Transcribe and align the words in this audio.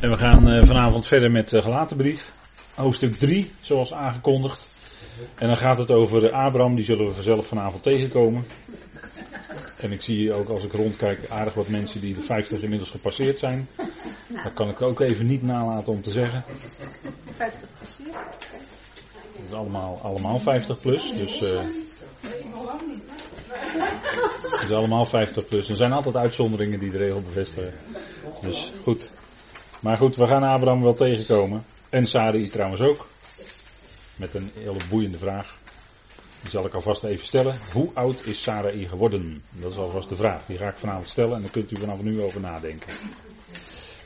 En 0.00 0.10
we 0.10 0.16
gaan 0.16 0.48
uh, 0.48 0.64
vanavond 0.64 1.06
verder 1.06 1.30
met 1.30 1.48
de 1.48 1.62
gelatenbrief. 1.62 2.32
Hoofdstuk 2.74 3.14
3, 3.14 3.50
zoals 3.60 3.92
aangekondigd. 3.92 4.70
En 5.34 5.46
dan 5.46 5.56
gaat 5.56 5.78
het 5.78 5.90
over 5.90 6.32
Abraham, 6.32 6.74
die 6.74 6.84
zullen 6.84 7.06
we 7.06 7.12
vanzelf 7.12 7.46
vanavond 7.46 7.82
tegenkomen. 7.82 8.44
En 9.80 9.92
ik 9.92 10.02
zie 10.02 10.32
ook 10.32 10.48
als 10.48 10.64
ik 10.64 10.72
rondkijk 10.72 11.28
aardig 11.28 11.54
wat 11.54 11.68
mensen 11.68 12.00
die 12.00 12.14
de 12.14 12.20
50 12.20 12.60
inmiddels 12.60 12.90
gepasseerd 12.90 13.38
zijn. 13.38 13.68
Dat 14.44 14.54
kan 14.54 14.68
ik 14.68 14.82
ook 14.82 15.00
even 15.00 15.26
niet 15.26 15.42
nalaten 15.42 15.92
om 15.92 16.02
te 16.02 16.10
zeggen. 16.10 16.44
50 17.36 17.68
gepasseerd? 17.72 18.12
Dat 19.32 19.44
is 19.48 19.52
allemaal, 19.52 20.00
allemaal 20.00 20.38
50 20.38 20.80
plus, 20.80 21.14
dus... 21.14 21.42
Uh, 21.42 21.60
het 24.42 24.62
is 24.62 24.70
allemaal 24.70 25.04
50 25.04 25.46
plus. 25.46 25.68
Er 25.68 25.76
zijn 25.76 25.92
altijd 25.92 26.16
uitzonderingen 26.16 26.78
die 26.78 26.90
de 26.90 26.96
regel 26.96 27.22
bevestigen. 27.22 27.74
Dus 28.40 28.72
goed. 28.82 29.10
Maar 29.84 29.96
goed, 29.96 30.16
we 30.16 30.26
gaan 30.26 30.42
Abraham 30.42 30.82
wel 30.82 30.94
tegenkomen. 30.94 31.64
En 31.88 32.06
Sarai 32.06 32.48
trouwens 32.48 32.80
ook. 32.80 33.08
Met 34.16 34.34
een 34.34 34.50
hele 34.54 34.78
boeiende 34.90 35.18
vraag. 35.18 35.56
Die 36.40 36.50
zal 36.50 36.66
ik 36.66 36.74
alvast 36.74 37.04
even 37.04 37.24
stellen. 37.24 37.56
Hoe 37.72 37.90
oud 37.94 38.24
is 38.24 38.42
Sarai 38.42 38.88
geworden? 38.88 39.42
Dat 39.50 39.70
is 39.70 39.78
alvast 39.78 40.08
de 40.08 40.16
vraag. 40.16 40.46
Die 40.46 40.58
ga 40.58 40.68
ik 40.68 40.76
vanavond 40.76 41.06
stellen 41.06 41.34
en 41.34 41.40
daar 41.40 41.50
kunt 41.50 41.70
u 41.70 41.76
vanaf 41.76 42.02
nu 42.02 42.22
over 42.22 42.40
nadenken. 42.40 42.96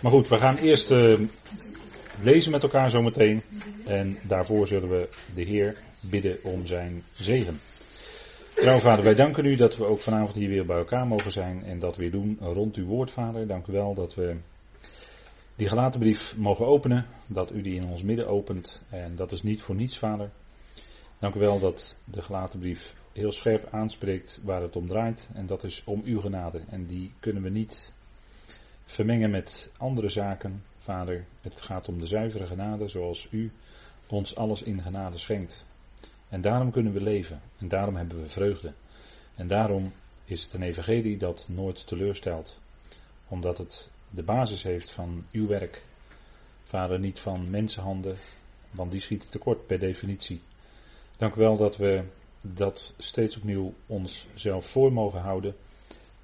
Maar 0.01 0.13
goed, 0.13 0.29
we 0.29 0.37
gaan 0.37 0.57
eerst 0.57 0.91
uh, 0.91 1.19
lezen 2.21 2.51
met 2.53 2.63
elkaar 2.63 2.91
zometeen. 2.91 3.43
En 3.85 4.19
daarvoor 4.23 4.67
zullen 4.67 4.89
we 4.89 5.09
de 5.35 5.43
Heer 5.43 5.77
bidden 6.01 6.39
om 6.43 6.67
zijn 6.67 7.03
zegen. 7.15 7.61
Trouw 8.55 8.79
vader, 8.79 9.05
wij 9.05 9.15
danken 9.15 9.45
u 9.45 9.55
dat 9.55 9.77
we 9.77 9.85
ook 9.85 10.01
vanavond 10.01 10.35
hier 10.35 10.49
weer 10.49 10.67
bij 10.67 10.79
elkaar 10.79 11.07
mogen 11.07 11.33
zijn 11.33 11.65
en 11.65 11.79
dat 11.79 11.97
weer 11.97 12.11
doen 12.11 12.39
rond 12.41 12.77
uw 12.77 12.87
woord, 12.87 13.11
vader. 13.11 13.47
Dank 13.47 13.67
u 13.67 13.73
wel 13.73 13.95
dat 13.95 14.15
we 14.15 14.37
die 15.59 15.69
gelaten 15.69 16.01
brief 16.01 16.37
mogen 16.37 16.67
openen, 16.67 17.07
dat 17.27 17.53
u 17.53 17.63
die 17.63 17.75
in 17.75 17.89
ons 17.89 18.03
midden 18.03 18.29
opent. 18.29 18.83
En 18.89 19.17
dat 19.17 19.33
is 19.33 19.43
niet 19.43 19.63
voor 19.63 19.75
niets, 19.75 19.99
vader. 19.99 20.31
Dank 21.19 21.35
u 21.35 21.39
wel 21.39 21.59
dat 21.59 21.97
de 22.05 22.23
gelaten 22.23 22.59
brief 22.59 22.95
heel 23.13 23.33
scherp 23.33 23.69
aanspreekt 23.71 24.41
waar 24.43 24.63
het 24.63 24.77
om 24.77 24.87
draait. 24.87 25.29
En 25.35 25.47
dat 25.47 25.65
is 25.65 25.85
om 25.85 26.03
uw 26.05 26.21
genade. 26.21 26.61
En 26.69 26.87
die 26.87 27.13
kunnen 27.21 27.43
we 27.43 27.49
niet 27.49 27.95
vermengen 28.85 29.31
met 29.31 29.71
andere 29.79 30.09
zaken, 30.09 30.63
vader. 30.77 31.27
Het 31.41 31.61
gaat 31.61 31.89
om 31.89 31.99
de 31.99 32.07
zuivere 32.07 32.47
genade 32.47 32.89
zoals 32.89 33.29
u 33.31 33.51
ons 34.07 34.37
alles 34.37 34.63
in 34.63 34.83
genade 34.83 35.19
schenkt. 35.19 35.65
En 36.29 36.41
daarom 36.41 36.71
kunnen 36.71 36.93
we 36.93 37.01
leven. 37.01 37.41
En 37.59 37.69
daarom 37.69 37.97
hebben 37.97 38.21
we 38.21 38.29
vreugde. 38.29 38.73
En 39.35 39.49
daarom 39.49 39.93
is 40.25 40.43
het 40.43 40.53
een 40.53 40.63
evangelie 40.63 41.17
dat 41.17 41.47
nooit 41.49 41.87
teleurstelt. 41.87 42.61
Omdat 43.29 43.59
het 43.59 43.91
de 44.11 44.23
basis 44.23 44.63
heeft 44.63 44.93
van 44.93 45.25
uw 45.33 45.47
werk. 45.47 45.83
Vader, 46.65 46.99
niet 46.99 47.19
van 47.19 47.51
mensenhanden, 47.51 48.17
want 48.71 48.91
die 48.91 49.01
schieten 49.01 49.31
tekort 49.31 49.67
per 49.67 49.79
definitie. 49.79 50.43
Dank 51.17 51.35
u 51.35 51.41
wel 51.41 51.57
dat 51.57 51.77
we 51.77 52.05
dat 52.41 52.95
steeds 52.99 53.37
opnieuw 53.37 53.75
onszelf 53.87 54.67
voor 54.67 54.93
mogen 54.93 55.21
houden. 55.21 55.55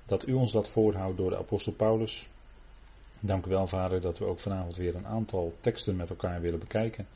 Dat 0.06 0.28
u 0.28 0.32
ons 0.32 0.52
dat 0.52 0.68
voorhoudt 0.68 1.16
door 1.16 1.30
de 1.30 1.38
apostel 1.38 1.72
Paulus. 1.72 2.28
Dank 3.20 3.46
u 3.46 3.50
wel, 3.50 3.66
Vader, 3.66 4.00
dat 4.00 4.18
we 4.18 4.24
ook 4.24 4.40
vanavond 4.40 4.76
weer 4.76 4.94
een 4.94 5.06
aantal 5.06 5.54
teksten 5.60 5.96
met 5.96 6.10
elkaar 6.10 6.40
willen 6.40 6.58
bekijken. 6.58 7.06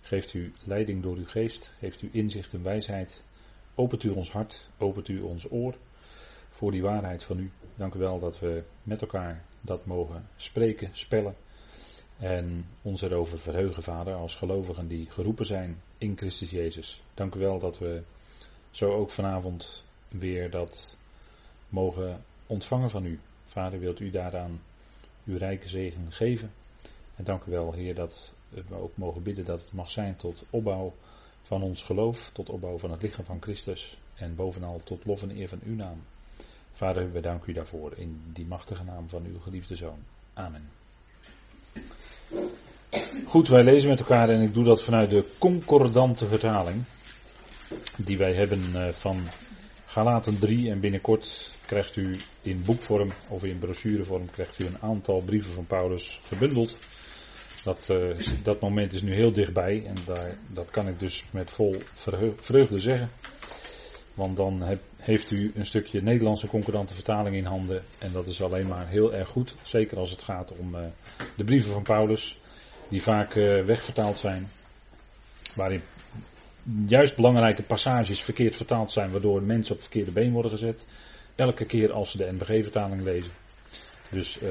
Geeft 0.00 0.34
u 0.34 0.52
leiding 0.64 1.02
door 1.02 1.16
uw 1.16 1.26
geest, 1.26 1.74
geeft 1.78 2.02
u 2.02 2.08
inzicht 2.12 2.52
en 2.52 2.62
wijsheid. 2.62 3.22
Opent 3.74 4.02
u 4.02 4.08
ons 4.08 4.32
hart, 4.32 4.68
opent 4.78 5.08
u 5.08 5.20
ons 5.20 5.50
oor 5.50 5.74
voor 6.54 6.70
die 6.70 6.82
waarheid 6.82 7.24
van 7.24 7.38
u. 7.38 7.50
Dank 7.76 7.94
u 7.94 7.98
wel 7.98 8.18
dat 8.18 8.38
we 8.40 8.62
met 8.82 9.00
elkaar 9.00 9.44
dat 9.60 9.86
mogen 9.86 10.28
spreken, 10.36 10.88
spellen 10.92 11.34
en 12.18 12.66
ons 12.82 13.02
erover 13.02 13.38
verheugen, 13.38 13.82
Vader, 13.82 14.14
als 14.14 14.34
gelovigen 14.34 14.88
die 14.88 15.10
geroepen 15.10 15.46
zijn 15.46 15.82
in 15.98 16.16
Christus 16.16 16.50
Jezus. 16.50 17.02
Dank 17.14 17.34
u 17.34 17.38
wel 17.38 17.58
dat 17.58 17.78
we 17.78 18.02
zo 18.70 18.92
ook 18.92 19.10
vanavond 19.10 19.84
weer 20.08 20.50
dat 20.50 20.96
mogen 21.68 22.24
ontvangen 22.46 22.90
van 22.90 23.04
u. 23.04 23.20
Vader, 23.44 23.78
wilt 23.78 24.00
u 24.00 24.10
daaraan 24.10 24.60
uw 25.24 25.36
rijke 25.36 25.68
zegen 25.68 26.12
geven. 26.12 26.52
En 27.16 27.24
dank 27.24 27.44
u 27.44 27.50
wel, 27.50 27.72
Heer, 27.72 27.94
dat 27.94 28.34
we 28.48 28.74
ook 28.74 28.96
mogen 28.96 29.22
bidden 29.22 29.44
dat 29.44 29.60
het 29.60 29.72
mag 29.72 29.90
zijn 29.90 30.16
tot 30.16 30.44
opbouw 30.50 30.94
van 31.42 31.62
ons 31.62 31.82
geloof, 31.82 32.30
tot 32.30 32.50
opbouw 32.50 32.78
van 32.78 32.90
het 32.90 33.02
lichaam 33.02 33.24
van 33.24 33.42
Christus 33.42 33.98
en 34.14 34.34
bovenal 34.34 34.80
tot 34.84 35.04
lof 35.04 35.22
en 35.22 35.36
eer 35.36 35.48
van 35.48 35.60
uw 35.64 35.74
naam. 35.74 36.02
Vader, 36.74 37.12
we 37.12 37.20
danken 37.20 37.50
u 37.50 37.52
daarvoor 37.52 37.92
in 37.96 38.20
die 38.32 38.46
machtige 38.46 38.84
naam 38.84 39.08
van 39.08 39.24
uw 39.24 39.38
geliefde 39.38 39.76
zoon. 39.76 39.98
Amen. 40.34 40.70
Goed, 43.24 43.48
wij 43.48 43.62
lezen 43.62 43.88
met 43.88 44.00
elkaar 44.00 44.28
en 44.28 44.42
ik 44.42 44.54
doe 44.54 44.64
dat 44.64 44.82
vanuit 44.82 45.10
de 45.10 45.24
concordante 45.38 46.26
vertaling 46.26 46.84
die 47.96 48.18
wij 48.18 48.34
hebben 48.34 48.60
eh, 48.74 48.92
van 48.92 49.28
Galaten 49.86 50.38
3 50.38 50.70
en 50.70 50.80
binnenkort 50.80 51.54
krijgt 51.66 51.96
u 51.96 52.20
in 52.42 52.62
boekvorm 52.64 53.12
of 53.28 53.44
in 53.44 53.58
brochurevorm 53.58 54.30
krijgt 54.30 54.60
u 54.60 54.66
een 54.66 54.78
aantal 54.80 55.20
brieven 55.20 55.52
van 55.52 55.66
Paulus 55.66 56.20
gebundeld. 56.26 56.76
Dat, 57.64 57.88
uh, 57.90 58.18
dat 58.42 58.60
moment 58.60 58.92
is 58.92 59.02
nu 59.02 59.14
heel 59.14 59.32
dichtbij 59.32 59.86
en 59.86 59.94
daar, 60.06 60.36
dat 60.52 60.70
kan 60.70 60.88
ik 60.88 60.98
dus 60.98 61.24
met 61.30 61.50
vol 61.50 61.74
vreugde 62.36 62.78
zeggen. 62.78 63.10
Want 64.14 64.36
dan 64.36 64.78
heeft 64.96 65.30
u 65.30 65.52
een 65.54 65.66
stukje 65.66 66.02
Nederlandse 66.02 66.46
concurrente 66.46 66.94
vertaling 66.94 67.36
in 67.36 67.44
handen. 67.44 67.82
En 67.98 68.12
dat 68.12 68.26
is 68.26 68.42
alleen 68.42 68.66
maar 68.66 68.88
heel 68.88 69.14
erg 69.14 69.28
goed. 69.28 69.54
Zeker 69.62 69.98
als 69.98 70.10
het 70.10 70.22
gaat 70.22 70.52
om 70.56 70.74
uh, 70.74 70.80
de 71.36 71.44
brieven 71.44 71.72
van 71.72 71.82
Paulus. 71.82 72.40
Die 72.88 73.02
vaak 73.02 73.34
uh, 73.34 73.64
wegvertaald 73.64 74.18
zijn. 74.18 74.48
Waarin 75.54 75.82
juist 76.86 77.16
belangrijke 77.16 77.62
passages 77.62 78.22
verkeerd 78.22 78.56
vertaald 78.56 78.90
zijn. 78.90 79.10
Waardoor 79.10 79.42
mensen 79.42 79.72
op 79.72 79.80
het 79.80 79.88
verkeerde 79.88 80.12
been 80.12 80.32
worden 80.32 80.50
gezet. 80.50 80.86
Elke 81.34 81.64
keer 81.64 81.92
als 81.92 82.10
ze 82.10 82.16
de 82.16 82.32
NBG-vertaling 82.32 83.02
lezen. 83.02 83.32
Dus 84.10 84.42
uh, 84.42 84.50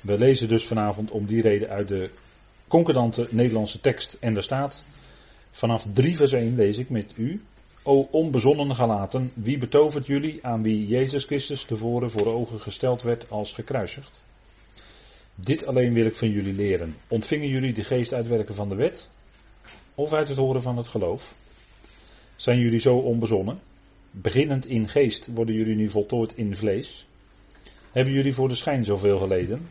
we 0.00 0.18
lezen 0.18 0.48
dus 0.48 0.66
vanavond 0.66 1.10
om 1.10 1.26
die 1.26 1.42
reden 1.42 1.68
uit 1.68 1.88
de 1.88 2.10
concordante 2.68 3.28
Nederlandse 3.30 3.80
tekst. 3.80 4.16
En 4.20 4.34
daar 4.34 4.42
staat, 4.42 4.84
vanaf 5.50 5.84
3 5.92 6.16
vers 6.16 6.32
1 6.32 6.54
lees 6.54 6.78
ik 6.78 6.90
met 6.90 7.12
u. 7.16 7.42
O 7.90 8.08
onbezonnen 8.10 8.74
galaten, 8.74 9.30
wie 9.34 9.58
betovert 9.58 10.06
jullie 10.06 10.46
aan 10.46 10.62
wie 10.62 10.86
Jezus 10.86 11.24
Christus 11.24 11.64
tevoren 11.64 12.10
voor 12.10 12.26
ogen 12.26 12.60
gesteld 12.60 13.02
werd 13.02 13.30
als 13.30 13.52
gekruisigd? 13.52 14.22
Dit 15.34 15.66
alleen 15.66 15.92
wil 15.92 16.06
ik 16.06 16.14
van 16.14 16.30
jullie 16.30 16.52
leren. 16.52 16.94
Ontvingen 17.08 17.48
jullie 17.48 17.72
de 17.72 17.84
geest 17.84 18.12
uitwerken 18.12 18.54
van 18.54 18.68
de 18.68 18.74
wet? 18.74 19.10
Of 19.94 20.12
uit 20.12 20.28
het 20.28 20.36
horen 20.36 20.62
van 20.62 20.76
het 20.76 20.88
geloof? 20.88 21.34
Zijn 22.36 22.58
jullie 22.58 22.80
zo 22.80 22.96
onbezonnen? 22.96 23.60
Beginnend 24.10 24.66
in 24.66 24.88
geest 24.88 25.26
worden 25.26 25.54
jullie 25.54 25.76
nu 25.76 25.88
voltooid 25.88 26.36
in 26.36 26.56
vlees? 26.56 27.06
Hebben 27.92 28.14
jullie 28.14 28.34
voor 28.34 28.48
de 28.48 28.54
schijn 28.54 28.84
zoveel 28.84 29.18
geleden? 29.18 29.68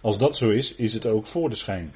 Als 0.00 0.18
dat 0.18 0.36
zo 0.36 0.48
is, 0.48 0.74
is 0.74 0.92
het 0.92 1.06
ook 1.06 1.26
voor 1.26 1.50
de 1.50 1.56
schijn. 1.56 1.92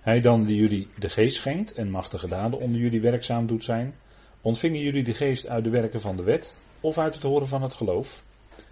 Hij 0.00 0.20
dan 0.20 0.44
die 0.44 0.56
jullie 0.56 0.88
de 0.98 1.08
geest 1.08 1.36
schenkt 1.36 1.72
en 1.72 1.90
machtige 1.90 2.28
daden 2.28 2.58
onder 2.58 2.80
jullie 2.80 3.00
werkzaam 3.00 3.46
doet 3.46 3.64
zijn, 3.64 3.94
ontvingen 4.40 4.80
jullie 4.80 5.04
de 5.04 5.14
geest 5.14 5.46
uit 5.46 5.64
de 5.64 5.70
werken 5.70 6.00
van 6.00 6.16
de 6.16 6.22
wet 6.22 6.54
of 6.80 6.98
uit 6.98 7.14
het 7.14 7.22
horen 7.22 7.48
van 7.48 7.62
het 7.62 7.74
geloof, 7.74 8.24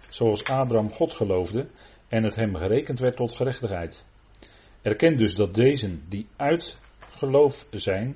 zoals 0.09 0.43
Abraham 0.43 0.89
God 0.91 1.13
geloofde 1.13 1.67
en 2.07 2.23
het 2.23 2.35
hem 2.35 2.55
gerekend 2.55 2.99
werd 2.99 3.15
tot 3.15 3.35
gerechtigheid. 3.35 4.05
Erken 4.81 5.17
dus 5.17 5.35
dat 5.35 5.53
deze 5.53 6.07
die 6.09 6.27
uit 6.35 6.77
geloof 6.99 7.67
zijn, 7.71 8.15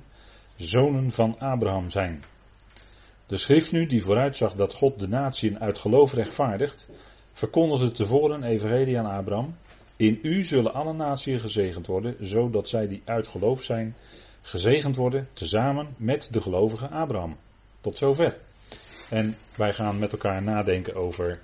zonen 0.55 1.11
van 1.11 1.39
Abraham 1.39 1.89
zijn. 1.89 2.23
De 3.27 3.37
schrift 3.37 3.71
nu, 3.71 3.85
die 3.85 4.03
vooruitzag 4.03 4.53
dat 4.53 4.73
God 4.73 4.99
de 4.99 5.07
natieën 5.07 5.59
uit 5.59 5.79
geloof 5.79 6.13
rechtvaardigt, 6.13 6.87
verkondigde 7.31 7.91
tevoren 7.91 8.43
evangelie 8.43 8.99
aan 8.99 9.17
Abraham, 9.17 9.55
in 9.95 10.19
u 10.21 10.43
zullen 10.43 10.73
alle 10.73 10.93
naties 10.93 11.41
gezegend 11.41 11.87
worden, 11.87 12.15
zodat 12.19 12.69
zij 12.69 12.87
die 12.87 13.01
uit 13.05 13.27
geloof 13.27 13.63
zijn, 13.63 13.95
gezegend 14.49 14.95
worden, 14.95 15.27
tezamen 15.33 15.95
met 15.97 16.27
de 16.31 16.41
gelovige 16.41 16.87
Abraham. 16.87 17.37
Tot 17.81 17.97
zover. 17.97 18.37
En 19.09 19.37
wij 19.55 19.73
gaan 19.73 19.99
met 19.99 20.11
elkaar 20.11 20.43
nadenken 20.43 20.95
over 20.95 21.39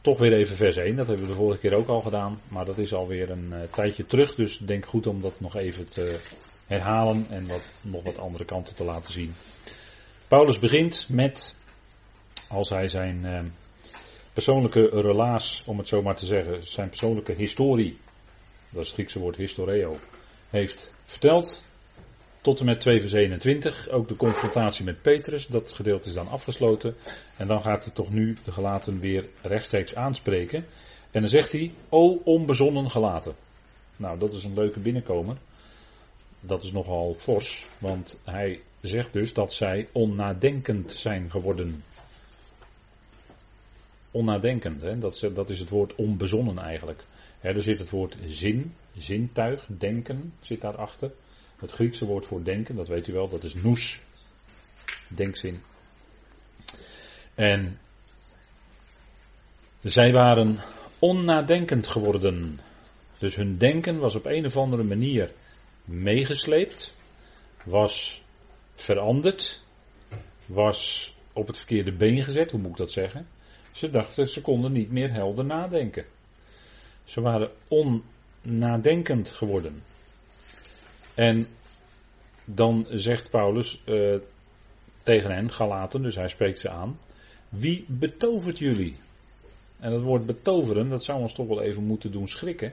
toch 0.00 0.18
weer 0.18 0.32
even 0.32 0.56
vers 0.56 0.76
1. 0.76 0.96
Dat 0.96 1.06
hebben 1.06 1.24
we 1.24 1.30
de 1.30 1.38
vorige 1.38 1.60
keer 1.60 1.74
ook 1.74 1.88
al 1.88 2.00
gedaan, 2.00 2.40
maar 2.48 2.64
dat 2.64 2.78
is 2.78 2.94
alweer 2.94 3.30
een 3.30 3.52
uh, 3.52 3.62
tijdje 3.62 4.06
terug. 4.06 4.34
Dus 4.34 4.58
denk 4.58 4.86
goed 4.86 5.06
om 5.06 5.20
dat 5.20 5.40
nog 5.40 5.56
even 5.56 5.88
te 5.88 6.20
herhalen 6.66 7.26
en 7.30 7.46
wat, 7.46 7.62
nog 7.80 8.02
wat 8.02 8.18
andere 8.18 8.44
kanten 8.44 8.74
te 8.74 8.84
laten 8.84 9.12
zien. 9.12 9.32
Paulus 10.28 10.58
begint 10.58 11.06
met, 11.08 11.56
als 12.48 12.68
hij 12.68 12.88
zijn 12.88 13.24
uh, 13.24 13.40
persoonlijke 14.32 14.88
relaas, 14.88 15.62
om 15.66 15.78
het 15.78 15.88
zo 15.88 16.02
maar 16.02 16.16
te 16.16 16.26
zeggen, 16.26 16.68
zijn 16.68 16.88
persoonlijke 16.88 17.32
historie, 17.32 17.98
dat 18.70 18.82
is 18.82 18.86
het 18.86 18.94
Griekse 18.94 19.18
woord 19.18 19.36
historeo, 19.36 19.96
heeft 20.50 20.94
verteld. 21.04 21.70
Tot 22.42 22.60
en 22.60 22.66
met 22.66 22.80
2 22.80 23.00
vers 23.00 23.12
21, 23.12 23.88
ook 23.88 24.08
de 24.08 24.16
confrontatie 24.16 24.84
met 24.84 25.02
Petrus, 25.02 25.46
dat 25.46 25.72
gedeelte 25.72 26.08
is 26.08 26.14
dan 26.14 26.28
afgesloten. 26.28 26.94
En 27.36 27.46
dan 27.46 27.62
gaat 27.62 27.84
hij 27.84 27.94
toch 27.94 28.10
nu 28.10 28.36
de 28.44 28.52
gelaten 28.52 29.00
weer 29.00 29.28
rechtstreeks 29.42 29.94
aanspreken. 29.94 30.64
En 31.10 31.20
dan 31.20 31.28
zegt 31.28 31.52
hij, 31.52 31.72
o 31.88 32.20
onbezonnen 32.24 32.90
gelaten. 32.90 33.34
Nou, 33.96 34.18
dat 34.18 34.32
is 34.32 34.44
een 34.44 34.54
leuke 34.54 34.80
binnenkomer. 34.80 35.36
Dat 36.40 36.62
is 36.62 36.72
nogal 36.72 37.14
fors, 37.14 37.68
want 37.78 38.20
hij 38.24 38.60
zegt 38.80 39.12
dus 39.12 39.32
dat 39.32 39.52
zij 39.52 39.88
onnadenkend 39.92 40.92
zijn 40.92 41.30
geworden. 41.30 41.84
Onnadenkend, 44.10 44.80
hè? 44.80 44.98
Dat, 44.98 45.30
dat 45.34 45.50
is 45.50 45.58
het 45.58 45.68
woord 45.68 45.94
onbezonnen 45.94 46.58
eigenlijk. 46.58 47.04
er 47.40 47.62
zit 47.62 47.78
het 47.78 47.90
woord 47.90 48.16
zin, 48.26 48.74
zintuig, 48.96 49.66
denken 49.66 50.32
zit 50.40 50.60
daarachter. 50.60 51.10
Het 51.62 51.72
Griekse 51.72 52.06
woord 52.06 52.26
voor 52.26 52.44
denken, 52.44 52.76
dat 52.76 52.88
weet 52.88 53.08
u 53.08 53.12
wel, 53.12 53.28
dat 53.28 53.44
is 53.44 53.54
nous, 53.54 54.00
denkzin. 55.08 55.62
En 57.34 57.78
zij 59.82 60.12
waren 60.12 60.58
onnadenkend 60.98 61.86
geworden. 61.86 62.60
Dus 63.18 63.36
hun 63.36 63.56
denken 63.56 63.98
was 63.98 64.14
op 64.14 64.26
een 64.26 64.44
of 64.44 64.56
andere 64.56 64.82
manier 64.82 65.32
meegesleept, 65.84 66.94
was 67.64 68.22
veranderd, 68.74 69.62
was 70.46 71.12
op 71.32 71.46
het 71.46 71.56
verkeerde 71.56 71.92
been 71.92 72.24
gezet, 72.24 72.50
hoe 72.50 72.60
moet 72.60 72.70
ik 72.70 72.76
dat 72.76 72.92
zeggen? 72.92 73.26
Ze 73.72 73.90
dachten, 73.90 74.28
ze 74.28 74.40
konden 74.40 74.72
niet 74.72 74.90
meer 74.90 75.12
helder 75.12 75.44
nadenken. 75.44 76.04
Ze 77.04 77.20
waren 77.20 77.50
onnadenkend 77.68 79.28
geworden. 79.28 79.82
En 81.14 81.46
dan 82.44 82.86
zegt 82.90 83.30
Paulus 83.30 83.82
uh, 83.86 84.16
tegen 85.02 85.30
hen, 85.30 85.50
Galaten, 85.50 86.02
dus 86.02 86.14
hij 86.14 86.28
spreekt 86.28 86.58
ze 86.58 86.68
aan, 86.68 86.98
wie 87.48 87.84
betovert 87.88 88.58
jullie? 88.58 88.96
En 89.78 89.90
dat 89.90 90.00
woord 90.00 90.26
betoveren, 90.26 90.88
dat 90.88 91.04
zou 91.04 91.20
ons 91.20 91.34
toch 91.34 91.46
wel 91.46 91.62
even 91.62 91.84
moeten 91.84 92.12
doen 92.12 92.28
schrikken. 92.28 92.72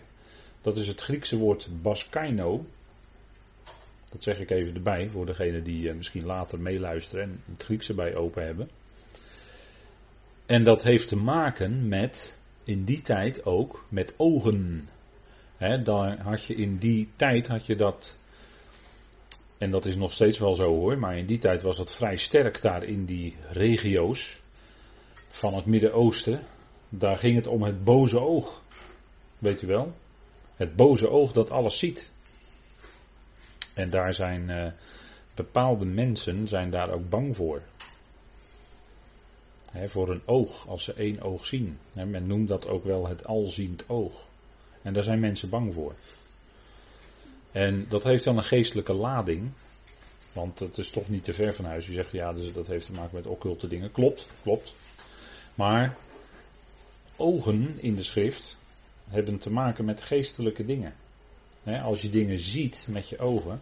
Dat 0.62 0.78
is 0.78 0.88
het 0.88 1.02
Griekse 1.02 1.38
woord 1.38 1.68
baskaino. 1.82 2.66
Dat 4.10 4.24
zeg 4.24 4.40
ik 4.40 4.50
even 4.50 4.76
erbij 4.76 5.10
voor 5.10 5.26
degenen 5.26 5.64
die 5.64 5.90
eh, 5.90 5.96
misschien 5.96 6.26
later 6.26 6.60
meeluisteren 6.60 7.24
en 7.24 7.42
het 7.52 7.64
Griekse 7.64 7.94
bij 7.94 8.16
open 8.16 8.46
hebben. 8.46 8.70
En 10.46 10.64
dat 10.64 10.84
heeft 10.84 11.08
te 11.08 11.16
maken 11.16 11.88
met, 11.88 12.40
in 12.64 12.84
die 12.84 13.02
tijd 13.02 13.46
ook, 13.46 13.86
met 13.90 14.14
ogen. 14.18 14.90
He, 15.58 15.82
dan 15.82 16.18
had 16.18 16.46
je 16.46 16.56
in 16.56 16.78
die 16.78 17.10
tijd 17.16 17.48
had 17.48 17.66
je 17.66 17.76
dat, 17.76 18.18
en 19.60 19.72
dat 19.72 19.86
is 19.86 19.96
nog 19.96 20.14
steeds 20.14 20.38
wel 20.38 20.56
zo 20.56 20.68
hoor, 20.68 20.98
maar 20.98 21.18
in 21.18 21.26
die 21.26 21.38
tijd 21.38 21.62
was 21.62 21.78
dat 21.78 21.96
vrij 21.96 22.18
sterk 22.18 22.62
daar 22.62 22.84
in 22.84 23.06
die 23.06 23.36
regio's 23.50 24.42
van 25.30 25.54
het 25.54 25.66
Midden-Oosten. 25.66 26.44
Daar 26.90 27.18
ging 27.18 27.36
het 27.36 27.48
om 27.48 27.64
het 27.64 27.84
boze 27.84 28.20
oog. 28.20 28.62
Weet 29.38 29.62
u 29.62 29.68
wel? 29.68 29.94
Het 30.56 30.76
boze 30.76 31.10
oog 31.10 31.32
dat 31.32 31.52
alles 31.52 31.80
ziet. 31.80 32.12
En 33.74 33.90
daar 33.90 34.14
zijn 34.14 34.50
uh, 34.50 34.72
bepaalde 35.36 35.86
mensen 35.86 36.48
zijn 36.48 36.70
daar 36.70 36.92
ook 36.92 37.10
bang 37.10 37.36
voor. 37.36 37.62
voor 39.86 40.10
een 40.10 40.22
oog, 40.26 40.68
als 40.68 40.84
ze 40.84 40.94
één 40.94 41.22
oog 41.22 41.46
zien. 41.46 41.78
men 41.94 42.28
noemt 42.28 42.48
dat 42.48 42.68
ook 42.68 42.84
wel 42.84 43.08
het 43.08 43.26
alziend 43.26 43.90
oog. 43.90 44.26
En 44.82 44.94
daar 44.94 45.04
zijn 45.04 45.20
mensen 45.20 45.50
bang 45.50 45.74
voor. 45.74 45.96
En 47.52 47.86
dat 47.90 48.04
heeft 48.04 48.24
dan 48.24 48.38
een 48.38 48.44
geestelijke 48.44 48.94
lading. 48.94 49.52
Want 50.34 50.60
het 50.60 50.78
is 50.78 50.90
toch 50.90 51.10
niet 51.10 51.24
te 51.24 51.34
ver 51.34 51.54
van 51.54 51.66
huis. 51.66 51.88
U 51.88 51.94
zegt 51.94 52.12
ja, 52.12 52.34
dus 52.34 52.54
dat 52.54 52.68
heeft 52.68 52.86
te 52.86 52.92
maken 52.92 53.16
met 53.16 53.28
occulte 53.28 53.68
dingen. 53.68 53.92
Klopt, 53.92 54.28
klopt. 54.42 54.76
Maar 55.56 55.98
ogen 57.18 57.82
in 57.82 57.96
de 57.96 58.04
schrift 58.04 58.58
hebben 59.08 59.38
te 59.38 59.52
maken 59.52 59.86
met 59.86 60.02
geestelijke 60.02 60.66
dingen. 60.66 60.94
als 61.64 62.02
je 62.02 62.10
dingen 62.10 62.40
ziet 62.40 62.86
met 62.88 63.10
je 63.10 63.20
ogen, 63.20 63.62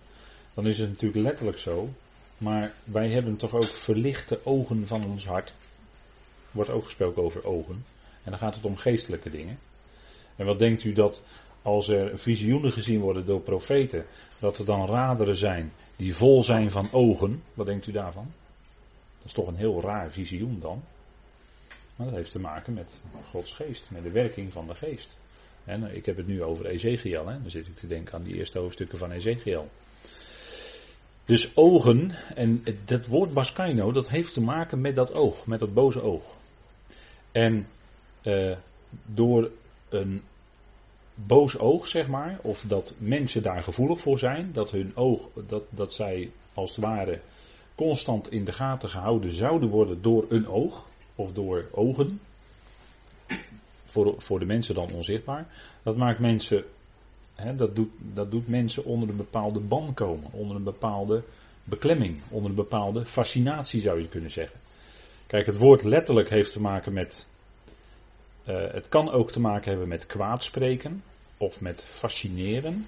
dan 0.53 0.67
is 0.67 0.77
het 0.77 0.89
natuurlijk 0.89 1.23
letterlijk 1.23 1.57
zo. 1.57 1.89
Maar 2.37 2.73
wij 2.83 3.09
hebben 3.09 3.37
toch 3.37 3.53
ook 3.53 3.63
verlichte 3.63 4.39
ogen 4.43 4.87
van 4.87 5.05
ons 5.05 5.25
hart. 5.25 5.49
Er 5.49 5.55
wordt 6.51 6.69
ook 6.69 6.85
gesproken 6.85 7.23
over 7.23 7.45
ogen. 7.45 7.85
En 8.23 8.31
dan 8.31 8.39
gaat 8.39 8.55
het 8.55 8.65
om 8.65 8.77
geestelijke 8.77 9.29
dingen. 9.29 9.59
En 10.35 10.45
wat 10.45 10.59
denkt 10.59 10.83
u 10.83 10.93
dat 10.93 11.21
als 11.61 11.87
er 11.87 12.19
visioenen 12.19 12.71
gezien 12.71 12.99
worden 12.99 13.25
door 13.25 13.41
profeten, 13.41 14.05
dat 14.39 14.57
er 14.57 14.65
dan 14.65 14.89
raderen 14.89 15.35
zijn 15.35 15.71
die 15.95 16.15
vol 16.15 16.43
zijn 16.43 16.71
van 16.71 16.87
ogen? 16.91 17.43
Wat 17.53 17.65
denkt 17.65 17.87
u 17.87 17.91
daarvan? 17.91 18.31
Dat 19.17 19.25
is 19.25 19.33
toch 19.33 19.47
een 19.47 19.55
heel 19.55 19.81
raar 19.81 20.11
visioen 20.11 20.59
dan. 20.59 20.83
Maar 21.95 22.07
dat 22.07 22.15
heeft 22.15 22.31
te 22.31 22.39
maken 22.39 22.73
met 22.73 23.01
Gods 23.29 23.53
geest, 23.53 23.89
met 23.91 24.03
de 24.03 24.11
werking 24.11 24.51
van 24.51 24.67
de 24.67 24.75
geest. 24.75 25.17
En 25.63 25.95
ik 25.95 26.05
heb 26.05 26.17
het 26.17 26.27
nu 26.27 26.43
over 26.43 26.65
Ezekiel, 26.65 27.25
dan 27.25 27.41
zit 27.45 27.67
ik 27.67 27.75
te 27.75 27.87
denken 27.87 28.13
aan 28.13 28.23
die 28.23 28.35
eerste 28.35 28.59
hoofdstukken 28.59 28.97
van 28.97 29.11
Ezekiel. 29.11 29.69
Dus 31.25 31.55
ogen, 31.55 32.11
en 32.35 32.63
dat 32.85 33.05
woord 33.05 33.33
Baskaino, 33.33 33.91
dat 33.91 34.09
heeft 34.09 34.33
te 34.33 34.41
maken 34.41 34.81
met 34.81 34.95
dat 34.95 35.13
oog, 35.13 35.45
met 35.45 35.59
dat 35.59 35.73
boze 35.73 36.01
oog. 36.01 36.35
En 37.31 37.67
uh, 38.23 38.57
door 39.05 39.51
een 39.89 40.21
boos 41.25 41.57
oog, 41.59 41.87
zeg 41.87 42.07
maar, 42.07 42.39
of 42.41 42.63
dat 42.67 42.93
mensen 42.97 43.41
daar 43.41 43.63
gevoelig 43.63 44.01
voor 44.01 44.19
zijn, 44.19 44.49
dat 44.53 44.71
hun 44.71 44.91
oog, 44.95 45.29
dat, 45.47 45.63
dat 45.69 45.93
zij 45.93 46.31
als 46.53 46.75
het 46.75 46.85
ware 46.85 47.21
constant 47.75 48.31
in 48.31 48.45
de 48.45 48.51
gaten 48.51 48.89
gehouden 48.89 49.31
zouden 49.31 49.69
worden 49.69 50.01
door 50.01 50.25
een 50.29 50.47
oog, 50.47 50.85
of 51.15 51.33
door 51.33 51.69
ogen, 51.71 52.19
voor, 53.85 54.15
voor 54.17 54.39
de 54.39 54.45
mensen 54.45 54.75
dan 54.75 54.91
onzichtbaar, 54.91 55.47
dat 55.83 55.97
maakt 55.97 56.19
mensen, 56.19 56.63
hè, 57.35 57.55
dat, 57.55 57.75
doet, 57.75 57.89
dat 57.97 58.31
doet 58.31 58.47
mensen 58.47 58.85
onder 58.85 59.09
een 59.09 59.17
bepaalde 59.17 59.59
ban 59.59 59.93
komen, 59.93 60.31
onder 60.31 60.55
een 60.55 60.63
bepaalde 60.63 61.23
beklemming, 61.63 62.17
onder 62.29 62.49
een 62.49 62.55
bepaalde 62.55 63.05
fascinatie 63.05 63.81
zou 63.81 64.01
je 64.01 64.07
kunnen 64.07 64.31
zeggen. 64.31 64.59
Kijk, 65.27 65.45
het 65.45 65.57
woord 65.57 65.83
letterlijk 65.83 66.29
heeft 66.29 66.51
te 66.51 66.61
maken 66.61 66.93
met, 66.93 67.27
uh, 68.47 68.71
het 68.71 68.89
kan 68.89 69.11
ook 69.11 69.31
te 69.31 69.39
maken 69.39 69.69
hebben 69.69 69.87
met 69.87 70.05
kwaadspreken 70.05 71.03
of 71.37 71.61
met 71.61 71.83
fascineren. 71.83 72.87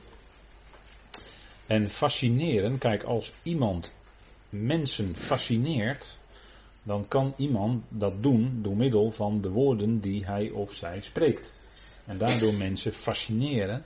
En 1.68 1.90
fascineren, 1.90 2.78
kijk, 2.78 3.04
als 3.04 3.34
iemand 3.44 3.94
mensen 4.50 5.16
fascineert, 5.16 6.18
dan 6.84 7.08
kan 7.08 7.34
iemand 7.38 7.84
dat 7.90 8.24
doen 8.24 8.60
door 8.62 8.76
middel 8.76 9.12
van 9.12 9.42
de 9.42 9.50
woorden 9.50 10.00
die 10.00 10.26
hij 10.26 10.50
of 10.50 10.74
zij 10.74 11.02
spreekt. 11.02 11.54
En 12.06 12.18
daardoor 12.18 12.54
mensen 12.54 12.94
fascineren. 12.94 13.86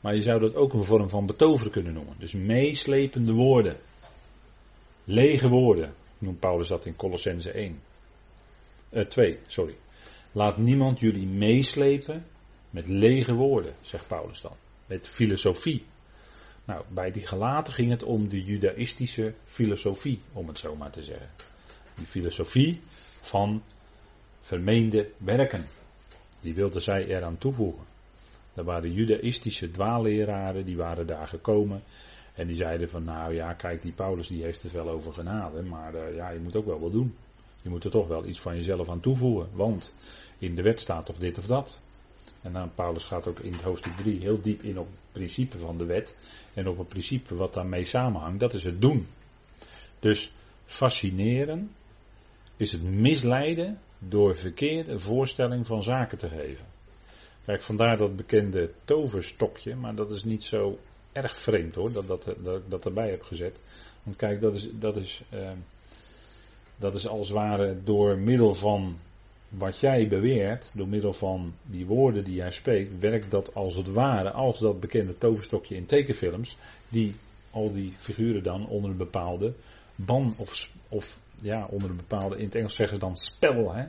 Maar 0.00 0.14
je 0.14 0.22
zou 0.22 0.40
dat 0.40 0.54
ook 0.54 0.72
een 0.72 0.84
vorm 0.84 1.08
van 1.08 1.26
betoveren 1.26 1.72
kunnen 1.72 1.92
noemen. 1.92 2.14
Dus 2.18 2.32
meeslepende 2.32 3.32
woorden. 3.32 3.76
Lege 5.04 5.48
woorden, 5.48 5.94
noemt 6.18 6.40
Paulus 6.40 6.68
dat 6.68 6.86
in 6.86 6.96
Colossense 6.96 7.50
1. 7.50 7.80
Uh, 8.90 9.04
2, 9.04 9.38
sorry. 9.46 9.74
Laat 10.36 10.56
niemand 10.56 11.00
jullie 11.00 11.26
meeslepen 11.26 12.26
met 12.70 12.88
lege 12.88 13.34
woorden, 13.34 13.74
zegt 13.80 14.06
Paulus 14.06 14.40
dan. 14.40 14.52
Met 14.86 15.08
filosofie. 15.08 15.84
Nou, 16.64 16.84
bij 16.88 17.10
die 17.10 17.26
gelaten 17.26 17.72
ging 17.72 17.90
het 17.90 18.02
om 18.02 18.28
de 18.28 18.42
judaïstische 18.44 19.34
filosofie, 19.44 20.20
om 20.32 20.48
het 20.48 20.58
zo 20.58 20.76
maar 20.76 20.90
te 20.90 21.02
zeggen. 21.02 21.28
Die 21.94 22.06
filosofie 22.06 22.80
van 23.20 23.62
vermeende 24.40 25.10
werken. 25.16 25.66
Die 26.40 26.54
wilden 26.54 26.82
zij 26.82 27.06
eraan 27.06 27.38
toevoegen. 27.38 27.84
Er 28.54 28.64
waren 28.64 28.92
judaïstische 28.92 29.70
dwaalleraren, 29.70 30.64
die 30.64 30.76
waren 30.76 31.06
daar 31.06 31.28
gekomen. 31.28 31.82
En 32.34 32.46
die 32.46 32.56
zeiden 32.56 32.90
van 32.90 33.04
nou 33.04 33.34
ja, 33.34 33.52
kijk 33.52 33.82
die 33.82 33.92
Paulus 33.92 34.26
die 34.28 34.42
heeft 34.42 34.62
het 34.62 34.72
wel 34.72 34.88
over 34.88 35.12
genade. 35.12 35.62
Maar 35.62 35.94
uh, 35.94 36.16
ja, 36.16 36.30
je 36.30 36.40
moet 36.40 36.56
ook 36.56 36.66
wel 36.66 36.80
wat 36.80 36.92
doen. 36.92 37.14
Je 37.62 37.72
moet 37.72 37.84
er 37.84 37.90
toch 37.90 38.08
wel 38.08 38.26
iets 38.26 38.40
van 38.40 38.56
jezelf 38.56 38.88
aan 38.88 39.00
toevoegen. 39.00 39.48
Want 39.52 39.94
in 40.38 40.54
de 40.54 40.62
wet 40.62 40.80
staat 40.80 41.06
toch 41.06 41.18
dit 41.18 41.38
of 41.38 41.46
dat. 41.46 41.78
En 42.42 42.52
dan 42.52 42.74
Paulus 42.74 43.04
gaat 43.04 43.26
ook 43.26 43.38
in 43.38 43.52
het 43.52 43.62
hoofdstuk 43.62 43.96
3 43.96 44.20
heel 44.20 44.40
diep 44.40 44.62
in 44.62 44.78
op 44.78 44.86
het 44.86 45.12
principe 45.12 45.58
van 45.58 45.78
de 45.78 45.84
wet. 45.84 46.16
En 46.54 46.68
op 46.68 46.78
het 46.78 46.88
principe 46.88 47.34
wat 47.34 47.54
daarmee 47.54 47.84
samenhangt. 47.84 48.40
Dat 48.40 48.54
is 48.54 48.64
het 48.64 48.80
doen. 48.80 49.06
Dus 50.00 50.32
fascineren, 50.64 51.70
is 52.56 52.72
het 52.72 52.82
misleiden 52.82 53.78
door 53.98 54.36
verkeerde 54.36 54.98
voorstelling 54.98 55.66
van 55.66 55.82
zaken 55.82 56.18
te 56.18 56.28
geven. 56.28 56.64
Kijk, 57.44 57.62
vandaar 57.62 57.96
dat 57.96 58.16
bekende 58.16 58.70
toverstokje, 58.84 59.74
maar 59.74 59.94
dat 59.94 60.10
is 60.10 60.24
niet 60.24 60.44
zo 60.44 60.78
erg 61.12 61.38
vreemd 61.38 61.74
hoor, 61.74 61.92
dat, 61.92 62.06
dat, 62.06 62.24
dat 62.42 62.56
ik 62.56 62.70
dat 62.70 62.84
erbij 62.84 63.10
heb 63.10 63.22
gezet. 63.22 63.60
Want 64.02 64.16
kijk, 64.16 64.40
dat 64.40 64.54
is, 64.54 64.68
dat 64.72 64.96
is, 64.96 65.22
uh, 65.34 65.50
dat 66.76 66.94
is 66.94 67.06
als 67.06 67.28
het 67.28 67.36
ware 67.36 67.76
door 67.84 68.18
middel 68.18 68.54
van 68.54 68.96
wat 69.48 69.80
jij 69.80 70.08
beweert, 70.08 70.72
door 70.76 70.88
middel 70.88 71.12
van 71.12 71.52
die 71.62 71.86
woorden 71.86 72.24
die 72.24 72.34
jij 72.34 72.50
spreekt, 72.50 72.98
werkt 72.98 73.30
dat 73.30 73.54
als 73.54 73.76
het 73.76 73.92
ware 73.92 74.30
als 74.30 74.58
dat 74.58 74.80
bekende 74.80 75.18
toverstokje 75.18 75.74
in 75.74 75.86
tekenfilms, 75.86 76.56
die 76.88 77.14
al 77.50 77.72
die 77.72 77.92
figuren 77.96 78.42
dan 78.42 78.68
onder 78.68 78.90
een 78.90 78.96
bepaalde 78.96 79.52
ban 79.94 80.34
of, 80.36 80.70
of 80.88 81.20
ja, 81.40 81.66
onder 81.70 81.90
een 81.90 81.96
bepaalde, 81.96 82.36
in 82.36 82.44
het 82.44 82.54
Engels 82.54 82.74
zeggen 82.74 82.96
ze 82.96 83.02
dan 83.02 83.16
spel, 83.16 83.74
hè. 83.74 83.86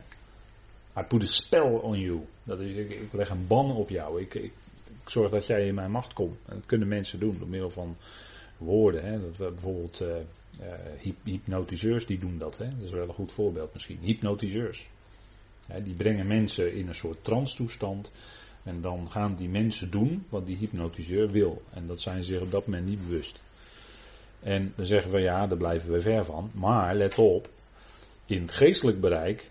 I 0.97 1.03
put 1.03 1.21
a 1.21 1.25
spell 1.25 1.79
on 1.81 1.99
you. 1.99 2.25
Dat 2.43 2.59
is, 2.59 2.75
ik, 2.75 2.89
ik 2.89 3.13
leg 3.13 3.29
een 3.29 3.47
ban 3.47 3.71
op 3.71 3.89
jou. 3.89 4.21
Ik, 4.21 4.33
ik, 4.33 4.51
zorg 5.05 5.31
dat 5.31 5.47
jij 5.47 5.67
in 5.67 5.75
mijn 5.75 5.91
macht 5.91 6.13
komt. 6.13 6.37
En 6.45 6.53
dat 6.53 6.65
kunnen 6.65 6.87
mensen 6.87 7.19
doen 7.19 7.35
door 7.39 7.47
middel 7.47 7.69
van 7.69 7.95
woorden. 8.57 9.03
Hè. 9.03 9.21
Dat 9.21 9.37
we 9.37 9.51
bijvoorbeeld 9.51 10.01
uh, 10.01 10.07
uh, 10.61 11.11
hypnotiseurs 11.23 12.05
die 12.05 12.19
doen 12.19 12.37
dat. 12.37 12.57
Hè. 12.57 12.67
Dat 12.69 12.81
is 12.81 12.91
wel 12.91 13.07
een 13.07 13.13
goed 13.13 13.31
voorbeeld 13.31 13.73
misschien. 13.73 13.97
Hypnotiseurs. 14.01 14.89
Die 15.83 15.95
brengen 15.95 16.27
mensen 16.27 16.73
in 16.73 16.87
een 16.87 16.95
soort 16.95 17.23
trance 17.23 17.55
toestand. 17.55 18.11
En 18.63 18.81
dan 18.81 19.11
gaan 19.11 19.35
die 19.35 19.49
mensen 19.49 19.91
doen 19.91 20.25
wat 20.29 20.45
die 20.45 20.57
hypnotiseur 20.57 21.29
wil. 21.29 21.61
En 21.73 21.87
dat 21.87 22.01
zijn 22.01 22.23
zich 22.23 22.41
op 22.41 22.51
dat 22.51 22.67
moment 22.67 22.87
niet 22.87 23.07
bewust. 23.07 23.43
En 24.39 24.73
dan 24.75 24.85
zeggen 24.85 25.11
we 25.11 25.19
ja, 25.19 25.47
daar 25.47 25.57
blijven 25.57 25.91
we 25.91 26.01
ver 26.01 26.25
van. 26.25 26.51
Maar 26.53 26.95
let 26.95 27.17
op, 27.17 27.49
in 28.25 28.41
het 28.41 28.51
geestelijk 28.51 28.99
bereik 28.99 29.49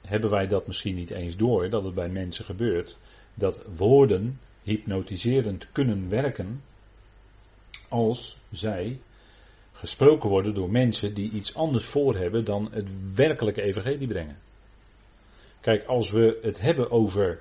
hebben 0.00 0.30
wij 0.30 0.46
dat 0.46 0.66
misschien 0.66 0.94
niet 0.94 1.10
eens 1.10 1.36
door, 1.36 1.70
dat 1.70 1.84
het 1.84 1.94
bij 1.94 2.08
mensen 2.08 2.44
gebeurt, 2.44 2.96
dat 3.34 3.66
woorden 3.76 4.40
hypnotiserend 4.62 5.72
kunnen 5.72 6.08
werken 6.08 6.62
als 7.88 8.38
zij 8.50 9.00
gesproken 9.72 10.28
worden 10.28 10.54
door 10.54 10.70
mensen 10.70 11.14
die 11.14 11.30
iets 11.30 11.54
anders 11.54 11.84
voor 11.84 12.16
hebben 12.16 12.44
dan 12.44 12.68
het 12.72 13.14
werkelijke 13.14 13.62
evangelie 13.62 14.08
brengen. 14.08 14.38
Kijk, 15.64 15.84
als 15.84 16.10
we 16.10 16.38
het 16.42 16.60
hebben 16.60 16.90
over 16.90 17.40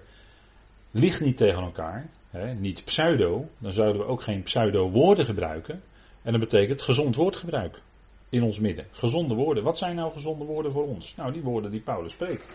ligt 0.91 1.21
niet 1.21 1.37
tegen 1.37 1.63
elkaar, 1.63 2.09
hè, 2.29 2.53
niet 2.53 2.83
pseudo, 2.85 3.45
dan 3.57 3.71
zouden 3.71 4.01
we 4.01 4.07
ook 4.07 4.21
geen 4.21 4.43
pseudo 4.43 4.89
woorden 4.89 5.25
gebruiken. 5.25 5.81
En 6.21 6.31
dat 6.31 6.41
betekent 6.41 6.81
gezond 6.81 7.15
woordgebruik 7.15 7.81
in 8.29 8.43
ons 8.43 8.59
midden. 8.59 8.85
Gezonde 8.91 9.35
woorden. 9.35 9.63
Wat 9.63 9.77
zijn 9.77 9.95
nou 9.95 10.11
gezonde 10.11 10.45
woorden 10.45 10.71
voor 10.71 10.87
ons? 10.87 11.15
Nou, 11.15 11.31
die 11.31 11.41
woorden 11.41 11.71
die 11.71 11.81
Paulus 11.81 12.11
spreekt. 12.11 12.51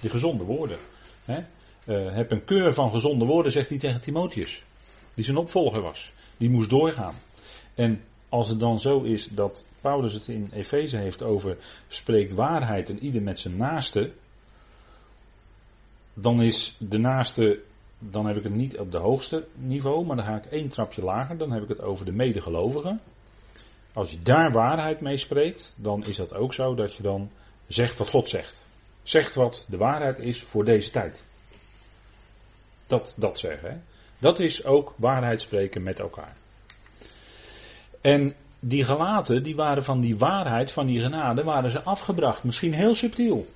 Die 0.00 0.10
gezonde 0.10 0.44
woorden. 0.44 0.78
Hè? 1.24 1.38
Uh, 1.86 2.14
heb 2.14 2.30
een 2.30 2.44
keur 2.44 2.72
van 2.72 2.90
gezonde 2.90 3.24
woorden, 3.24 3.52
zegt 3.52 3.68
hij 3.68 3.78
tegen 3.78 4.00
Timotheus. 4.00 4.64
Die 5.14 5.24
zijn 5.24 5.36
opvolger 5.36 5.82
was. 5.82 6.12
Die 6.36 6.50
moest 6.50 6.70
doorgaan. 6.70 7.14
En 7.74 8.00
als 8.28 8.48
het 8.48 8.60
dan 8.60 8.80
zo 8.80 9.02
is 9.02 9.28
dat 9.28 9.66
Paulus 9.80 10.12
het 10.12 10.28
in 10.28 10.50
Efeze 10.52 10.96
heeft 10.96 11.22
over 11.22 11.56
spreekt 11.88 12.34
waarheid 12.34 12.90
en 12.90 12.98
ieder 12.98 13.22
met 13.22 13.38
zijn 13.38 13.56
naaste. 13.56 14.12
Dan 16.18 16.42
is 16.42 16.76
de 16.78 16.98
naaste, 16.98 17.60
dan 17.98 18.26
heb 18.26 18.36
ik 18.36 18.42
het 18.42 18.54
niet 18.54 18.78
op 18.78 18.90
de 18.90 18.98
hoogste 18.98 19.46
niveau, 19.54 20.06
maar 20.06 20.16
dan 20.16 20.24
ga 20.24 20.36
ik 20.36 20.46
één 20.46 20.68
trapje 20.68 21.02
lager. 21.02 21.38
Dan 21.38 21.52
heb 21.52 21.62
ik 21.62 21.68
het 21.68 21.82
over 21.82 22.04
de 22.04 22.12
medegelovigen. 22.12 23.00
Als 23.92 24.10
je 24.10 24.18
daar 24.22 24.52
waarheid 24.52 25.00
mee 25.00 25.16
spreekt, 25.16 25.74
dan 25.76 26.04
is 26.04 26.16
dat 26.16 26.34
ook 26.34 26.54
zo 26.54 26.74
dat 26.74 26.94
je 26.94 27.02
dan 27.02 27.30
zegt 27.66 27.98
wat 27.98 28.10
God 28.10 28.28
zegt. 28.28 28.66
Zegt 29.02 29.34
wat 29.34 29.66
de 29.68 29.76
waarheid 29.76 30.18
is 30.18 30.42
voor 30.42 30.64
deze 30.64 30.90
tijd. 30.90 31.24
Dat, 32.86 33.14
dat 33.16 33.38
zeggen. 33.38 33.84
Dat 34.18 34.38
is 34.38 34.64
ook 34.64 34.94
waarheid 34.96 35.40
spreken 35.40 35.82
met 35.82 35.98
elkaar. 35.98 36.36
En 38.00 38.34
die 38.60 38.84
gelaten, 38.84 39.42
die 39.42 39.56
waren 39.56 39.82
van 39.82 40.00
die 40.00 40.16
waarheid, 40.16 40.70
van 40.70 40.86
die 40.86 41.00
genade, 41.00 41.42
waren 41.42 41.70
ze 41.70 41.82
afgebracht. 41.82 42.44
Misschien 42.44 42.74
heel 42.74 42.94
subtiel. 42.94 43.46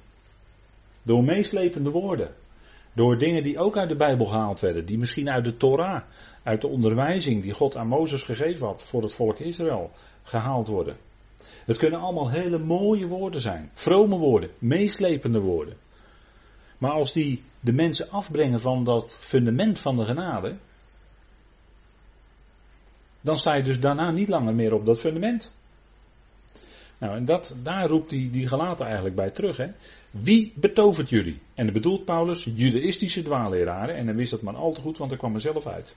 Door 1.03 1.25
meeslepende 1.25 1.91
woorden. 1.91 2.35
Door 2.93 3.19
dingen 3.19 3.43
die 3.43 3.59
ook 3.59 3.77
uit 3.77 3.89
de 3.89 3.97
Bijbel 3.97 4.27
gehaald 4.27 4.61
werden. 4.61 4.87
Die 4.87 4.99
misschien 4.99 5.31
uit 5.31 5.45
de 5.45 5.57
Torah, 5.57 6.03
uit 6.43 6.61
de 6.61 6.69
onderwijzing 6.69 7.43
die 7.43 7.53
God 7.53 7.77
aan 7.77 7.87
Mozes 7.87 8.23
gegeven 8.23 8.67
had 8.67 8.83
voor 8.83 9.03
het 9.03 9.13
volk 9.13 9.39
Israël 9.39 9.91
gehaald 10.23 10.69
worden. 10.69 10.97
Het 11.65 11.77
kunnen 11.77 12.01
allemaal 12.01 12.31
hele 12.31 12.59
mooie 12.59 13.07
woorden 13.07 13.41
zijn. 13.41 13.71
Vrome 13.73 14.17
woorden, 14.17 14.51
meeslepende 14.59 15.41
woorden. 15.41 15.77
Maar 16.79 16.93
als 16.93 17.13
die 17.13 17.43
de 17.61 17.73
mensen 17.73 18.11
afbrengen 18.11 18.61
van 18.61 18.85
dat 18.85 19.19
fundament 19.21 19.79
van 19.79 19.97
de 19.97 20.05
genade, 20.05 20.57
dan 23.21 23.37
sta 23.37 23.55
je 23.55 23.63
dus 23.63 23.81
daarna 23.81 24.11
niet 24.11 24.29
langer 24.29 24.55
meer 24.55 24.73
op 24.73 24.87
dat 24.87 25.01
fundament. 25.01 25.53
Nou, 27.01 27.17
en 27.17 27.25
dat, 27.25 27.57
daar 27.63 27.89
roept 27.89 28.11
die, 28.11 28.31
die 28.31 28.49
gelaten 28.49 28.87
eigenlijk 28.87 29.15
bij 29.17 29.31
terug. 29.31 29.57
Hè. 29.57 29.67
Wie 30.11 30.53
betovert 30.57 31.09
jullie? 31.09 31.41
En 31.55 31.65
dat 31.65 31.75
bedoelt 31.75 32.05
Paulus, 32.05 32.45
judaïstische 32.55 33.23
dwaalleraren. 33.23 33.97
En 33.97 34.07
hij 34.07 34.15
wist 34.15 34.31
dat 34.31 34.43
maar 34.43 34.55
al 34.57 34.73
te 34.73 34.81
goed, 34.81 34.99
want 34.99 35.11
hij 35.11 35.19
kwam 35.19 35.35
er 35.35 35.41
zelf 35.41 35.67
uit. 35.67 35.97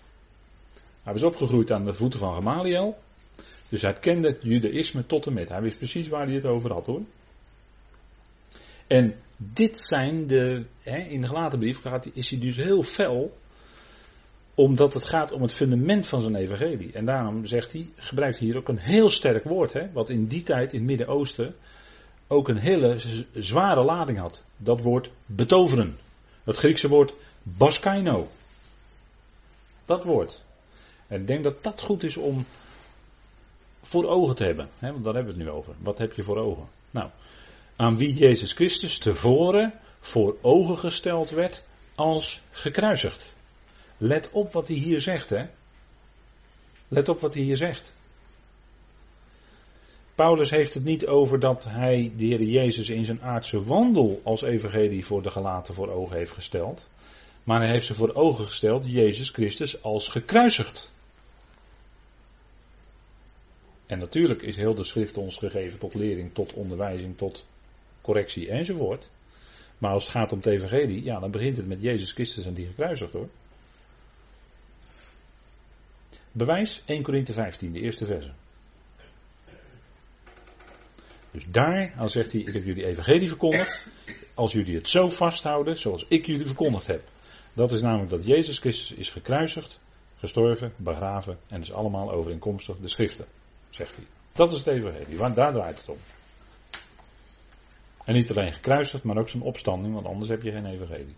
Hij 1.04 1.14
was 1.14 1.24
opgegroeid 1.24 1.72
aan 1.72 1.86
de 1.86 1.94
voeten 1.94 2.20
van 2.20 2.34
Gamaliel. 2.34 2.98
Dus 3.70 3.82
hij 3.82 3.94
kende 3.94 4.28
het 4.28 4.40
judaïsme 4.44 5.06
tot 5.06 5.26
en 5.26 5.34
met. 5.34 5.50
Hij 5.50 5.62
wist 5.62 5.78
precies 5.78 6.08
waar 6.08 6.26
hij 6.26 6.36
het 6.36 6.46
over 6.46 6.72
had 6.72 6.86
hoor. 6.86 7.02
En 8.88 9.16
dit 9.38 9.80
zijn 9.80 10.28
de, 10.28 10.66
hè, 10.82 10.98
in 10.98 11.22
de 11.22 11.28
gelaten 11.28 11.60
brief 11.60 11.86
is 12.14 12.30
hij 12.30 12.40
dus 12.40 12.56
heel 12.56 12.84
fel, 12.84 13.38
omdat 14.56 14.94
het 14.94 15.08
gaat 15.08 15.32
om 15.32 15.42
het 15.42 15.54
fundament 15.54 16.08
van 16.08 16.22
zijn 16.22 16.36
evangelie. 16.36 16.92
En 16.94 17.06
daarom 17.06 17.46
zegt 17.46 17.72
hij, 17.72 17.90
gebruikt 17.96 18.38
hier 18.38 18.58
ook 18.58 18.68
een 18.68 18.78
heel 18.78 19.10
sterk 19.10 19.44
woord, 19.44 19.74
hè, 19.74 19.92
wat 19.92 20.10
in 20.10 20.28
die 20.28 20.44
tijd 20.44 20.74
in 20.74 20.80
het 20.80 20.88
Midden-Oosten 20.88 21.56
ook 22.28 22.48
een 22.48 22.58
hele 22.58 23.00
zware 23.34 23.84
lading 23.84 24.18
had. 24.18 24.44
Dat 24.58 24.82
woord 24.82 25.12
betoveren. 25.26 25.98
Het 26.44 26.58
Griekse 26.58 26.88
woord 26.88 27.14
baskaino. 27.44 28.28
Dat 29.86 30.04
woord. 30.04 30.44
En 31.08 31.22
ik 31.22 31.28
denk 31.28 31.44
dat 31.44 31.64
dat 31.64 31.82
goed 31.82 32.04
is 32.04 32.18
om 32.18 32.46
voor 33.82 34.06
ogen 34.06 34.36
te 34.36 34.44
hebben. 34.44 34.70
Hè, 34.80 34.92
want 34.92 35.04
daar 35.04 35.14
hebben 35.14 35.34
we 35.34 35.40
het 35.40 35.50
nu 35.50 35.56
over. 35.56 35.74
Wat 35.80 35.98
heb 35.98 36.14
je 36.14 36.24
voor 36.24 36.38
ogen? 36.38 36.68
Nou, 36.92 37.10
aan 37.76 37.98
wie 37.98 38.14
Jezus 38.14 38.54
Christus 38.54 38.98
tevoren 38.98 39.74
voor 40.00 40.38
ogen 40.42 40.78
gesteld 40.78 41.30
werd 41.30 41.64
als 41.96 42.42
gekruisigd. 42.52 43.36
Let 44.04 44.30
op 44.32 44.52
wat 44.52 44.68
hij 44.68 44.78
hier 44.78 45.02
zegt, 45.02 45.30
hè. 45.30 45.46
Let 46.88 47.10
op 47.10 47.20
wat 47.20 47.34
hij 47.34 47.44
hier 47.44 47.58
zegt. 47.58 47.96
Paulus 50.16 50.50
heeft 50.50 50.74
het 50.74 50.84
niet 50.84 51.08
over 51.08 51.40
dat 51.40 51.64
hij 51.64 52.14
de 52.18 52.26
Heer 52.26 52.42
Jezus 52.42 52.90
in 52.90 53.06
zijn 53.06 53.22
aardse 53.22 53.64
wandel 53.64 54.22
als 54.24 54.42
evangelie 54.42 55.06
voor 55.06 55.22
de 55.22 55.30
gelaten 55.30 55.74
voor 55.74 55.90
ogen 55.90 56.18
heeft 56.18 56.32
gesteld. 56.32 56.90
Maar 57.44 57.62
hij 57.62 57.72
heeft 57.72 57.86
ze 57.86 57.94
voor 57.94 58.14
ogen 58.14 58.46
gesteld, 58.46 58.92
Jezus 58.92 59.30
Christus 59.30 59.84
als 59.84 60.08
gekruisigd. 60.10 60.94
En 63.86 64.00
natuurlijk 64.00 64.42
is 64.42 64.56
heel 64.56 64.76
de 64.76 64.84
schrift 64.84 65.18
ons 65.18 65.38
gegeven 65.38 65.80
tot 65.80 65.94
lering, 65.94 66.34
tot 66.34 66.54
onderwijzing, 66.54 67.18
tot 67.18 67.46
correctie 68.02 68.50
enzovoort. 68.50 69.10
Maar 69.78 69.92
als 69.92 70.04
het 70.04 70.12
gaat 70.12 70.32
om 70.32 70.38
het 70.38 70.48
evangelie, 70.48 71.04
ja, 71.04 71.20
dan 71.20 71.32
begint 71.32 71.58
het 71.58 71.68
met 71.68 71.82
Jezus 71.82 72.12
Christus 72.12 72.46
en 72.46 72.54
die 72.54 72.68
gekruisigd 72.68 73.14
hoor. 73.14 73.30
Bewijs 76.36 76.82
1 76.86 77.04
Korinthe 77.04 77.34
15, 77.34 77.72
de 77.72 77.80
eerste 77.80 78.06
verse. 78.06 78.32
Dus 81.32 81.44
daar, 81.48 81.94
dan 81.98 82.10
zegt 82.10 82.32
hij, 82.32 82.42
ik 82.42 82.54
heb 82.54 82.64
jullie 82.64 82.86
evangelie 82.86 83.28
verkondigd. 83.28 83.88
Als 84.34 84.52
jullie 84.52 84.76
het 84.76 84.90
zo 84.90 85.10
vasthouden, 85.10 85.78
zoals 85.78 86.06
ik 86.08 86.26
jullie 86.26 86.46
verkondigd 86.46 86.88
heb. 86.88 87.02
Dat 87.54 87.72
is 87.72 87.82
namelijk 87.82 88.10
dat 88.10 88.26
Jezus 88.26 88.60
Christus 88.60 88.98
is 88.98 89.10
gekruisigd, 89.10 89.82
gestorven, 90.18 90.74
begraven 90.78 91.38
en 91.48 91.62
is 91.62 91.74
allemaal 91.74 92.12
overeenkomstig 92.12 92.78
de 92.78 92.88
schriften 92.88 93.26
zegt 93.70 93.96
hij. 93.96 94.06
Dat 94.32 94.52
is 94.52 94.58
het 94.58 94.68
evangelie, 94.68 95.18
want 95.18 95.36
daar 95.36 95.54
draait 95.54 95.78
het 95.78 95.90
om. 95.90 95.98
En 98.06 98.14
niet 98.14 98.30
alleen 98.30 98.54
gekruisigd, 98.54 99.04
maar 99.04 99.18
ook 99.18 99.30
zijn 99.30 99.44
opstanding, 99.44 99.94
want 99.94 100.06
anders 100.06 100.30
heb 100.30 100.42
je 100.42 100.52
geen 100.52 100.66
evangelie. 100.66 101.16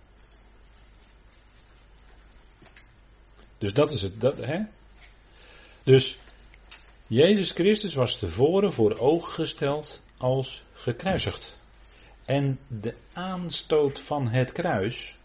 Dus 3.58 3.74
dat 3.74 3.92
is 3.92 4.02
het. 4.02 4.22
Dat, 4.22 4.38
hè? 4.38 4.60
Dus 5.86 6.18
Jezus 7.08 7.52
Christus 7.52 7.94
was 7.94 8.18
tevoren 8.18 8.74
voor 8.74 8.98
ogen 9.00 9.34
gesteld 9.34 10.02
als 10.18 10.64
gekruisigd. 10.74 11.58
En 12.26 12.60
de 12.68 12.94
aanstoot 13.14 14.00
van 14.00 14.28
het 14.28 14.52
kruis, 14.52 15.18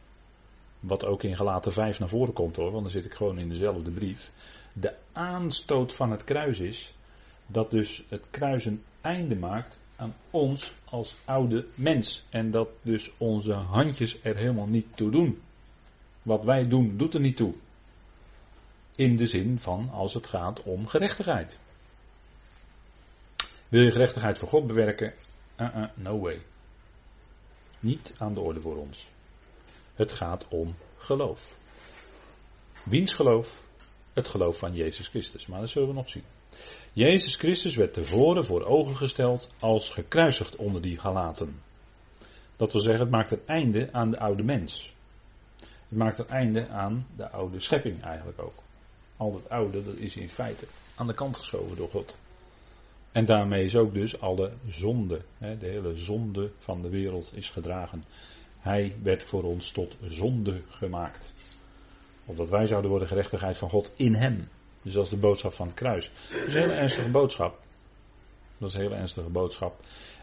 wat 0.81 1.05
ook 1.05 1.23
in 1.23 1.37
Galaten 1.37 1.73
5 1.73 1.99
naar 1.99 2.09
voren 2.09 2.33
komt 2.33 2.57
hoor, 2.57 2.71
want 2.71 2.83
dan 2.83 2.93
zit 2.93 3.05
ik 3.05 3.15
gewoon 3.15 3.39
in 3.39 3.49
dezelfde 3.49 3.91
brief. 3.91 4.31
De 4.73 4.95
aanstoot 5.13 5.93
van 5.93 6.11
het 6.11 6.25
kruis 6.25 6.59
is 6.59 6.93
dat 7.47 7.71
dus 7.71 8.03
het 8.09 8.27
kruis 8.31 8.65
een 8.65 8.83
einde 9.01 9.37
maakt 9.37 9.79
aan 9.97 10.15
ons 10.31 10.73
als 10.85 11.17
oude 11.25 11.67
mens. 11.75 12.25
En 12.31 12.51
dat 12.51 12.69
dus 12.83 13.11
onze 13.19 13.53
handjes 13.53 14.19
er 14.23 14.37
helemaal 14.37 14.69
niet 14.69 14.87
toe 14.95 15.11
doen. 15.11 15.41
Wat 16.23 16.45
wij 16.45 16.69
doen, 16.69 16.97
doet 16.97 17.15
er 17.15 17.21
niet 17.21 17.37
toe. 17.37 17.55
In 19.01 19.17
de 19.17 19.27
zin 19.27 19.59
van 19.59 19.91
als 19.91 20.15
het 20.15 20.27
gaat 20.27 20.63
om 20.63 20.87
gerechtigheid. 20.87 21.59
Wil 23.69 23.83
je 23.83 23.93
gerechtigheid 23.93 24.39
voor 24.39 24.49
God 24.49 24.67
bewerken? 24.67 25.15
Uh 25.61 25.77
-uh, 25.77 25.85
no 25.95 26.19
way. 26.19 26.43
Niet 27.79 28.15
aan 28.19 28.35
de 28.35 28.41
orde 28.41 28.61
voor 28.61 28.77
ons. 28.77 29.09
Het 29.95 30.13
gaat 30.13 30.49
om 30.49 30.75
geloof. 30.99 31.57
Wiens 32.85 33.15
geloof? 33.15 33.63
Het 34.13 34.29
geloof 34.29 34.59
van 34.59 34.75
Jezus 34.75 35.09
Christus. 35.09 35.47
Maar 35.47 35.61
dat 35.61 35.69
zullen 35.69 35.89
we 35.89 35.95
nog 35.95 36.11
zien. 36.11 36.25
Jezus 36.93 37.37
Christus 37.37 37.77
werd 37.77 37.95
tevoren 37.95 38.45
voor 38.45 38.65
ogen 38.65 38.97
gesteld 38.97 39.51
als 39.59 39.91
gekruisigd 39.91 40.57
onder 40.57 40.83
die 40.83 40.99
galaten. 40.99 41.63
Dat 42.57 42.73
wil 42.73 42.81
zeggen, 42.81 43.01
het 43.01 43.11
maakt 43.11 43.31
een 43.31 43.47
einde 43.47 43.93
aan 43.93 44.11
de 44.11 44.19
oude 44.19 44.43
mens. 44.43 44.95
Het 45.61 45.99
maakt 45.99 46.19
het 46.19 46.29
einde 46.29 46.69
aan 46.69 47.07
de 47.17 47.31
oude 47.31 47.61
schepping 47.61 48.03
eigenlijk 48.03 48.43
ook. 48.43 48.69
Al 49.21 49.35
het 49.35 49.49
oude, 49.49 49.85
dat 49.85 49.95
is 49.95 50.17
in 50.17 50.29
feite 50.29 50.67
aan 50.95 51.07
de 51.07 51.15
kant 51.15 51.37
geschoven 51.37 51.77
door 51.77 51.89
God. 51.89 52.19
En 53.13 53.25
daarmee 53.25 53.65
is 53.65 53.77
ook 53.77 53.95
dus 53.95 54.21
alle 54.21 54.53
zonde, 54.69 55.21
de 55.39 55.67
hele 55.67 55.97
zonde 55.97 56.51
van 56.59 56.83
de 56.83 56.89
wereld 56.89 57.31
is 57.35 57.51
gedragen. 57.51 58.05
Hij 58.59 58.97
werd 59.03 59.25
voor 59.25 59.43
ons 59.43 59.71
tot 59.71 59.97
zonde 60.09 60.63
gemaakt. 60.69 61.33
Opdat 62.25 62.49
wij 62.49 62.67
zouden 62.67 62.91
worden 62.91 63.09
gerechtigheid 63.09 63.57
van 63.57 63.71
God 63.71 63.91
in 63.97 64.15
hem. 64.15 64.49
Dus 64.83 64.93
dat 64.93 65.05
is 65.05 65.11
de 65.11 65.17
boodschap 65.17 65.53
van 65.53 65.67
het 65.67 65.77
kruis. 65.77 66.11
Dat 66.31 66.47
is 66.47 66.55
een 66.55 66.61
hele 66.61 66.73
ernstige 66.73 67.11
boodschap. 67.11 67.59
Dat 68.59 68.69
is 68.69 68.75
een 68.75 68.81
hele 68.81 68.95
ernstige 68.95 69.31
boodschap. 69.31 69.81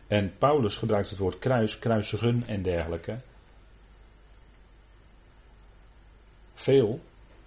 En 0.07 0.37
Paulus 0.37 0.75
gebruikt 0.75 1.09
het 1.09 1.19
woord 1.19 1.39
kruis, 1.39 1.79
kruisigen 1.79 2.43
en 2.47 2.61
dergelijke. 2.61 3.19
Veel 6.53 6.99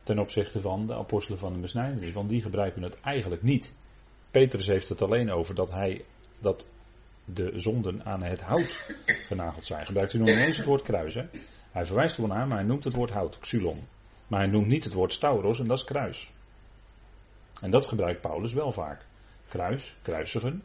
ten 0.03 0.19
opzichte 0.19 0.61
van 0.61 0.87
de 0.87 0.95
apostelen 0.95 1.39
van 1.39 1.53
de 1.53 1.59
besnijdenis. 1.59 2.15
Want 2.15 2.29
die 2.29 2.43
gebruiken 2.43 2.83
het 2.83 3.01
eigenlijk 3.01 3.43
niet. 3.43 3.75
Petrus 4.31 4.67
heeft 4.67 4.89
het 4.89 5.03
alleen 5.03 5.31
over 5.31 5.55
dat 5.55 5.71
hij 5.71 6.05
dat 6.39 6.67
de 7.25 7.53
zonden 7.55 8.05
aan 8.05 8.23
het 8.23 8.41
hout 8.41 8.95
genageld 9.29 9.67
zijn. 9.67 9.87
Gebruikt 9.87 10.13
u 10.13 10.19
nog 10.19 10.29
niet 10.29 10.37
eens 10.37 10.57
het 10.57 10.67
woord 10.67 10.83
kruis. 10.83 11.15
Hij 11.71 11.87
verwijst 11.87 12.17
er 12.17 12.27
wel 12.27 12.37
naar, 12.37 12.47
maar 12.47 12.59
hij 12.59 12.67
noemt 12.67 12.85
het 12.85 12.95
woord 12.95 13.11
hout, 13.11 13.39
xylon. 13.39 13.87
Maar 14.27 14.41
hij 14.41 14.49
noemt 14.49 14.67
niet 14.67 14.85
het 14.85 14.93
woord 14.93 15.13
stauros 15.13 15.59
en 15.59 15.67
dat 15.67 15.79
is 15.79 15.85
kruis. 15.85 16.33
En 17.61 17.71
dat 17.71 17.87
gebruikt 17.87 18.21
Paulus 18.21 18.53
wel 18.53 18.73
vaak. 18.73 19.07
Kruis, 19.49 19.97
kruisigen, 20.03 20.63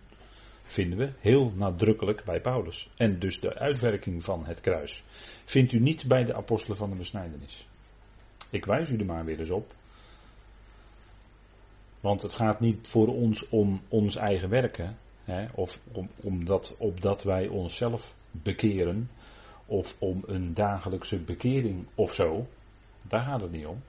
vinden 0.64 0.98
we 0.98 1.12
heel 1.20 1.52
nadrukkelijk 1.56 2.24
bij 2.24 2.42
Paulus. 2.42 2.90
En 2.96 3.20
dus 3.20 3.40
de 3.40 3.56
uitwerking 3.60 4.24
van 4.24 4.46
het 4.46 4.62
kruis 4.62 5.04
vindt 5.46 5.72
u 5.72 5.80
niet 5.80 6.08
bij 6.08 6.24
de 6.24 6.36
apostelen 6.36 6.78
van 6.78 6.90
de 6.90 6.96
besnijdenis. 6.96 7.68
Ik 8.56 8.66
wijs 8.66 8.90
u 8.90 8.98
er 8.98 9.06
maar 9.06 9.26
weer 9.26 9.40
eens 9.40 9.52
op. 9.52 9.74
Want 12.00 12.22
het 12.22 12.34
gaat 12.34 12.60
niet 12.60 12.88
voor 12.88 13.08
ons 13.08 13.50
om 13.50 13.82
ons 13.88 14.16
eigen 14.16 14.50
werken. 14.50 14.98
Hè, 15.24 15.46
of 15.56 15.82
om, 15.92 16.10
om 16.24 16.46
dat, 16.46 16.76
opdat 16.80 17.24
wij 17.24 17.48
onszelf 17.48 18.16
bekeren. 18.32 19.10
Of 19.66 19.96
om 20.00 20.24
een 20.26 20.54
dagelijkse 20.54 21.20
bekering 21.20 21.86
of 21.96 22.14
zo. 22.14 22.48
Daar 23.02 23.22
gaat 23.22 23.42
het 23.42 23.52
niet 23.52 23.66
om. 23.66 23.82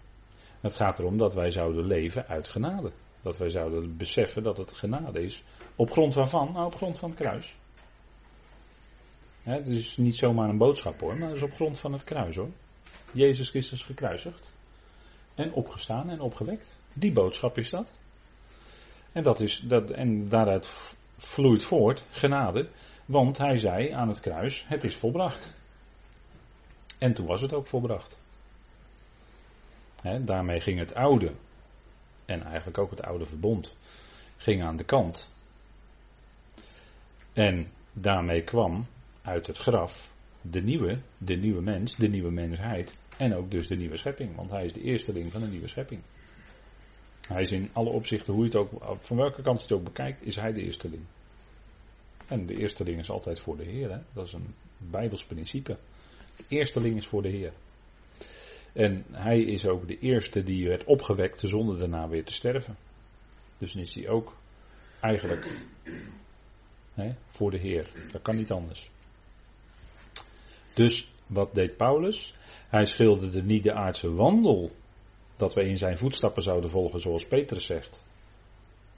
Het 0.60 0.74
gaat 0.74 0.98
erom 0.98 1.18
dat 1.18 1.34
wij 1.34 1.50
zouden 1.50 1.86
leven 1.86 2.26
uit 2.26 2.48
genade. 2.48 2.92
Dat 3.22 3.38
wij 3.38 3.48
zouden 3.48 3.96
beseffen 3.96 4.42
dat 4.42 4.56
het 4.56 4.72
genade 4.72 5.22
is. 5.22 5.44
Op 5.76 5.90
grond 5.90 6.14
waarvan? 6.14 6.52
Nou, 6.52 6.66
op 6.66 6.74
grond 6.74 6.98
van 6.98 7.10
het 7.10 7.18
kruis. 7.18 7.56
het 9.42 9.68
is 9.68 9.96
niet 9.96 10.16
zomaar 10.16 10.48
een 10.48 10.58
boodschap 10.58 11.00
hoor, 11.00 11.16
maar 11.16 11.28
het 11.28 11.36
is 11.36 11.42
op 11.42 11.54
grond 11.54 11.80
van 11.80 11.92
het 11.92 12.04
kruis 12.04 12.36
hoor. 12.36 12.50
Jezus 13.12 13.48
Christus 13.48 13.82
gekruisigd. 13.82 14.55
En 15.36 15.52
opgestaan 15.52 16.10
en 16.10 16.20
opgewekt. 16.20 16.76
Die 16.92 17.12
boodschap 17.12 17.58
is 17.58 17.70
dat. 17.70 17.90
En, 19.12 19.22
dat 19.22 19.40
is, 19.40 19.60
dat, 19.60 19.90
en 19.90 20.28
daaruit 20.28 20.96
vloeit 21.16 21.64
voort 21.64 22.06
genade. 22.10 22.68
Want 23.04 23.38
hij 23.38 23.58
zei 23.58 23.90
aan 23.90 24.08
het 24.08 24.20
kruis: 24.20 24.64
Het 24.68 24.84
is 24.84 24.96
volbracht. 24.96 25.54
En 26.98 27.14
toen 27.14 27.26
was 27.26 27.40
het 27.40 27.52
ook 27.52 27.66
volbracht. 27.66 28.18
daarmee 30.20 30.60
ging 30.60 30.78
het 30.78 30.94
oude, 30.94 31.32
en 32.24 32.42
eigenlijk 32.42 32.78
ook 32.78 32.90
het 32.90 33.02
oude 33.02 33.26
verbond, 33.26 33.76
ging 34.36 34.62
aan 34.62 34.76
de 34.76 34.84
kant. 34.84 35.30
En 37.32 37.70
daarmee 37.92 38.42
kwam 38.42 38.86
uit 39.22 39.46
het 39.46 39.56
graf 39.56 40.10
de 40.40 40.62
nieuwe, 40.62 40.98
de 41.18 41.34
nieuwe 41.34 41.62
mens, 41.62 41.96
de 41.96 42.08
nieuwe 42.08 42.30
mensheid. 42.30 42.94
En 43.16 43.34
ook 43.34 43.50
dus 43.50 43.66
de 43.66 43.76
nieuwe 43.76 43.96
schepping, 43.96 44.36
want 44.36 44.50
hij 44.50 44.64
is 44.64 44.72
de 44.72 44.82
eersteling 44.82 45.32
van 45.32 45.40
de 45.40 45.46
nieuwe 45.46 45.68
schepping. 45.68 46.02
Hij 47.28 47.42
is 47.42 47.52
in 47.52 47.70
alle 47.72 47.90
opzichten, 47.90 48.32
hoe 48.32 48.42
je 48.42 48.48
het 48.48 48.58
ook, 48.58 48.98
van 49.04 49.16
welke 49.16 49.42
kant 49.42 49.58
je 49.58 49.66
het 49.66 49.76
ook 49.76 49.84
bekijkt, 49.84 50.22
is 50.22 50.36
hij 50.36 50.52
de 50.52 50.62
eersteling. 50.62 51.02
En 52.26 52.46
de 52.46 52.56
eersteling 52.56 52.98
is 52.98 53.10
altijd 53.10 53.40
voor 53.40 53.56
de 53.56 53.64
Heer. 53.64 53.90
Hè? 53.90 53.98
Dat 54.12 54.26
is 54.26 54.32
een 54.32 54.54
Bijbels 54.78 55.24
principe. 55.24 55.76
De 56.36 56.44
eersteling 56.48 56.96
is 56.96 57.06
voor 57.06 57.22
de 57.22 57.28
Heer. 57.28 57.52
En 58.72 59.04
hij 59.12 59.40
is 59.40 59.66
ook 59.66 59.88
de 59.88 59.98
eerste 59.98 60.42
die 60.42 60.68
werd 60.68 60.84
opgewekt 60.84 61.40
zonder 61.40 61.78
daarna 61.78 62.08
weer 62.08 62.24
te 62.24 62.32
sterven. 62.32 62.76
Dus 63.58 63.72
dan 63.72 63.82
is 63.82 63.94
hij 63.94 64.08
ook 64.08 64.36
eigenlijk 65.00 65.48
hè, 66.94 67.14
voor 67.26 67.50
de 67.50 67.58
Heer. 67.58 67.90
Dat 68.12 68.22
kan 68.22 68.36
niet 68.36 68.50
anders. 68.50 68.90
Dus 70.74 71.10
wat 71.26 71.54
deed 71.54 71.76
Paulus? 71.76 72.34
Hij 72.68 72.84
schilderde 72.84 73.42
niet 73.42 73.62
de 73.62 73.72
aardse 73.72 74.12
wandel, 74.14 74.70
dat 75.36 75.54
wij 75.54 75.64
in 75.64 75.76
zijn 75.76 75.98
voetstappen 75.98 76.42
zouden 76.42 76.70
volgen, 76.70 77.00
zoals 77.00 77.26
Petrus 77.26 77.66
zegt. 77.66 78.04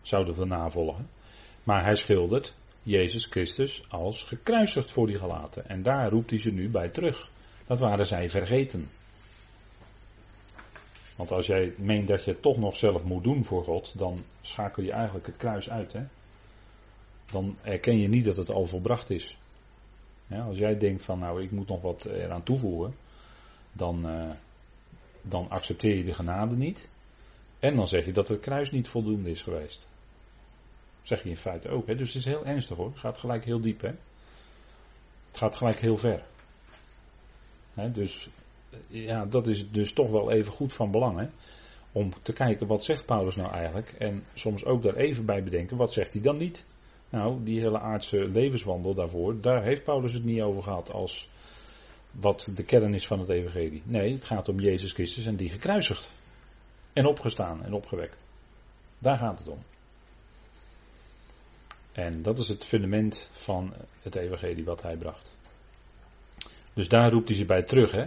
Zouden 0.02 0.34
we 0.34 0.44
navolgen. 0.44 1.08
Maar 1.64 1.84
hij 1.84 1.94
schildert 1.94 2.54
Jezus 2.82 3.24
Christus 3.24 3.84
als 3.88 4.22
gekruisigd 4.24 4.90
voor 4.90 5.06
die 5.06 5.18
gelaten. 5.18 5.68
En 5.68 5.82
daar 5.82 6.10
roept 6.10 6.30
hij 6.30 6.38
ze 6.38 6.50
nu 6.50 6.70
bij 6.70 6.88
terug. 6.88 7.30
Dat 7.66 7.78
waren 7.78 8.06
zij 8.06 8.28
vergeten. 8.28 8.88
Want 11.16 11.32
als 11.32 11.46
jij 11.46 11.74
meent 11.76 12.08
dat 12.08 12.24
je 12.24 12.30
het 12.30 12.42
toch 12.42 12.56
nog 12.56 12.76
zelf 12.76 13.04
moet 13.04 13.24
doen 13.24 13.44
voor 13.44 13.64
God, 13.64 13.98
dan 13.98 14.18
schakel 14.40 14.82
je 14.82 14.92
eigenlijk 14.92 15.26
het 15.26 15.36
kruis 15.36 15.70
uit. 15.70 15.92
Hè? 15.92 16.02
Dan 17.30 17.56
erken 17.62 17.98
je 17.98 18.08
niet 18.08 18.24
dat 18.24 18.36
het 18.36 18.50
al 18.50 18.64
volbracht 18.64 19.10
is. 19.10 19.36
Als 20.28 20.58
jij 20.58 20.78
denkt 20.78 21.02
van 21.02 21.18
nou 21.18 21.42
ik 21.42 21.50
moet 21.50 21.68
nog 21.68 21.80
wat 21.80 22.04
eraan 22.04 22.42
toevoegen, 22.42 22.94
dan, 23.72 24.10
uh, 24.10 24.30
dan 25.22 25.50
accepteer 25.50 25.96
je 25.96 26.04
de 26.04 26.14
genade 26.14 26.56
niet. 26.56 26.90
En 27.58 27.76
dan 27.76 27.88
zeg 27.88 28.04
je 28.04 28.12
dat 28.12 28.28
het 28.28 28.40
kruis 28.40 28.70
niet 28.70 28.88
voldoende 28.88 29.30
is 29.30 29.42
geweest. 29.42 29.88
Zeg 31.02 31.22
je 31.22 31.28
in 31.28 31.36
feite 31.36 31.68
ook. 31.68 31.86
Hè? 31.86 31.94
Dus 31.94 32.08
het 32.08 32.16
is 32.16 32.24
heel 32.24 32.44
ernstig 32.44 32.76
hoor. 32.76 32.88
Het 32.88 32.98
gaat 32.98 33.18
gelijk 33.18 33.44
heel 33.44 33.60
diep. 33.60 33.80
Hè? 33.80 33.92
Het 35.26 35.36
gaat 35.36 35.56
gelijk 35.56 35.80
heel 35.80 35.96
ver. 35.96 36.22
Hè? 37.74 37.90
Dus 37.90 38.28
ja, 38.86 39.24
dat 39.24 39.46
is 39.46 39.70
dus 39.70 39.92
toch 39.92 40.10
wel 40.10 40.30
even 40.30 40.52
goed 40.52 40.72
van 40.72 40.90
belang. 40.90 41.18
Hè? 41.18 41.26
Om 41.92 42.12
te 42.22 42.32
kijken 42.32 42.66
wat 42.66 42.84
zegt 42.84 43.06
Paulus 43.06 43.36
nou 43.36 43.52
eigenlijk. 43.52 43.92
En 43.92 44.24
soms 44.34 44.64
ook 44.64 44.82
daar 44.82 44.96
even 44.96 45.24
bij 45.24 45.42
bedenken. 45.42 45.76
Wat 45.76 45.92
zegt 45.92 46.12
hij 46.12 46.22
dan 46.22 46.36
niet? 46.36 46.66
Nou, 47.10 47.44
die 47.44 47.60
hele 47.60 47.80
aardse 47.80 48.28
levenswandel 48.28 48.94
daarvoor. 48.94 49.40
Daar 49.40 49.62
heeft 49.62 49.84
Paulus 49.84 50.12
het 50.12 50.24
niet 50.24 50.42
over 50.42 50.62
gehad 50.62 50.92
als 50.92 51.30
wat 52.10 52.50
de 52.54 52.64
kern 52.64 52.94
is 52.94 53.06
van 53.06 53.18
het 53.18 53.28
evangelie. 53.28 53.82
Nee, 53.84 54.12
het 54.12 54.24
gaat 54.24 54.48
om 54.48 54.60
Jezus 54.60 54.92
Christus 54.92 55.26
en 55.26 55.36
die 55.36 55.48
gekruisigd. 55.48 56.10
En 56.92 57.06
opgestaan 57.06 57.64
en 57.64 57.72
opgewekt. 57.72 58.26
Daar 58.98 59.18
gaat 59.18 59.38
het 59.38 59.48
om. 59.48 59.58
En 61.92 62.22
dat 62.22 62.38
is 62.38 62.48
het 62.48 62.64
fundament 62.64 63.30
van 63.32 63.72
het 64.02 64.14
evangelie 64.14 64.64
wat 64.64 64.82
hij 64.82 64.96
bracht. 64.96 65.36
Dus 66.72 66.88
daar 66.88 67.10
roept 67.10 67.28
hij 67.28 67.36
ze 67.36 67.44
bij 67.44 67.62
terug. 67.62 67.92
Hè? 67.92 68.06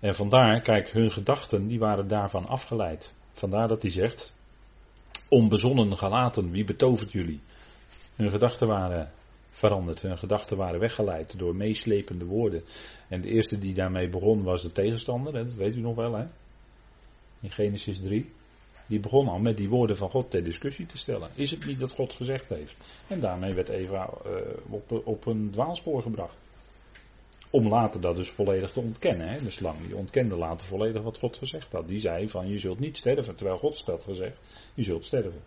En 0.00 0.14
vandaar, 0.14 0.60
kijk, 0.60 0.90
hun 0.90 1.10
gedachten 1.10 1.66
die 1.66 1.78
waren 1.78 2.08
daarvan 2.08 2.46
afgeleid. 2.46 3.14
Vandaar 3.32 3.68
dat 3.68 3.82
hij 3.82 3.90
zegt, 3.90 4.34
onbezonnen 5.28 5.96
gelaten, 5.96 6.50
wie 6.50 6.64
betovert 6.64 7.12
jullie? 7.12 7.40
Hun 8.18 8.30
gedachten 8.30 8.66
waren 8.66 9.10
veranderd. 9.50 10.02
Hun 10.02 10.18
gedachten 10.18 10.56
waren 10.56 10.80
weggeleid 10.80 11.38
door 11.38 11.56
meeslepende 11.56 12.24
woorden. 12.24 12.64
En 13.08 13.20
de 13.20 13.28
eerste 13.28 13.58
die 13.58 13.74
daarmee 13.74 14.08
begon 14.08 14.42
was 14.42 14.62
de 14.62 14.72
tegenstander, 14.72 15.32
dat 15.32 15.54
weet 15.54 15.76
u 15.76 15.80
nog 15.80 15.94
wel 15.94 16.14
hè. 16.14 16.24
In 17.40 17.50
Genesis 17.50 18.00
3. 18.00 18.32
Die 18.86 19.00
begon 19.00 19.28
al 19.28 19.38
met 19.38 19.56
die 19.56 19.68
woorden 19.68 19.96
van 19.96 20.10
God 20.10 20.30
ter 20.30 20.42
discussie 20.42 20.86
te 20.86 20.98
stellen. 20.98 21.30
Is 21.34 21.50
het 21.50 21.66
niet 21.66 21.80
dat 21.80 21.92
God 21.92 22.12
gezegd 22.12 22.48
heeft? 22.48 22.76
En 23.06 23.20
daarmee 23.20 23.54
werd 23.54 23.68
Eva 23.68 24.10
uh, 24.26 24.32
op, 24.68 25.02
op 25.04 25.26
een 25.26 25.50
dwaalspoor 25.50 26.02
gebracht. 26.02 26.36
Om 27.50 27.68
later 27.68 28.00
dat 28.00 28.16
dus 28.16 28.30
volledig 28.30 28.72
te 28.72 28.80
ontkennen. 28.80 29.28
Hè? 29.28 29.42
De 29.42 29.50
slang 29.50 29.86
die 29.86 29.96
ontkende 29.96 30.36
later 30.36 30.66
volledig 30.66 31.02
wat 31.02 31.18
God 31.18 31.36
gezegd 31.36 31.72
had. 31.72 31.88
Die 31.88 31.98
zei 31.98 32.28
van 32.28 32.48
je 32.48 32.58
zult 32.58 32.78
niet 32.78 32.96
sterven, 32.96 33.36
terwijl 33.36 33.58
God 33.58 33.82
had 33.86 34.04
gezegd 34.04 34.38
je 34.74 34.82
zult 34.82 35.04
sterven. 35.04 35.42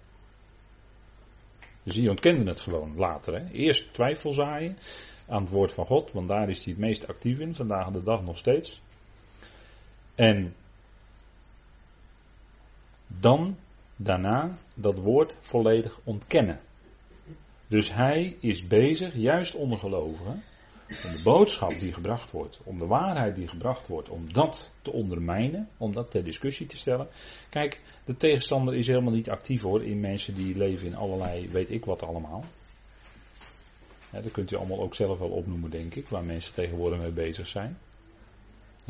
Dus 1.84 1.96
die 1.96 2.10
ontkenden 2.10 2.48
het 2.48 2.60
gewoon 2.60 2.96
later. 2.96 3.34
Hè? 3.34 3.52
Eerst 3.52 3.94
twijfel 3.94 4.32
zaaien 4.32 4.78
aan 5.28 5.42
het 5.42 5.52
woord 5.52 5.74
van 5.74 5.86
God, 5.86 6.12
want 6.12 6.28
daar 6.28 6.50
is 6.50 6.64
hij 6.64 6.74
het 6.74 6.82
meest 6.82 7.08
actief 7.08 7.40
in, 7.40 7.54
vandaag 7.54 7.92
de 7.92 8.04
dag 8.04 8.24
nog 8.24 8.38
steeds. 8.38 8.82
En 10.16 10.56
dan 13.08 13.58
daarna 13.96 14.58
dat 14.74 14.98
woord 14.98 15.36
volledig 15.40 16.00
ontkennen. 16.04 16.60
Dus 17.68 17.94
hij 17.94 18.38
is 18.40 18.68
bezig, 18.68 19.16
juist 19.16 19.56
onder 19.56 19.78
gelovigen, 19.78 20.44
om 21.06 21.16
de 21.16 21.22
boodschap 21.24 21.80
die 21.80 21.94
gebracht 21.94 22.32
wordt, 22.32 22.60
om 22.64 22.80
de 22.80 22.86
waarheid 22.86 23.36
die 23.36 23.48
gebracht 23.48 23.88
wordt, 23.88 24.10
om 24.10 24.34
dat 24.34 24.74
te 24.82 24.92
ondermijnen, 24.92 25.70
om 25.78 25.94
dat 25.94 26.12
ter 26.12 26.24
discussie 26.24 26.68
te 26.68 26.78
stellen. 26.78 27.08
Kijk, 27.50 27.82
de 28.06 28.18
tegenstander 28.18 28.76
is 28.76 28.88
helemaal 28.88 29.14
niet 29.14 29.30
actief 29.30 29.62
hoor 29.62 29.84
in 29.84 30.00
mensen 30.00 30.34
die 30.34 30.58
leven 30.58 30.88
in 30.88 30.96
allerlei, 30.96 31.50
weet 31.50 31.70
ik 31.70 31.86
wat 31.86 32.04
allemaal. 32.04 32.44
Dat 34.12 34.32
kunt 34.32 34.52
u 34.52 34.56
allemaal 34.56 34.82
ook 34.82 34.96
zelf 34.96 35.20
wel 35.20 35.30
opnoemen, 35.30 35.70
denk 35.70 35.96
ik, 35.96 36.08
waar 36.08 36.24
mensen 36.24 36.54
tegenwoordig 36.54 37.00
mee 37.00 37.12
bezig 37.12 37.48
zijn. 37.48 37.78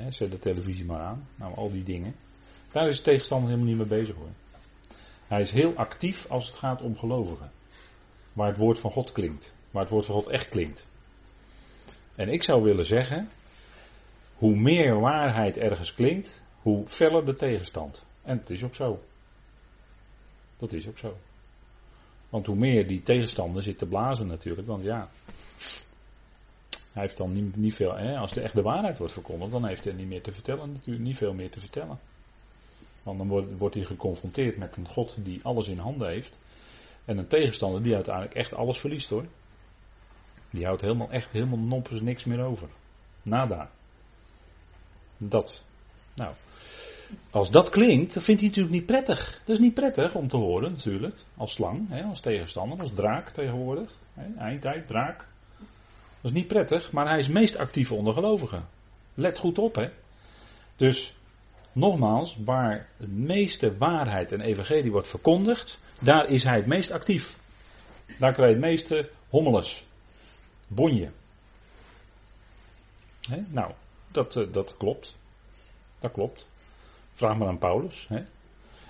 Zet 0.10 0.32
de 0.32 0.40
televisie 0.40 0.86
maar 0.86 1.02
aan. 1.02 1.28
Nou, 1.36 1.56
al 1.56 1.72
die 1.72 1.84
dingen. 1.84 2.16
Daar 2.72 2.88
is 2.88 2.98
de 2.98 3.04
tegenstander 3.04 3.50
helemaal 3.50 3.70
niet 3.70 3.90
mee 3.90 4.00
bezig 4.00 4.16
hoor. 4.16 4.30
Hij 5.28 5.42
is 5.42 5.52
heel 5.52 5.76
actief 5.76 6.30
als 6.30 6.48
het 6.48 6.56
gaat 6.56 6.82
om 6.82 6.98
gelovigen. 6.98 7.52
Waar 8.34 8.48
het 8.48 8.58
woord 8.58 8.80
van 8.80 8.92
God 8.92 9.12
klinkt. 9.12 9.54
Waar 9.72 9.82
het 9.82 9.92
woord 9.92 10.06
van 10.06 10.16
God 10.16 10.28
echt 10.28 10.50
klinkt. 10.50 10.88
En 12.22 12.30
ik 12.30 12.44
zou 12.44 12.64
willen 12.64 12.86
zeggen, 12.86 13.30
hoe 14.36 14.56
meer 14.56 15.00
waarheid 15.00 15.58
ergens 15.58 15.94
klinkt, 15.94 16.44
hoe 16.62 16.88
feller 16.88 17.26
de 17.26 17.34
tegenstand. 17.34 18.06
En 18.24 18.38
het 18.38 18.50
is 18.50 18.64
ook 18.64 18.76
zo. 18.76 19.00
Dat 20.58 20.74
is 20.74 20.88
ook 20.88 20.98
zo. 20.98 21.18
Want 22.30 22.46
hoe 22.46 22.56
meer 22.56 22.88
die 22.88 23.02
tegenstander 23.02 23.64
zit 23.64 23.78
te 23.78 23.86
blazen 23.86 24.28
natuurlijk, 24.28 24.68
want 24.68 24.84
ja, 24.84 25.10
hij 26.94 27.02
heeft 27.02 27.18
dan 27.18 27.34
niet, 27.34 27.56
niet 27.56 27.76
veel, 27.76 27.96
hè, 27.96 28.18
als 28.18 28.34
de 28.34 28.42
echte 28.42 28.62
waarheid 28.62 28.98
wordt 28.98 29.14
verkondigd, 29.14 29.52
dan 29.52 29.68
heeft 29.68 29.84
hij 29.84 29.94
niet 29.94 30.08
meer 30.08 30.22
te 30.22 30.32
vertellen, 30.32 30.72
natuurlijk 30.72 31.06
niet 31.06 31.18
veel 31.18 31.34
meer 31.34 31.50
te 31.50 31.60
vertellen. 31.60 32.00
Want 33.04 33.18
dan 33.18 33.28
wordt, 33.28 33.58
wordt 33.58 33.76
hij 33.76 33.84
geconfronteerd 33.84 34.58
met 34.58 34.78
een 34.78 34.88
God 34.88 35.16
die 35.18 35.44
alles 35.44 35.68
in 35.68 35.78
handen 35.78 36.10
heeft. 36.10 36.40
En 37.06 37.18
een 37.18 37.28
tegenstander 37.28 37.84
die 37.84 37.96
uiteindelijk 37.96 38.36
echt 38.36 38.54
alles 38.54 38.80
verliest 38.80 39.10
hoor. 39.10 39.26
Die 40.52 40.66
houdt 40.66 40.82
helemaal 40.82 41.10
echt 41.10 41.32
helemaal 41.32 41.60
noppers 41.60 42.02
niks 42.02 42.24
meer 42.24 42.44
over. 42.44 42.68
Nada. 43.24 43.70
Dat. 45.18 45.64
Nou. 46.16 46.34
Als 47.30 47.52
dat 47.52 47.70
klinkt, 47.70 48.14
dan 48.14 48.24
vindt 48.24 48.42
hij 48.42 48.50
natuurlijk 48.50 48.76
niet 48.76 48.86
prettig. 48.86 49.42
Dat 49.46 49.56
is 49.56 49.62
niet 49.62 49.74
prettig 49.74 50.16
om 50.16 50.28
te 50.28 50.38
horen 50.38 50.72
natuurlijk. 50.72 51.16
Als 51.38 51.54
slang, 51.54 51.90
hè, 51.90 52.04
als 52.04 52.20
tegenstander, 52.20 52.80
als 52.80 52.94
draak 52.94 53.30
tegenwoordig. 53.30 53.96
Hè, 54.14 54.38
eindtijd, 54.38 54.88
draak. 54.88 55.18
Dat 56.22 56.32
is 56.32 56.38
niet 56.38 56.48
prettig, 56.48 56.92
maar 56.92 57.08
hij 57.08 57.20
is 57.20 57.28
meest 57.28 57.58
actief 57.58 57.92
onder 57.92 58.14
gelovigen. 58.14 58.66
Let 59.14 59.38
goed 59.38 59.60
op 59.60 59.76
hè. 59.76 59.90
Dus 60.76 61.16
nogmaals, 61.72 62.38
waar 62.44 62.88
de 62.98 63.08
meeste 63.08 63.78
waarheid 63.78 64.32
en 64.32 64.42
evangelie 64.42 64.92
wordt 64.92 65.08
verkondigd, 65.08 65.80
daar 66.00 66.28
is 66.28 66.44
hij 66.44 66.56
het 66.56 66.66
meest 66.66 66.92
actief. 66.92 67.38
Daar 68.20 68.34
krijg 68.34 68.50
je 68.50 68.56
het 68.56 68.66
meeste 68.66 69.10
hommeles. 69.30 69.86
Bonje. 70.74 71.12
He, 73.30 73.42
nou, 73.48 73.72
dat, 74.12 74.36
eh, 74.36 74.54
dat 74.54 74.78
klopt. 74.78 75.16
Dat 76.00 76.12
klopt. 76.12 76.48
Vraag 77.14 77.38
maar 77.38 77.48
aan 77.48 77.58
Paulus. 77.58 78.08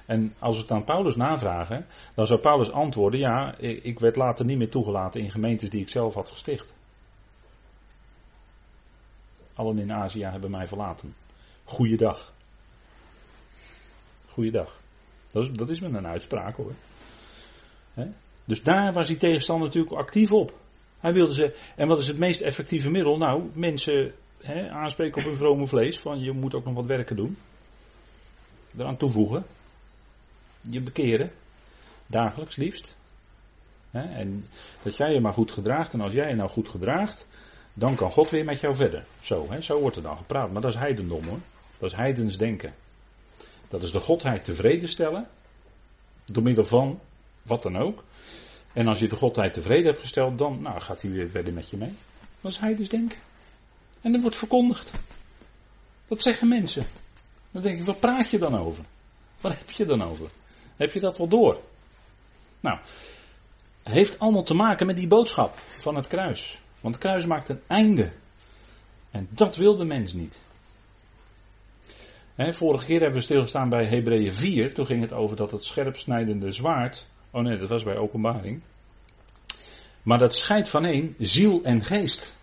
En 0.05 0.33
als 0.39 0.55
we 0.55 0.61
het 0.61 0.71
aan 0.71 0.83
Paulus 0.83 1.15
navragen, 1.15 1.85
dan 2.15 2.27
zou 2.27 2.39
Paulus 2.39 2.71
antwoorden: 2.71 3.19
Ja, 3.19 3.57
ik 3.57 3.99
werd 3.99 4.15
later 4.15 4.45
niet 4.45 4.57
meer 4.57 4.69
toegelaten 4.69 5.21
in 5.21 5.31
gemeentes 5.31 5.69
die 5.69 5.81
ik 5.81 5.89
zelf 5.89 6.13
had 6.13 6.29
gesticht. 6.29 6.73
Allen 9.53 9.79
in 9.79 9.93
Azië 9.93 10.23
hebben 10.23 10.51
mij 10.51 10.67
verlaten. 10.67 11.15
Goeiedag. 11.63 12.33
Goeiedag. 14.27 14.79
Dat 15.31 15.43
is, 15.43 15.51
dat 15.51 15.69
is 15.69 15.79
met 15.79 15.93
een 15.93 16.07
uitspraak 16.07 16.55
hoor. 16.55 16.73
Dus 18.45 18.63
daar 18.63 18.93
was 18.93 19.07
die 19.07 19.17
tegenstander 19.17 19.67
natuurlijk 19.67 19.95
actief 19.95 20.31
op. 20.31 20.60
Hij 21.01 21.13
wilde 21.13 21.33
ze, 21.33 21.55
en 21.75 21.87
wat 21.87 21.99
is 21.99 22.07
het 22.07 22.17
meest 22.17 22.41
effectieve 22.41 22.89
middel? 22.89 23.17
Nou, 23.17 23.49
mensen 23.53 24.13
aanspreken 24.69 25.21
op 25.21 25.27
hun 25.27 25.37
vrome 25.37 25.67
vlees, 25.67 25.99
van 25.99 26.19
je 26.19 26.31
moet 26.31 26.55
ook 26.55 26.65
nog 26.65 26.73
wat 26.73 26.85
werken 26.85 27.15
doen. 27.15 27.37
Eraan 28.77 28.97
toevoegen. 28.97 29.45
Je 30.61 30.81
bekeren. 30.81 31.31
Dagelijks 32.07 32.55
liefst. 32.55 32.97
en 33.91 34.45
dat 34.83 34.97
jij 34.97 35.13
je 35.13 35.21
maar 35.21 35.33
goed 35.33 35.51
gedraagt, 35.51 35.93
en 35.93 36.01
als 36.01 36.13
jij 36.13 36.29
je 36.29 36.35
nou 36.35 36.49
goed 36.49 36.69
gedraagt, 36.69 37.27
dan 37.73 37.95
kan 37.95 38.11
God 38.11 38.29
weer 38.29 38.45
met 38.45 38.59
jou 38.59 38.75
verder. 38.75 39.05
Zo, 39.21 39.47
zo 39.59 39.79
wordt 39.79 39.95
er 39.95 40.01
dan 40.01 40.17
gepraat. 40.17 40.51
Maar 40.51 40.61
dat 40.61 40.73
is 40.73 40.79
heidendom 40.79 41.27
hoor. 41.27 41.39
Dat 41.79 41.91
is 41.91 41.97
heidens 41.97 42.37
denken. 42.37 42.73
Dat 43.67 43.83
is 43.83 43.91
de 43.91 43.99
Godheid 43.99 44.43
tevreden 44.43 44.89
stellen. 44.89 45.27
Door 46.25 46.43
middel 46.43 46.63
van 46.63 46.99
wat 47.41 47.63
dan 47.63 47.77
ook. 47.77 48.03
En 48.73 48.87
als 48.87 48.99
je 48.99 49.07
de 49.07 49.15
Godheid 49.15 49.53
tevreden 49.53 49.85
hebt 49.85 49.99
gesteld, 49.99 50.37
dan 50.37 50.61
nou, 50.61 50.81
gaat 50.81 51.01
hij 51.01 51.11
weer 51.11 51.29
verder 51.29 51.53
met 51.53 51.69
je 51.69 51.77
mee. 51.77 51.93
Dat 52.41 52.51
is 52.51 52.57
heidens 52.57 52.89
denken. 52.89 53.17
En 54.01 54.11
dat 54.11 54.21
wordt 54.21 54.35
verkondigd. 54.35 54.91
Dat 56.07 56.21
zeggen 56.21 56.47
mensen. 56.47 56.85
Dan 57.51 57.61
denk 57.61 57.79
ik, 57.79 57.85
wat 57.85 57.99
praat 57.99 58.29
je 58.31 58.37
dan 58.37 58.57
over? 58.57 58.83
Wat 59.41 59.57
heb 59.57 59.71
je 59.71 59.85
dan 59.85 60.01
over? 60.01 60.29
Heb 60.75 60.91
je 60.91 60.99
dat 60.99 61.17
wel 61.17 61.27
door? 61.27 61.59
Nou, 62.59 62.79
heeft 63.83 64.19
allemaal 64.19 64.43
te 64.43 64.53
maken 64.53 64.85
met 64.85 64.95
die 64.95 65.07
boodschap 65.07 65.59
van 65.59 65.95
het 65.95 66.07
kruis. 66.07 66.59
Want 66.81 66.95
het 66.95 67.03
kruis 67.03 67.25
maakt 67.25 67.49
een 67.49 67.61
einde. 67.67 68.11
En 69.11 69.27
dat 69.29 69.55
wil 69.55 69.75
de 69.75 69.85
mens 69.85 70.13
niet. 70.13 70.43
vorige 72.35 72.85
keer 72.85 72.99
hebben 72.99 73.19
we 73.19 73.25
stilgestaan 73.25 73.69
bij 73.69 73.85
Hebreeën 73.85 74.33
4. 74.33 74.73
Toen 74.73 74.85
ging 74.85 75.01
het 75.01 75.13
over 75.13 75.35
dat 75.35 75.51
het 75.51 75.63
scherpsnijdende 75.63 76.51
zwaard. 76.51 77.07
Oh 77.31 77.41
nee, 77.41 77.57
dat 77.57 77.69
was 77.69 77.83
bij 77.83 77.97
openbaring. 77.97 78.61
Maar 80.03 80.17
dat 80.17 80.35
scheidt 80.35 80.69
van 80.69 80.85
één 80.85 81.15
ziel 81.19 81.63
en 81.63 81.83
geest. 81.83 82.37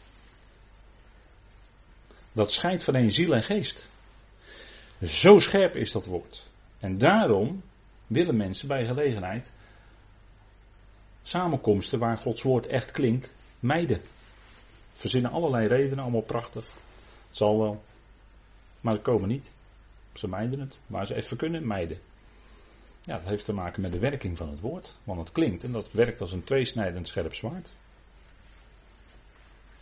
Dat 2.33 2.53
scheidt 2.53 2.85
van 2.85 2.95
één 2.95 3.13
ziel 3.13 3.35
en 3.35 3.43
geest. 3.43 3.91
Zo 5.03 5.39
scherp 5.39 5.77
is 5.77 5.93
dat 5.93 6.07
woord. 6.07 6.51
En 6.79 6.99
daarom 6.99 7.63
willen 8.07 8.37
mensen 8.37 8.69
bij 8.69 8.87
gelegenheid 8.87 9.53
samenkomsten 11.29 11.99
waar 11.99 12.19
Gods 12.19 12.43
woord 12.43 12.67
echt 12.67 12.91
klinkt, 12.91 13.31
mijden. 13.61 14.01
Verzinnen 14.93 15.31
allerlei 15.31 15.67
redenen, 15.67 15.99
allemaal 15.99 16.23
prachtig. 16.23 16.67
Het 17.27 17.37
zal 17.37 17.59
wel. 17.59 17.83
Maar 18.81 18.95
ze 18.95 19.01
komen 19.01 19.29
niet. 19.29 19.53
Ze 20.13 20.29
mijden 20.29 20.61
het. 20.61 20.79
Waar 20.87 21.07
ze 21.07 21.15
even 21.15 21.37
kunnen, 21.37 21.67
mijden. 21.67 21.99
Ja, 23.09 23.17
dat 23.17 23.27
heeft 23.27 23.45
te 23.45 23.53
maken 23.53 23.83
met 23.83 23.93
de 23.93 23.99
werking 23.99 24.37
van 24.37 24.49
het 24.49 24.61
woord. 24.61 24.95
Want 25.05 25.19
het 25.21 25.33
klinkt 25.33 25.65
en 25.65 25.73
dat 25.73 25.93
werkt 25.93 26.21
als 26.21 26.33
een 26.33 26.45
tweesnijdend 26.45 27.09
scherp 27.09 27.35
zwaard. 27.35 27.75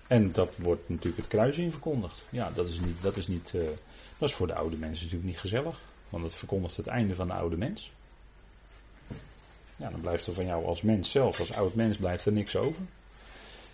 En 0.07 0.33
dat 0.33 0.57
wordt 0.57 0.89
natuurlijk 0.89 1.17
het 1.17 1.27
kruis 1.27 1.59
in 1.59 1.71
verkondigd. 1.71 2.27
Ja, 2.31 2.51
dat 2.51 2.67
is, 2.67 2.81
niet, 2.81 3.03
dat, 3.03 3.17
is 3.17 3.27
niet, 3.27 3.53
uh, 3.55 3.63
dat 4.19 4.29
is 4.29 4.35
voor 4.35 4.47
de 4.47 4.55
oude 4.55 4.77
mensen 4.77 5.05
natuurlijk 5.05 5.31
niet 5.31 5.41
gezellig. 5.41 5.81
Want 6.09 6.25
het 6.25 6.35
verkondigt 6.35 6.77
het 6.77 6.87
einde 6.87 7.15
van 7.15 7.27
de 7.27 7.33
oude 7.33 7.57
mens. 7.57 7.93
Ja, 9.77 9.91
dan 9.91 10.01
blijft 10.01 10.27
er 10.27 10.35
van 10.35 10.47
jou 10.47 10.65
als 10.65 10.83
mens 10.83 11.11
zelf, 11.11 11.41
als 11.41 11.53
oud 11.53 11.75
mens, 11.75 11.97
blijft 11.97 12.27
er 12.27 12.33
niks 12.33 12.57
over. 12.57 12.83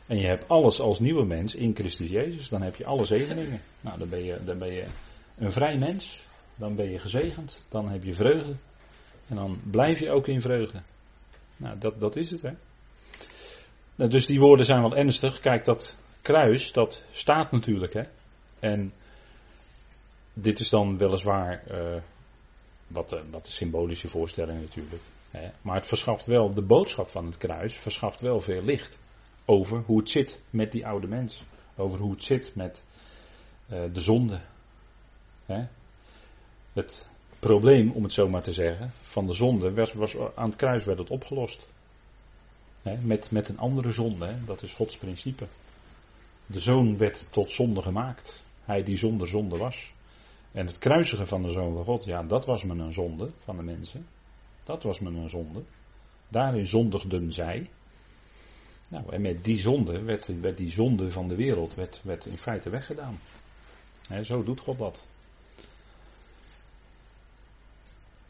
En 0.07 0.19
je 0.19 0.27
hebt 0.27 0.49
alles 0.49 0.81
als 0.81 0.99
nieuwe 0.99 1.25
mens 1.25 1.55
in 1.55 1.75
Christus 1.75 2.09
Jezus. 2.09 2.49
Dan 2.49 2.63
heb 2.63 2.77
je 2.77 2.85
alle 2.85 3.05
zegeningen. 3.05 3.61
Nou, 3.81 3.99
dan 3.99 4.09
ben 4.09 4.25
je, 4.25 4.45
dan 4.45 4.59
ben 4.59 4.73
je 4.73 4.87
een 5.37 5.53
vrij 5.53 5.79
mens. 5.79 6.23
Dan 6.55 6.75
ben 6.75 6.91
je 6.91 6.99
gezegend. 6.99 7.65
Dan 7.69 7.89
heb 7.89 8.05
je 8.05 8.15
vreugde. 8.15 8.55
En 9.29 9.37
dan 9.37 9.61
blijf 9.71 9.99
je 9.99 10.11
ook 10.11 10.27
in 10.27 10.41
vreugde. 10.41 10.83
Nou, 11.57 11.79
dat, 11.79 12.01
dat 12.01 12.17
is 12.17 12.31
het, 12.31 12.43
hè. 12.43 12.53
Nou, 13.95 14.11
dus 14.11 14.27
die 14.27 14.41
woorden 14.41 14.67
zijn 14.67 14.81
wel 14.81 14.97
ernstig. 14.97 15.41
Kijk, 15.41 15.65
dat 15.65 15.99
kruis, 16.23 16.73
dat 16.73 17.03
staat 17.11 17.53
natuurlijk, 17.53 17.93
hè. 17.93 18.03
En 18.61 18.93
dit 20.33 20.61
is 20.61 20.69
dan 20.69 20.99
weliswaar 20.99 21.63
uh, 21.71 22.01
wat, 22.87 23.09
de, 23.09 23.23
wat 23.31 23.45
de 23.45 23.51
symbolische 23.51 24.09
voorstelling 24.09 24.61
natuurlijk. 24.61 25.03
Hè. 25.31 25.51
Maar 25.63 25.77
het 25.77 25.87
verschaft 25.87 26.27
wel, 26.27 26.55
de 26.55 26.63
boodschap 26.63 27.09
van 27.09 27.27
het 27.27 27.37
kruis 27.37 27.77
verschaft 27.77 28.21
wel 28.21 28.41
veel 28.41 28.63
licht 28.63 28.99
over 29.45 29.83
hoe 29.87 29.99
het 29.99 30.11
zit 30.11 30.43
met 30.51 30.73
die 30.73 30.87
oude 30.87 31.07
mens. 31.07 31.45
Over 31.77 31.99
hoe 31.99 32.11
het 32.11 32.23
zit 32.23 32.55
met 32.55 32.85
uh, 33.71 33.83
de 33.93 34.01
zonde. 34.01 34.41
Hè. 35.47 35.67
Het 36.73 37.11
probleem, 37.47 37.91
om 37.91 38.03
het 38.03 38.13
zo 38.13 38.29
maar 38.29 38.43
te 38.43 38.53
zeggen, 38.53 38.91
van 39.01 39.27
de 39.27 39.33
zonde 39.33 39.73
was, 39.73 39.93
was 39.93 40.17
aan 40.35 40.49
het 40.49 40.57
kruis 40.57 40.85
werd 40.85 40.99
het 40.99 41.11
opgelost. 41.11 41.69
Met, 42.83 43.31
met 43.31 43.49
een 43.49 43.59
andere 43.59 43.93
zonde, 43.93 44.35
dat 44.47 44.63
is 44.63 44.73
Gods 44.73 44.97
principe. 44.97 45.47
De 46.47 46.61
zoon 46.61 46.97
werd 46.97 47.27
tot 47.31 47.53
zonde 47.53 47.83
gemaakt. 47.83 48.43
Hij 48.65 48.83
die 48.83 48.97
zonder 48.97 49.29
zonde 49.29 49.57
was. 49.57 49.93
En 50.53 50.67
het 50.67 50.79
kruisigen 50.79 51.27
van 51.27 51.43
de 51.43 51.51
zoon 51.51 51.75
van 51.75 51.85
God, 51.85 52.05
ja, 52.05 52.23
dat 52.23 52.47
was 52.47 52.65
me 52.65 52.75
een 52.75 52.93
zonde 52.93 53.31
van 53.45 53.57
de 53.57 53.63
mensen. 53.63 54.07
Dat 54.65 54.83
was 54.83 54.99
me 54.99 55.11
een 55.11 55.31
zonde. 55.31 55.63
Daarin 56.29 56.67
zondigden 56.67 57.33
zij. 57.33 57.71
Nou, 58.89 59.13
en 59.13 59.21
met 59.21 59.45
die 59.45 59.59
zonde 59.59 60.03
werd, 60.03 60.41
werd 60.41 60.57
die 60.57 60.71
zonde 60.71 61.11
van 61.11 61.29
de 61.29 61.37
wereld 61.37 61.75
werd, 61.75 62.01
werd 62.03 62.27
in 62.27 62.39
feite 62.39 62.71
weggedaan. 62.71 63.19
Zo 64.23 64.43
doet 64.43 64.61
God 64.61 64.79
dat. 64.79 65.07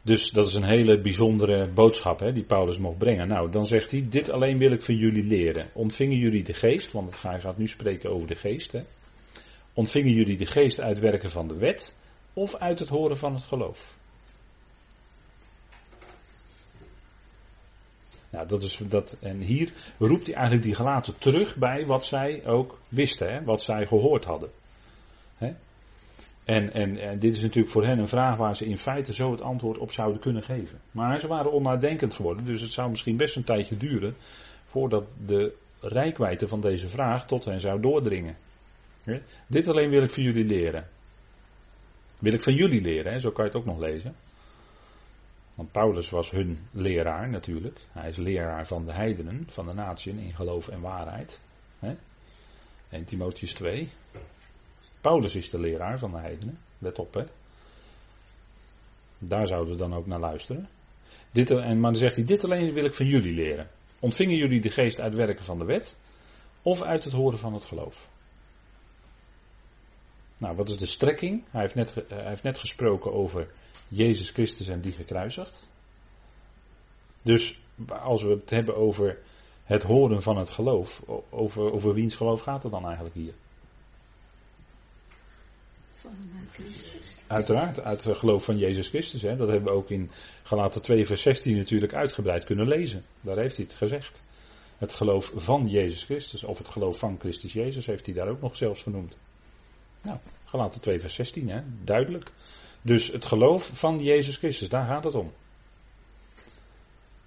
Dus 0.05 0.29
dat 0.29 0.47
is 0.47 0.53
een 0.53 0.69
hele 0.69 1.01
bijzondere 1.01 1.67
boodschap 1.73 2.19
hè, 2.19 2.33
die 2.33 2.43
Paulus 2.43 2.77
mocht 2.77 2.97
brengen. 2.97 3.27
Nou, 3.27 3.51
dan 3.51 3.65
zegt 3.65 3.91
hij, 3.91 4.05
dit 4.09 4.29
alleen 4.29 4.57
wil 4.57 4.71
ik 4.71 4.81
van 4.81 4.95
jullie 4.95 5.23
leren. 5.23 5.69
Ontvingen 5.73 6.17
jullie 6.17 6.43
de 6.43 6.53
geest, 6.53 6.91
want 6.91 7.21
hij 7.21 7.39
gaat 7.39 7.57
nu 7.57 7.67
spreken 7.67 8.09
over 8.09 8.27
de 8.27 8.35
geest. 8.35 8.71
Hè. 8.71 8.81
Ontvingen 9.73 10.13
jullie 10.13 10.37
de 10.37 10.45
geest 10.45 10.79
uit 10.79 10.99
werken 10.99 11.29
van 11.29 11.47
de 11.47 11.57
wet 11.57 11.95
of 12.33 12.55
uit 12.55 12.79
het 12.79 12.89
horen 12.89 13.17
van 13.17 13.33
het 13.33 13.43
geloof? 13.43 13.97
Nou, 18.29 18.47
dat 18.47 18.63
is 18.63 18.79
dat, 18.87 19.17
en 19.21 19.41
hier 19.41 19.71
roept 19.97 20.25
hij 20.27 20.35
eigenlijk 20.35 20.65
die 20.65 20.75
gelaten 20.75 21.17
terug 21.17 21.55
bij 21.55 21.85
wat 21.85 22.05
zij 22.05 22.45
ook 22.45 22.79
wisten, 22.87 23.33
hè, 23.33 23.43
wat 23.43 23.63
zij 23.63 23.87
gehoord 23.87 24.25
hadden. 24.25 24.49
Hè. 25.37 25.53
En, 26.45 26.73
en, 26.73 26.97
en, 26.97 27.19
dit 27.19 27.35
is 27.35 27.41
natuurlijk 27.41 27.69
voor 27.69 27.85
hen 27.85 27.99
een 27.99 28.07
vraag 28.07 28.37
waar 28.37 28.55
ze 28.55 28.65
in 28.65 28.77
feite 28.77 29.13
zo 29.13 29.31
het 29.31 29.41
antwoord 29.41 29.77
op 29.77 29.91
zouden 29.91 30.21
kunnen 30.21 30.43
geven. 30.43 30.79
Maar 30.91 31.19
ze 31.19 31.27
waren 31.27 31.51
onnadenkend 31.51 32.15
geworden, 32.15 32.45
dus 32.45 32.61
het 32.61 32.71
zou 32.71 32.89
misschien 32.89 33.17
best 33.17 33.35
een 33.35 33.43
tijdje 33.43 33.77
duren 33.77 34.15
voordat 34.65 35.05
de 35.25 35.55
rijkwijde 35.79 36.47
van 36.47 36.61
deze 36.61 36.87
vraag 36.87 37.25
tot 37.27 37.45
hen 37.45 37.59
zou 37.59 37.81
doordringen. 37.81 38.37
Dit 39.47 39.67
alleen 39.67 39.89
wil 39.89 40.03
ik 40.03 40.11
van 40.11 40.23
jullie 40.23 40.45
leren. 40.45 40.87
Wil 42.19 42.33
ik 42.33 42.41
van 42.41 42.53
jullie 42.53 42.81
leren, 42.81 43.11
hè? 43.11 43.19
zo 43.19 43.31
kan 43.31 43.45
je 43.45 43.51
het 43.51 43.59
ook 43.59 43.65
nog 43.65 43.79
lezen. 43.79 44.15
Want 45.55 45.71
Paulus 45.71 46.09
was 46.09 46.31
hun 46.31 46.59
leraar 46.71 47.29
natuurlijk. 47.29 47.79
Hij 47.91 48.09
is 48.09 48.15
leraar 48.15 48.67
van 48.67 48.85
de 48.85 48.93
heidenen, 48.93 49.43
van 49.47 49.65
de 49.65 49.73
natieën 49.73 50.19
in 50.19 50.33
geloof 50.33 50.67
en 50.67 50.81
waarheid. 50.81 51.39
Hè? 51.79 51.95
1 52.89 53.05
Timotheus 53.05 53.53
2. 53.53 53.89
Paulus 55.03 55.35
is 55.35 55.49
de 55.49 55.59
leraar 55.59 55.99
van 55.99 56.11
de 56.11 56.17
heidenen. 56.17 56.57
Let 56.77 56.99
op 56.99 57.13
hè. 57.13 57.23
Daar 59.17 59.47
zouden 59.47 59.73
we 59.73 59.79
dan 59.79 59.93
ook 59.93 60.05
naar 60.05 60.19
luisteren. 60.19 60.69
Dit, 61.31 61.51
en, 61.51 61.79
maar 61.79 61.91
dan 61.91 62.01
zegt 62.01 62.15
hij, 62.15 62.25
dit 62.25 62.43
alleen 62.43 62.73
wil 62.73 62.85
ik 62.85 62.93
van 62.93 63.05
jullie 63.05 63.33
leren. 63.33 63.69
Ontvingen 63.99 64.37
jullie 64.37 64.61
de 64.61 64.69
geest 64.69 64.99
uit 64.99 65.15
werken 65.15 65.45
van 65.45 65.57
de 65.57 65.65
wet 65.65 65.97
of 66.61 66.81
uit 66.81 67.03
het 67.03 67.13
horen 67.13 67.39
van 67.39 67.53
het 67.53 67.65
geloof? 67.65 68.09
Nou, 70.37 70.55
wat 70.55 70.69
is 70.69 70.77
de 70.77 70.85
strekking? 70.85 71.43
Hij 71.49 71.61
heeft 71.61 71.75
net, 71.75 71.93
hij 72.07 72.27
heeft 72.27 72.43
net 72.43 72.59
gesproken 72.59 73.13
over 73.13 73.51
Jezus 73.87 74.29
Christus 74.29 74.67
en 74.67 74.81
die 74.81 74.91
gekruisigd. 74.91 75.67
Dus 77.21 77.59
als 77.87 78.23
we 78.23 78.29
het 78.29 78.49
hebben 78.49 78.75
over 78.75 79.19
het 79.63 79.83
horen 79.83 80.21
van 80.21 80.37
het 80.37 80.49
geloof, 80.49 81.03
over, 81.29 81.71
over 81.71 81.93
wiens 81.93 82.15
geloof 82.15 82.41
gaat 82.41 82.63
het 82.63 82.71
dan 82.71 82.85
eigenlijk 82.85 83.15
hier? 83.15 83.33
Christus. 86.51 87.15
Uiteraard, 87.27 87.81
uit 87.81 88.03
het 88.03 88.17
geloof 88.17 88.43
van 88.43 88.57
Jezus 88.57 88.87
Christus. 88.87 89.21
Hè. 89.21 89.35
Dat 89.35 89.47
hebben 89.47 89.71
we 89.71 89.77
ook 89.77 89.89
in 89.89 90.11
Galaten 90.43 90.81
2 90.81 91.05
vers 91.05 91.21
16 91.21 91.57
natuurlijk 91.57 91.93
uitgebreid 91.93 92.43
kunnen 92.43 92.67
lezen. 92.67 93.05
Daar 93.21 93.37
heeft 93.37 93.55
hij 93.55 93.65
het 93.65 93.75
gezegd. 93.75 94.23
Het 94.77 94.93
geloof 94.93 95.31
van 95.35 95.67
Jezus 95.67 96.03
Christus, 96.03 96.43
of 96.43 96.57
het 96.57 96.69
geloof 96.69 96.99
van 96.99 97.19
Christus 97.19 97.53
Jezus, 97.53 97.85
heeft 97.85 98.05
hij 98.05 98.15
daar 98.15 98.27
ook 98.27 98.41
nog 98.41 98.55
zelfs 98.55 98.83
genoemd. 98.83 99.17
Nou, 100.01 100.17
Galaten 100.45 100.81
2 100.81 100.99
vers 100.99 101.13
16, 101.13 101.49
hè, 101.49 101.61
duidelijk. 101.83 102.31
Dus 102.81 103.07
het 103.07 103.25
geloof 103.25 103.69
van 103.79 103.99
Jezus 103.99 104.37
Christus, 104.37 104.69
daar 104.69 104.85
gaat 104.85 105.03
het 105.03 105.15
om. 105.15 105.31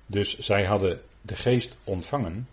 Dus 0.06 0.38
zij 0.38 0.64
hadden 0.64 1.00
de 1.22 1.36
geest 1.36 1.78
ontvangen 1.84 2.48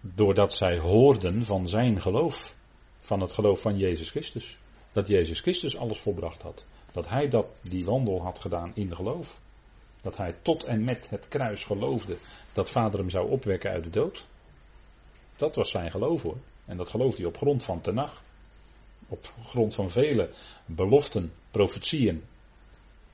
doordat 0.00 0.52
zij 0.52 0.78
hoorden 0.78 1.44
van 1.44 1.68
zijn 1.68 2.00
geloof, 2.00 2.54
van 3.00 3.20
het 3.20 3.32
geloof 3.32 3.60
van 3.60 3.76
Jezus 3.76 4.10
Christus. 4.10 4.58
Dat 4.92 5.08
Jezus 5.08 5.40
Christus 5.40 5.76
alles 5.76 6.00
volbracht 6.00 6.42
had. 6.42 6.66
Dat 6.92 7.08
hij 7.08 7.28
dat, 7.28 7.46
die 7.62 7.84
wandel 7.84 8.22
had 8.22 8.38
gedaan 8.38 8.72
in 8.74 8.94
geloof. 8.94 9.40
Dat 10.02 10.16
hij 10.16 10.36
tot 10.42 10.64
en 10.64 10.84
met 10.84 11.10
het 11.10 11.28
kruis 11.28 11.64
geloofde 11.64 12.16
dat 12.52 12.70
vader 12.70 13.00
hem 13.00 13.10
zou 13.10 13.30
opwekken 13.30 13.70
uit 13.70 13.84
de 13.84 13.90
dood. 13.90 14.26
Dat 15.36 15.54
was 15.54 15.70
zijn 15.70 15.90
geloof 15.90 16.22
hoor. 16.22 16.36
En 16.64 16.76
dat 16.76 16.88
geloofde 16.88 17.16
hij 17.16 17.26
op 17.26 17.36
grond 17.36 17.64
van 17.64 17.80
Tenach. 17.80 18.22
Op 19.08 19.32
grond 19.44 19.74
van 19.74 19.90
vele 19.90 20.30
beloften, 20.66 21.32
profetieën. 21.50 22.24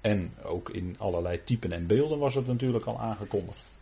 En 0.00 0.34
ook 0.42 0.70
in 0.70 0.96
allerlei 0.98 1.44
typen 1.44 1.72
en 1.72 1.86
beelden 1.86 2.18
was 2.18 2.34
het 2.34 2.46
natuurlijk 2.46 2.84
al 2.84 2.98
aangekondigd. 2.98 3.75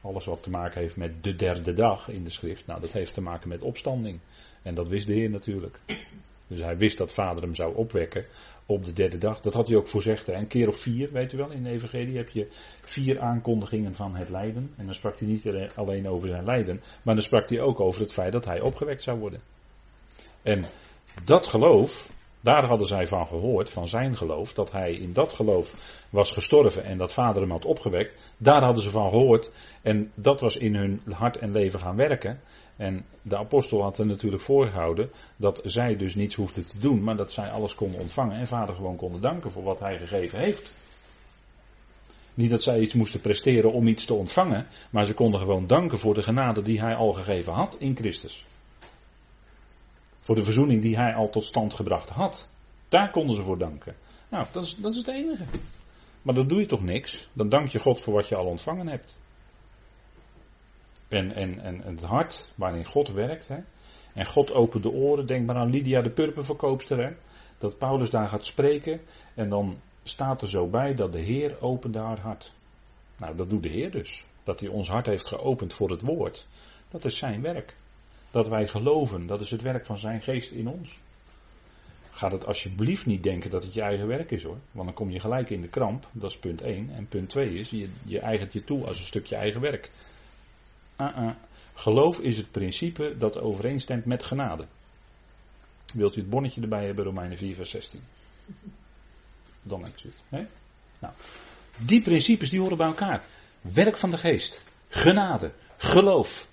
Alles 0.00 0.24
wat 0.24 0.42
te 0.42 0.50
maken 0.50 0.80
heeft 0.80 0.96
met 0.96 1.24
de 1.24 1.34
derde 1.34 1.72
dag 1.72 2.08
in 2.08 2.24
de 2.24 2.30
schrift, 2.30 2.66
nou 2.66 2.80
dat 2.80 2.92
heeft 2.92 3.14
te 3.14 3.20
maken 3.20 3.48
met 3.48 3.62
opstanding. 3.62 4.20
En 4.62 4.74
dat 4.74 4.88
wist 4.88 5.06
de 5.06 5.12
Heer 5.12 5.30
natuurlijk. 5.30 5.80
Dus 6.46 6.60
hij 6.60 6.76
wist 6.76 6.98
dat 6.98 7.12
vader 7.12 7.42
hem 7.42 7.54
zou 7.54 7.74
opwekken 7.74 8.26
op 8.66 8.84
de 8.84 8.92
derde 8.92 9.18
dag. 9.18 9.40
Dat 9.40 9.54
had 9.54 9.68
hij 9.68 9.76
ook 9.76 9.88
voorzegd. 9.88 10.28
Een 10.28 10.46
keer 10.46 10.68
of 10.68 10.76
vier, 10.76 11.12
weet 11.12 11.32
u 11.32 11.36
wel, 11.36 11.50
in 11.50 11.62
de 11.62 11.70
Evangelie 11.70 12.16
heb 12.16 12.28
je 12.28 12.46
vier 12.80 13.20
aankondigingen 13.20 13.94
van 13.94 14.16
het 14.16 14.28
lijden. 14.28 14.70
En 14.76 14.84
dan 14.84 14.94
sprak 14.94 15.18
hij 15.18 15.28
niet 15.28 15.70
alleen 15.74 16.08
over 16.08 16.28
zijn 16.28 16.44
lijden, 16.44 16.82
maar 17.02 17.14
dan 17.14 17.24
sprak 17.24 17.48
hij 17.48 17.60
ook 17.60 17.80
over 17.80 18.00
het 18.00 18.12
feit 18.12 18.32
dat 18.32 18.44
hij 18.44 18.60
opgewekt 18.60 19.02
zou 19.02 19.18
worden. 19.18 19.40
En 20.42 20.64
dat 21.24 21.46
geloof, 21.46 22.10
daar 22.40 22.66
hadden 22.66 22.86
zij 22.86 23.06
van 23.06 23.26
gehoord, 23.26 23.70
van 23.70 23.88
zijn 23.88 24.16
geloof, 24.16 24.54
dat 24.54 24.72
hij 24.72 24.92
in 24.92 25.12
dat 25.12 25.32
geloof 25.32 25.74
was 26.10 26.32
gestorven 26.32 26.84
en 26.84 26.98
dat 26.98 27.12
vader 27.12 27.42
hem 27.42 27.50
had 27.50 27.64
opgewekt. 27.64 28.20
Daar 28.36 28.62
hadden 28.62 28.82
ze 28.82 28.90
van 28.90 29.10
gehoord 29.10 29.52
en 29.82 30.12
dat 30.14 30.40
was 30.40 30.56
in 30.56 30.74
hun 30.74 31.00
hart 31.12 31.36
en 31.36 31.52
leven 31.52 31.80
gaan 31.80 31.96
werken. 31.96 32.40
En 32.76 33.04
de 33.22 33.36
apostel 33.36 33.82
had 33.82 33.98
er 33.98 34.06
natuurlijk 34.06 34.42
voorgehouden 34.42 35.10
dat 35.36 35.60
zij 35.64 35.96
dus 35.96 36.14
niets 36.14 36.34
hoefden 36.34 36.66
te 36.66 36.78
doen, 36.78 37.02
maar 37.02 37.16
dat 37.16 37.32
zij 37.32 37.50
alles 37.50 37.74
konden 37.74 38.00
ontvangen 38.00 38.36
en 38.36 38.46
vader 38.46 38.74
gewoon 38.74 38.96
konden 38.96 39.20
danken 39.20 39.50
voor 39.50 39.62
wat 39.62 39.80
hij 39.80 39.98
gegeven 39.98 40.38
heeft. 40.38 40.74
Niet 42.34 42.50
dat 42.50 42.62
zij 42.62 42.80
iets 42.80 42.94
moesten 42.94 43.20
presteren 43.20 43.72
om 43.72 43.86
iets 43.86 44.04
te 44.04 44.14
ontvangen, 44.14 44.66
maar 44.90 45.04
ze 45.04 45.14
konden 45.14 45.40
gewoon 45.40 45.66
danken 45.66 45.98
voor 45.98 46.14
de 46.14 46.22
genade 46.22 46.62
die 46.62 46.80
hij 46.80 46.94
al 46.94 47.12
gegeven 47.12 47.52
had 47.52 47.76
in 47.78 47.96
Christus. 47.96 48.46
Voor 50.30 50.38
de 50.38 50.44
verzoening 50.44 50.82
die 50.82 50.96
hij 50.96 51.14
al 51.14 51.30
tot 51.30 51.44
stand 51.44 51.74
gebracht 51.74 52.08
had. 52.08 52.50
Daar 52.88 53.10
konden 53.10 53.34
ze 53.34 53.42
voor 53.42 53.58
danken. 53.58 53.96
Nou, 54.28 54.46
dat 54.52 54.64
is, 54.64 54.76
dat 54.76 54.90
is 54.90 54.96
het 54.96 55.08
enige. 55.08 55.44
Maar 56.22 56.34
dan 56.34 56.48
doe 56.48 56.60
je 56.60 56.66
toch 56.66 56.82
niks. 56.82 57.28
Dan 57.32 57.48
dank 57.48 57.68
je 57.68 57.78
God 57.78 58.00
voor 58.00 58.14
wat 58.14 58.28
je 58.28 58.36
al 58.36 58.46
ontvangen 58.46 58.88
hebt. 58.88 59.18
En, 61.08 61.34
en, 61.34 61.60
en 61.60 61.82
het 61.82 62.02
hart 62.02 62.52
waarin 62.56 62.84
God 62.84 63.08
werkt. 63.08 63.48
Hè? 63.48 63.58
En 64.14 64.26
God 64.26 64.52
opent 64.52 64.82
de 64.82 64.90
oren. 64.90 65.26
Denk 65.26 65.46
maar 65.46 65.56
aan 65.56 65.70
Lydia 65.70 66.00
de 66.00 66.10
purperverkoopster. 66.10 66.98
Hè? 66.98 67.12
Dat 67.58 67.78
Paulus 67.78 68.10
daar 68.10 68.28
gaat 68.28 68.44
spreken. 68.44 69.00
En 69.34 69.48
dan 69.48 69.80
staat 70.02 70.42
er 70.42 70.48
zo 70.48 70.68
bij 70.68 70.94
dat 70.94 71.12
de 71.12 71.22
Heer 71.22 71.62
opende 71.62 71.98
haar 71.98 72.20
hart. 72.20 72.52
Nou, 73.16 73.36
dat 73.36 73.50
doet 73.50 73.62
de 73.62 73.68
Heer 73.68 73.90
dus. 73.90 74.24
Dat 74.44 74.60
hij 74.60 74.68
ons 74.68 74.88
hart 74.88 75.06
heeft 75.06 75.26
geopend 75.26 75.74
voor 75.74 75.90
het 75.90 76.02
woord. 76.02 76.48
Dat 76.88 77.04
is 77.04 77.18
zijn 77.18 77.42
werk. 77.42 77.78
Dat 78.30 78.48
wij 78.48 78.68
geloven, 78.68 79.26
dat 79.26 79.40
is 79.40 79.50
het 79.50 79.62
werk 79.62 79.86
van 79.86 79.98
zijn 79.98 80.22
geest 80.22 80.50
in 80.50 80.68
ons. 80.68 80.98
Ga 82.10 82.30
het 82.30 82.46
alsjeblieft 82.46 83.06
niet 83.06 83.22
denken 83.22 83.50
dat 83.50 83.62
het 83.62 83.74
je 83.74 83.82
eigen 83.82 84.06
werk 84.06 84.30
is 84.30 84.42
hoor. 84.42 84.58
Want 84.70 84.86
dan 84.86 84.94
kom 84.94 85.10
je 85.10 85.20
gelijk 85.20 85.50
in 85.50 85.60
de 85.60 85.68
kramp. 85.68 86.06
Dat 86.12 86.30
is 86.30 86.38
punt 86.38 86.60
1. 86.62 86.90
En 86.94 87.06
punt 87.06 87.28
2 87.28 87.54
is, 87.54 87.70
je, 87.70 87.88
je 88.04 88.20
eigent 88.20 88.52
je 88.52 88.64
toe 88.64 88.86
als 88.86 88.98
een 88.98 89.04
stukje 89.04 89.36
eigen 89.36 89.60
werk. 89.60 89.90
Uh 91.00 91.16
-uh. 91.16 91.30
Geloof 91.74 92.18
is 92.18 92.36
het 92.36 92.50
principe 92.50 93.16
dat 93.18 93.38
overeenstemt 93.38 94.04
met 94.04 94.24
genade. 94.24 94.66
Wilt 95.94 96.16
u 96.16 96.20
het 96.20 96.30
bonnetje 96.30 96.60
erbij 96.60 96.84
hebben, 96.86 97.04
Romeinen 97.04 97.38
4, 97.38 97.54
vers 97.54 97.70
16? 97.70 98.00
Dan 99.62 99.82
hebt 99.82 100.04
u 100.04 100.08
het. 100.08 100.22
Hè? 100.28 100.46
Nou, 100.98 101.14
die 101.78 102.02
principes 102.02 102.50
die 102.50 102.60
horen 102.60 102.76
bij 102.76 102.86
elkaar. 102.86 103.24
Werk 103.60 103.96
van 103.96 104.10
de 104.10 104.16
geest, 104.16 104.64
genade, 104.88 105.52
geloof. 105.76 106.48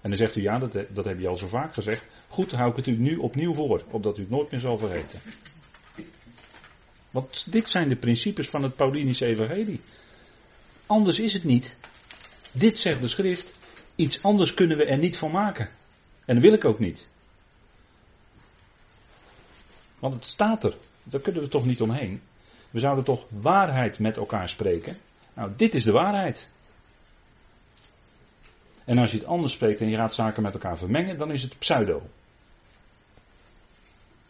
En 0.00 0.10
dan 0.10 0.18
zegt 0.18 0.36
u, 0.36 0.42
ja, 0.42 0.58
dat, 0.58 0.72
dat 0.90 1.04
heb 1.04 1.18
je 1.18 1.28
al 1.28 1.36
zo 1.36 1.46
vaak 1.46 1.74
gezegd. 1.74 2.06
Goed, 2.28 2.52
hou 2.52 2.70
ik 2.70 2.76
het 2.76 2.86
u 2.86 2.96
nu 2.96 3.16
opnieuw 3.16 3.54
voor, 3.54 3.84
opdat 3.90 4.18
u 4.18 4.20
het 4.20 4.30
nooit 4.30 4.50
meer 4.50 4.60
zal 4.60 4.78
vergeten. 4.78 5.20
Want 7.10 7.52
dit 7.52 7.68
zijn 7.68 7.88
de 7.88 7.96
principes 7.96 8.48
van 8.48 8.62
het 8.62 8.76
Paulinische 8.76 9.26
Evangelie. 9.26 9.80
Anders 10.86 11.18
is 11.18 11.32
het 11.32 11.44
niet. 11.44 11.78
Dit 12.52 12.78
zegt 12.78 13.00
de 13.00 13.08
schrift. 13.08 13.58
Iets 13.94 14.22
anders 14.22 14.54
kunnen 14.54 14.76
we 14.76 14.84
er 14.84 14.98
niet 14.98 15.18
van 15.18 15.30
maken. 15.30 15.68
En 16.24 16.34
dat 16.34 16.44
wil 16.44 16.52
ik 16.52 16.64
ook 16.64 16.78
niet. 16.78 17.08
Want 19.98 20.14
het 20.14 20.24
staat 20.24 20.64
er. 20.64 20.76
Daar 21.02 21.20
kunnen 21.20 21.42
we 21.42 21.48
toch 21.48 21.66
niet 21.66 21.80
omheen. 21.80 22.20
We 22.70 22.78
zouden 22.78 23.04
toch 23.04 23.26
waarheid 23.28 23.98
met 23.98 24.16
elkaar 24.16 24.48
spreken. 24.48 24.96
Nou, 25.34 25.52
dit 25.56 25.74
is 25.74 25.84
de 25.84 25.92
waarheid. 25.92 26.48
En 28.88 28.98
als 28.98 29.10
je 29.10 29.18
het 29.18 29.26
anders 29.26 29.52
spreekt 29.52 29.80
en 29.80 29.88
je 29.88 29.96
gaat 29.96 30.14
zaken 30.14 30.42
met 30.42 30.52
elkaar 30.52 30.78
vermengen, 30.78 31.18
dan 31.18 31.30
is 31.30 31.42
het 31.42 31.58
pseudo. 31.58 32.02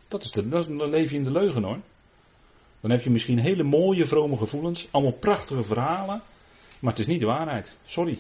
Dat 0.08 0.22
is 0.22 0.30
de, 0.30 0.48
dan 0.48 0.90
leef 0.90 1.10
je 1.10 1.16
in 1.16 1.24
de 1.24 1.30
leugen 1.30 1.62
hoor. 1.62 1.78
Dan 2.80 2.90
heb 2.90 3.00
je 3.00 3.10
misschien 3.10 3.38
hele 3.38 3.62
mooie, 3.62 4.06
vrome 4.06 4.36
gevoelens, 4.36 4.88
allemaal 4.90 5.18
prachtige 5.18 5.62
verhalen, 5.62 6.22
maar 6.78 6.90
het 6.90 7.00
is 7.00 7.06
niet 7.06 7.20
de 7.20 7.26
waarheid. 7.26 7.76
Sorry. 7.84 8.18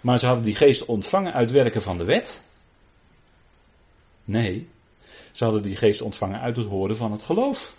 Maar 0.00 0.18
ze 0.18 0.26
hadden 0.26 0.44
die 0.44 0.56
geest 0.56 0.84
ontvangen 0.84 1.32
uit 1.32 1.50
werken 1.50 1.82
van 1.82 1.98
de 1.98 2.04
wet. 2.04 2.40
Nee, 4.24 4.68
ze 5.32 5.44
hadden 5.44 5.62
die 5.62 5.76
geest 5.76 6.00
ontvangen 6.00 6.40
uit 6.40 6.56
het 6.56 6.66
horen 6.66 6.96
van 6.96 7.12
het 7.12 7.22
geloof. 7.22 7.76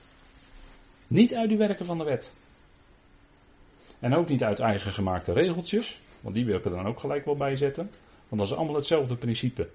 Niet 1.08 1.36
uit 1.36 1.50
die 1.50 1.58
werken 1.58 1.86
van 1.86 1.97
de 1.97 2.04
wet. 2.04 2.32
En 4.02 4.16
ook 4.16 4.28
niet 4.28 4.44
uit 4.44 4.60
eigen 4.60 4.94
gemaakte 4.94 5.34
regeltjes, 5.34 6.00
want 6.22 6.36
die 6.36 6.46
wil 6.46 6.58
ik 6.58 6.66
er 6.66 6.72
dan 6.72 6.88
ook 6.88 7.00
gelijk 7.00 7.26
wel 7.26 7.36
bij 7.36 7.56
zetten. 7.56 7.92
Want 8.28 8.42
dat 8.42 8.52
is 8.52 8.58
allemaal 8.58 8.76
hetzelfde 8.76 9.16
principe. 9.16 9.70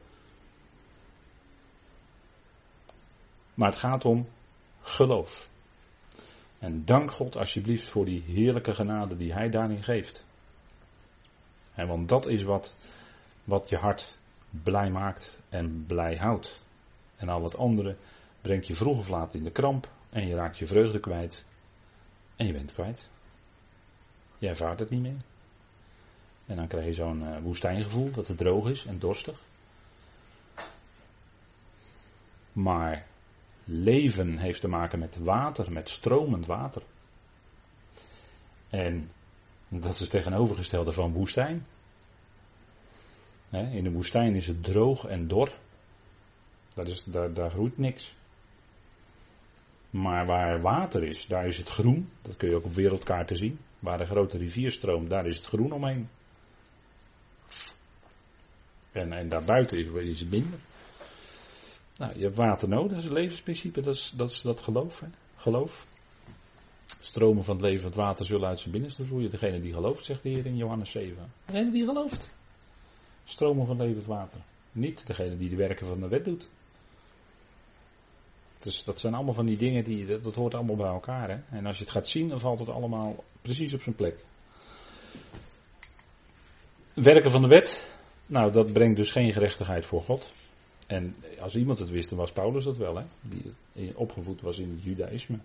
Maar 3.54 3.68
het 3.68 3.78
gaat 3.78 4.04
om 4.04 4.28
geloof. 4.80 5.50
En 6.58 6.84
dank 6.84 7.10
God 7.10 7.36
alsjeblieft 7.36 7.88
voor 7.88 8.04
die 8.04 8.22
heerlijke 8.22 8.74
genade 8.74 9.16
die 9.16 9.32
Hij 9.32 9.48
daarin 9.48 9.82
geeft. 9.82 10.26
En 11.74 11.86
want 11.86 12.08
dat 12.08 12.26
is 12.26 12.42
wat, 12.42 12.76
wat 13.44 13.68
je 13.68 13.76
hart 13.76 14.18
blij 14.50 14.90
maakt 14.90 15.40
en 15.48 15.84
blij 15.86 16.16
houdt. 16.16 16.62
En 17.16 17.28
al 17.28 17.40
wat 17.40 17.56
andere 17.56 17.96
brengt 18.40 18.66
je 18.66 18.74
vroeg 18.74 18.98
of 18.98 19.08
laat 19.08 19.34
in 19.34 19.44
de 19.44 19.50
kramp 19.50 19.88
en 20.10 20.26
je 20.26 20.34
raakt 20.34 20.58
je 20.58 20.66
vreugde 20.66 21.00
kwijt 21.00 21.44
en 22.36 22.46
je 22.46 22.52
bent 22.52 22.72
kwijt. 22.72 23.10
Je 24.38 24.48
ervaart 24.48 24.78
het 24.78 24.90
niet 24.90 25.02
meer. 25.02 25.20
En 26.46 26.56
dan 26.56 26.66
krijg 26.66 26.86
je 26.86 26.92
zo'n 26.92 27.22
uh, 27.22 27.38
woestijngevoel 27.42 28.10
dat 28.10 28.28
het 28.28 28.38
droog 28.38 28.68
is 28.68 28.86
en 28.86 28.98
dorstig. 28.98 29.40
Maar 32.52 33.06
leven 33.64 34.38
heeft 34.38 34.60
te 34.60 34.68
maken 34.68 34.98
met 34.98 35.16
water, 35.16 35.72
met 35.72 35.88
stromend 35.88 36.46
water. 36.46 36.82
En 38.68 39.10
dat 39.68 39.92
is 39.92 40.00
het 40.00 40.10
tegenovergestelde 40.10 40.92
van 40.92 41.12
woestijn. 41.12 41.66
In 43.50 43.84
de 43.84 43.92
woestijn 43.92 44.34
is 44.34 44.46
het 44.46 44.64
droog 44.64 45.04
en 45.04 45.28
dor. 45.28 45.52
Daar, 46.74 46.86
is, 46.86 47.04
daar 47.04 47.50
groeit 47.50 47.78
niks. 47.78 48.14
Maar 49.90 50.26
waar 50.26 50.60
water 50.60 51.02
is, 51.02 51.26
daar 51.26 51.46
is 51.46 51.58
het 51.58 51.68
groen. 51.68 52.10
Dat 52.22 52.36
kun 52.36 52.48
je 52.48 52.54
ook 52.54 52.64
op 52.64 52.74
wereldkaarten 52.74 53.36
zien. 53.36 53.58
Waar 53.78 54.00
een 54.00 54.06
grote 54.06 54.38
rivier 54.38 54.72
stroomt, 54.72 55.10
daar 55.10 55.26
is 55.26 55.36
het 55.36 55.46
groen 55.46 55.72
omheen. 55.72 56.08
En, 58.92 59.12
en 59.12 59.28
daarbuiten 59.28 59.78
is, 59.78 60.04
is 60.04 60.20
het 60.20 60.30
minder. 60.30 60.58
Nou, 61.96 62.18
je 62.18 62.22
hebt 62.22 62.36
water 62.36 62.68
nodig, 62.68 62.88
dat 62.88 62.98
is 62.98 63.04
het 63.04 63.12
levensprincipe, 63.12 63.80
dat 63.80 63.94
is 63.94 64.12
dat, 64.16 64.30
is 64.30 64.42
dat 64.42 64.60
geloof. 64.60 65.00
Hè? 65.00 65.06
Geloof. 65.36 65.86
Stromen 67.00 67.44
van 67.44 67.56
het 67.56 67.64
leven, 67.64 67.86
het 67.86 67.94
water 67.94 68.24
zullen 68.24 68.48
uit 68.48 68.60
zijn 68.60 68.72
binnenste 68.72 69.04
vloeien. 69.04 69.30
Degene 69.30 69.60
die 69.60 69.72
gelooft, 69.72 70.04
zegt 70.04 70.22
de 70.22 70.28
Heer 70.28 70.46
in 70.46 70.56
Johannes 70.56 70.90
7. 70.90 71.32
Degene 71.44 71.70
die 71.70 71.84
gelooft. 71.84 72.34
Stromen 73.24 73.66
van 73.66 73.76
levend 73.76 74.06
water. 74.06 74.40
Niet 74.72 75.06
degene 75.06 75.36
die 75.36 75.48
de 75.48 75.56
werken 75.56 75.86
van 75.86 76.00
de 76.00 76.08
wet 76.08 76.24
doet. 76.24 76.48
Dus 78.58 78.84
dat 78.84 79.00
zijn 79.00 79.14
allemaal 79.14 79.34
van 79.34 79.46
die 79.46 79.56
dingen 79.56 79.84
die, 79.84 80.20
dat, 80.20 80.34
hoort 80.34 80.54
allemaal 80.54 80.76
bij 80.76 80.86
elkaar. 80.86 81.30
Hè? 81.30 81.56
En 81.56 81.66
als 81.66 81.76
je 81.76 81.82
het 81.82 81.92
gaat 81.92 82.08
zien, 82.08 82.28
dan 82.28 82.40
valt 82.40 82.58
het 82.58 82.68
allemaal 82.68 83.24
precies 83.42 83.74
op 83.74 83.80
zijn 83.82 83.94
plek. 83.94 84.24
Werken 86.94 87.30
van 87.30 87.42
de 87.42 87.48
wet, 87.48 87.90
nou 88.26 88.52
dat 88.52 88.72
brengt 88.72 88.96
dus 88.96 89.10
geen 89.10 89.32
gerechtigheid 89.32 89.86
voor 89.86 90.02
God. 90.02 90.32
En 90.86 91.14
als 91.40 91.56
iemand 91.56 91.78
het 91.78 91.90
wist, 91.90 92.08
dan 92.08 92.18
was 92.18 92.32
Paulus 92.32 92.64
dat 92.64 92.76
wel, 92.76 92.96
hè? 92.96 93.04
die 93.72 93.98
opgevoed 93.98 94.40
was 94.40 94.58
in 94.58 94.70
het 94.70 94.82
judaïsme. 94.82 95.38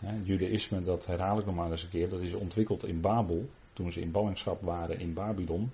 Het 0.00 0.26
judaïsme, 0.26 0.82
dat 0.82 1.06
herhaal 1.06 1.38
ik 1.38 1.46
nog 1.46 1.54
maar 1.54 1.70
eens 1.70 1.82
een 1.82 1.88
keer, 1.88 2.08
dat 2.08 2.20
is 2.20 2.34
ontwikkeld 2.34 2.86
in 2.86 3.00
Babel, 3.00 3.48
toen 3.72 3.92
ze 3.92 4.00
in 4.00 4.10
ballingschap 4.10 4.62
waren 4.62 4.98
in 4.98 5.12
Babylon. 5.12 5.70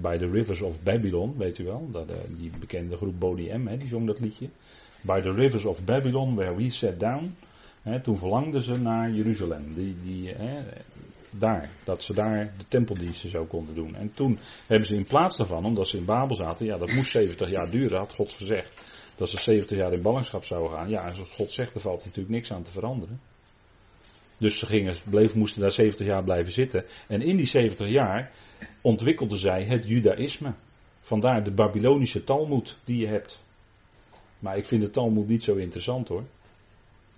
Bij 0.00 0.18
de 0.18 0.30
Rivers 0.30 0.60
of 0.60 0.82
Babylon, 0.82 1.36
weet 1.36 1.58
u 1.58 1.64
wel, 1.64 1.88
eh, 1.92 2.16
die 2.28 2.50
bekende 2.58 2.96
groep 2.96 3.18
Boni 3.20 3.52
M, 3.52 3.78
die 3.78 3.88
zong 3.88 4.06
dat 4.06 4.20
liedje. 4.20 4.48
By 5.00 5.20
the 5.20 5.32
rivers 5.32 5.64
of 5.64 5.84
Babylon, 5.84 6.34
where 6.34 6.54
we 6.56 6.70
sat 6.70 7.00
down. 7.00 7.36
toen 8.02 8.18
verlangden 8.18 8.62
ze 8.62 8.80
naar 8.80 9.10
Jeruzalem. 9.10 9.74
Die, 9.74 9.96
die, 10.02 10.34
daar, 11.30 11.70
dat 11.84 12.02
ze 12.02 12.14
daar 12.14 12.52
de 12.58 12.64
tempeldiensten 12.64 13.30
zo 13.30 13.44
konden 13.44 13.74
doen. 13.74 13.94
En 13.94 14.10
toen 14.10 14.38
hebben 14.66 14.86
ze 14.86 14.94
in 14.94 15.04
plaats 15.04 15.36
daarvan, 15.36 15.64
omdat 15.64 15.88
ze 15.88 15.96
in 15.96 16.04
Babel 16.04 16.36
zaten, 16.36 16.66
ja 16.66 16.78
dat 16.78 16.92
moest 16.92 17.10
70 17.10 17.50
jaar 17.50 17.70
duren, 17.70 17.98
had 17.98 18.12
God 18.12 18.32
gezegd. 18.32 18.98
Dat 19.16 19.28
ze 19.28 19.42
70 19.42 19.78
jaar 19.78 19.92
in 19.92 20.02
ballingschap 20.02 20.44
zouden 20.44 20.70
gaan. 20.70 20.88
Ja, 20.88 21.06
en 21.06 21.14
zoals 21.14 21.30
God 21.30 21.52
zegt, 21.52 21.74
er 21.74 21.80
valt 21.80 22.04
natuurlijk 22.04 22.34
niks 22.34 22.52
aan 22.52 22.62
te 22.62 22.70
veranderen. 22.70 23.20
Dus 24.38 24.58
ze 24.58 24.66
gingen, 24.66 24.96
bleef, 25.04 25.34
moesten 25.34 25.60
daar 25.60 25.70
70 25.70 26.06
jaar 26.06 26.24
blijven 26.24 26.52
zitten. 26.52 26.84
En 27.08 27.22
in 27.22 27.36
die 27.36 27.46
70 27.46 27.88
jaar 27.88 28.30
ontwikkelden 28.80 29.38
zij 29.38 29.64
het 29.64 29.88
judaïsme. 29.88 30.54
Vandaar 31.00 31.44
de 31.44 31.52
Babylonische 31.52 32.24
Talmud 32.24 32.78
die 32.84 32.98
je 32.98 33.06
hebt. 33.06 33.40
Maar 34.40 34.56
ik 34.56 34.64
vind 34.64 34.82
de 34.82 34.90
Talmud 34.90 35.28
niet 35.28 35.42
zo 35.42 35.54
interessant 35.54 36.08
hoor. 36.08 36.24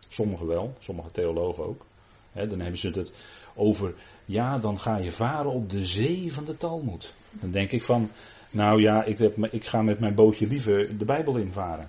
Sommigen 0.08 0.46
wel, 0.46 0.74
sommige 0.78 1.10
theologen 1.10 1.64
ook. 1.64 1.84
dan 2.32 2.60
hebben 2.60 2.78
ze 2.78 2.90
het 2.90 3.12
over, 3.54 3.94
ja, 4.24 4.58
dan 4.58 4.78
ga 4.78 4.96
je 4.96 5.12
varen 5.12 5.50
op 5.50 5.70
de 5.70 5.86
zee 5.86 6.32
van 6.32 6.44
de 6.44 6.56
Talmud. 6.56 7.14
Dan 7.30 7.50
denk 7.50 7.70
ik 7.70 7.82
van, 7.82 8.10
nou 8.50 8.80
ja, 8.80 9.04
ik, 9.04 9.18
heb, 9.18 9.36
ik 9.36 9.64
ga 9.64 9.82
met 9.82 10.00
mijn 10.00 10.14
bootje 10.14 10.46
liever 10.46 10.98
de 10.98 11.04
Bijbel 11.04 11.36
invaren. 11.36 11.88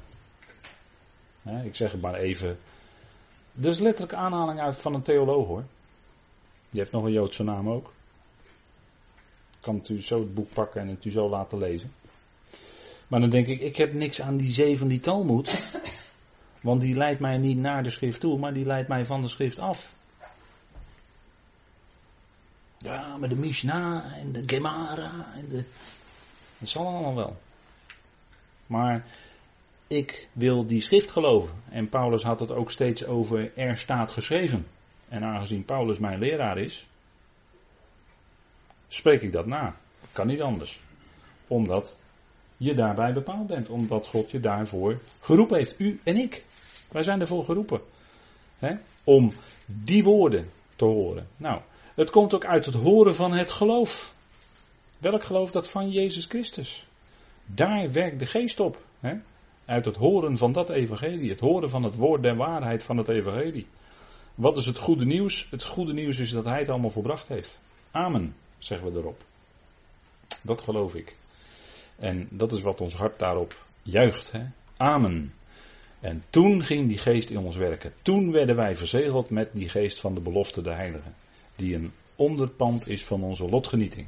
ik 1.63 1.76
zeg 1.76 1.91
het 1.91 2.02
maar 2.02 2.15
even. 2.15 2.58
Dus 3.54 3.80
letterlijk 3.80 4.13
aanhaling 4.13 4.60
uit 4.60 4.78
van 4.78 4.93
een 4.93 5.02
theoloog 5.02 5.48
hoor. 5.48 5.63
Die 6.69 6.80
heeft 6.80 6.91
nog 6.91 7.04
een 7.04 7.12
Joodse 7.12 7.43
naam 7.43 7.69
ook. 7.69 7.93
Kan 9.60 9.84
u 9.89 10.02
zo 10.02 10.19
het 10.19 10.34
boek 10.34 10.54
pakken 10.54 10.82
en 10.82 10.88
het 10.88 11.06
u 11.06 11.12
zo 11.12 11.30
laten 11.30 11.58
lezen. 11.58 11.91
Maar 13.08 13.20
dan 13.20 13.30
denk 13.30 13.48
ik, 13.48 13.60
ik 13.60 13.76
heb 13.76 13.94
niks 13.94 14.22
aan 14.22 14.38
die 14.38 14.52
zee 14.52 14.78
van 14.78 14.88
die 14.88 15.00
Talmud. 15.00 15.82
Want 16.62 16.82
die 16.82 16.96
leidt 16.96 17.20
mij 17.20 17.38
niet 17.38 17.58
naar 17.58 17.84
de 17.84 17.89
schrift 17.89 18.20
toe, 18.20 18.39
maar 18.39 18.54
die 18.54 18.66
leidt 18.66 18.88
mij 18.88 19.06
van 19.06 19.22
de 19.22 19.28
schrift 19.28 19.60
af. 19.60 19.94
Ja, 22.78 23.18
maar 23.18 23.30
de 23.30 23.36
Mishnah 23.36 24.18
en 24.18 24.32
de 24.32 24.44
Gemara 24.46 25.34
en 25.36 25.48
de. 25.50 25.63
Dat 26.58 26.70
zal 26.70 26.88
allemaal 26.88 27.16
wel. 27.16 27.38
Maar 28.68 29.06
ik 29.88 30.28
wil 30.32 30.66
die 30.66 30.82
schrift 30.82 31.12
geloven. 31.12 31.56
En 31.70 31.89
Paulus 31.89 32.24
had 32.24 32.39
het 32.39 32.52
ook 32.52 32.72
steeds 32.72 33.06
over 33.06 33.58
er 33.58 33.78
staat 33.78 34.12
geschreven. 34.12 34.68
En 35.10 35.24
aangezien 35.24 35.66
Paulus 35.66 35.98
mijn 35.98 36.20
leraar 36.20 36.58
is, 36.58 36.88
spreek 38.88 39.22
ik 39.22 39.32
dat 39.32 39.46
na. 39.46 39.76
Kan 40.12 40.28
niet 40.28 40.42
anders. 40.42 40.82
Omdat 41.48 41.98
je 42.58 42.74
daarbij 42.74 43.13
bepaald 43.13 43.48
bent. 43.48 43.70
Omdat 43.70 44.08
God 44.08 44.32
je 44.32 44.39
daarvoor 44.39 45.00
geroepen 45.22 45.58
heeft. 45.58 45.76
U 45.78 46.00
en 46.04 46.18
ik. 46.18 46.44
Wij 46.92 47.04
zijn 47.04 47.20
ervoor 47.20 47.44
geroepen. 47.44 47.82
Hè? 48.60 48.76
Om 49.04 49.32
die 49.66 50.04
woorden 50.04 50.50
te 50.76 50.86
horen. 50.86 51.28
Nou, 51.38 51.62
het 51.96 52.10
komt 52.10 52.34
ook 52.34 52.46
uit 52.46 52.66
het 52.66 52.76
horen 52.76 53.16
van 53.16 53.34
het 53.34 53.52
geloof. 53.52 54.13
Welk 54.98 55.24
geloof 55.24 55.52
dat 55.52 55.70
van 55.70 55.92
Jezus 55.92 56.26
Christus? 56.26 56.88
Daar 57.46 57.92
werkt 57.92 58.20
de 58.20 58.26
geest 58.26 58.60
op. 58.60 58.78
Hè? 59.00 59.13
Uit 59.66 59.86
het 59.86 59.96
horen 59.96 60.38
van 60.38 60.52
dat 60.52 60.70
evangelie. 60.70 61.30
Het 61.30 61.39
horen 61.39 61.70
van 61.70 61.84
het 61.84 61.96
woord 61.96 62.22
der 62.22 62.36
waarheid 62.36 62.84
van 62.84 62.98
het 62.98 63.08
evangelie. 63.08 63.68
Wat 64.36 64.58
is 64.58 64.66
het 64.66 64.78
goede 64.78 65.06
nieuws? 65.06 65.48
Het 65.52 65.63
goede 65.63 65.94
nieuws 65.94 66.20
is 66.20 66.30
dat 66.30 66.46
hij 66.46 66.60
het 66.60 66.70
allemaal 66.70 66.89
volbracht 66.89 67.28
heeft. 67.28 67.60
Amen, 67.92 68.36
zeggen 68.58 68.92
we 68.92 69.00
erop. 69.00 69.24
Dat 70.42 70.62
geloof 70.62 70.96
ik. 70.96 71.16
En 72.04 72.28
dat 72.30 72.52
is 72.52 72.62
wat 72.62 72.82
ons 72.82 72.94
hart 72.94 73.20
daarop 73.20 73.68
juicht. 73.82 74.32
Hè? 74.32 74.46
Amen. 74.78 75.34
En 76.00 76.24
toen 76.30 76.63
ging 76.63 76.88
die 76.88 76.98
geest 76.98 77.30
in 77.30 77.38
ons 77.38 77.56
werken. 77.56 77.94
Toen 78.02 78.32
werden 78.32 78.56
wij 78.56 78.76
verzegeld 78.76 79.30
met 79.30 79.50
die 79.54 79.70
geest 79.70 80.00
van 80.00 80.13
de 80.13 80.22
belofte 80.22 80.62
de 80.62 80.74
heilige. 80.74 81.10
Die 81.56 81.76
een 81.76 81.92
onderpand 82.16 82.88
is 82.88 83.06
van 83.06 83.24
onze 83.24 83.50
lotgenieting. 83.50 84.08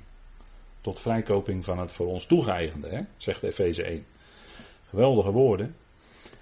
Tot 0.82 1.00
vrijkoping 1.00 1.64
van 1.64 1.80
het 1.80 1.92
voor 1.92 2.08
ons 2.08 2.26
toegeëigende, 2.26 2.90
hè? 2.90 3.02
zegt 3.18 3.44
Efeze 3.44 3.84
1. 3.84 4.06
Geweldige 4.90 5.32
woorden. 5.32 5.76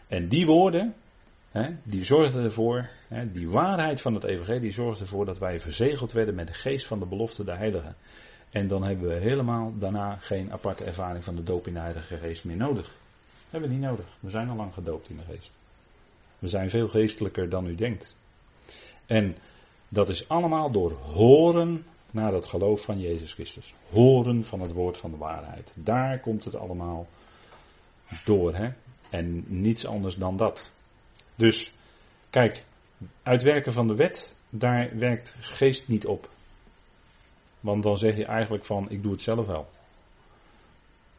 En 0.07 0.27
die 0.27 0.45
woorden, 0.45 0.93
hè, 1.51 1.69
die 1.83 2.03
zorgden 2.03 2.43
ervoor, 2.43 2.89
hè, 3.07 3.31
die 3.31 3.49
waarheid 3.49 4.01
van 4.01 4.13
het 4.13 4.23
evangelie 4.23 4.71
zorgde 4.71 5.03
ervoor 5.03 5.25
dat 5.25 5.39
wij 5.39 5.59
verzegeld 5.59 6.11
werden 6.11 6.35
met 6.35 6.47
de 6.47 6.53
geest 6.53 6.87
van 6.87 6.99
de 6.99 7.05
belofte 7.05 7.43
de 7.43 7.55
heilige. 7.55 7.95
En 8.53 8.67
dan 8.67 8.83
hebben 8.83 9.07
we 9.07 9.19
helemaal 9.19 9.71
daarna 9.77 10.15
geen 10.15 10.51
aparte 10.51 10.83
ervaring 10.83 11.23
van 11.23 11.35
de 11.35 11.43
doop 11.43 11.67
in 11.67 11.73
de 11.73 11.79
Heilige 11.79 12.17
Geest 12.17 12.43
meer 12.43 12.55
nodig. 12.55 12.95
Hebben 13.49 13.69
we 13.69 13.75
niet 13.75 13.85
nodig. 13.85 14.05
We 14.19 14.29
zijn 14.29 14.49
al 14.49 14.55
lang 14.55 14.73
gedoopt 14.73 15.09
in 15.09 15.17
de 15.17 15.33
Geest. 15.33 15.51
We 16.39 16.47
zijn 16.47 16.69
veel 16.69 16.87
geestelijker 16.87 17.49
dan 17.49 17.67
u 17.67 17.75
denkt. 17.75 18.15
En 19.05 19.37
dat 19.89 20.09
is 20.09 20.29
allemaal 20.29 20.71
door 20.71 20.91
horen 20.91 21.85
naar 22.11 22.33
het 22.33 22.45
geloof 22.45 22.81
van 22.81 22.99
Jezus 22.99 23.33
Christus. 23.33 23.73
Horen 23.89 24.43
van 24.43 24.61
het 24.61 24.71
woord 24.71 24.97
van 24.97 25.11
de 25.11 25.17
waarheid. 25.17 25.73
Daar 25.75 26.19
komt 26.19 26.43
het 26.43 26.55
allemaal 26.55 27.07
door. 28.25 28.55
Hè? 28.55 28.69
En 29.09 29.43
niets 29.47 29.85
anders 29.85 30.15
dan 30.15 30.37
dat. 30.37 30.71
Dus, 31.35 31.73
kijk, 32.29 32.65
uitwerken 33.23 33.73
van 33.73 33.87
de 33.87 33.95
wet, 33.95 34.35
daar 34.49 34.97
werkt 34.97 35.35
geest 35.39 35.87
niet 35.87 36.05
op. 36.05 36.29
Want 37.63 37.83
dan 37.83 37.97
zeg 37.97 38.15
je 38.15 38.25
eigenlijk 38.25 38.65
van 38.65 38.89
ik 38.89 39.03
doe 39.03 39.11
het 39.11 39.21
zelf 39.21 39.45
wel. 39.45 39.69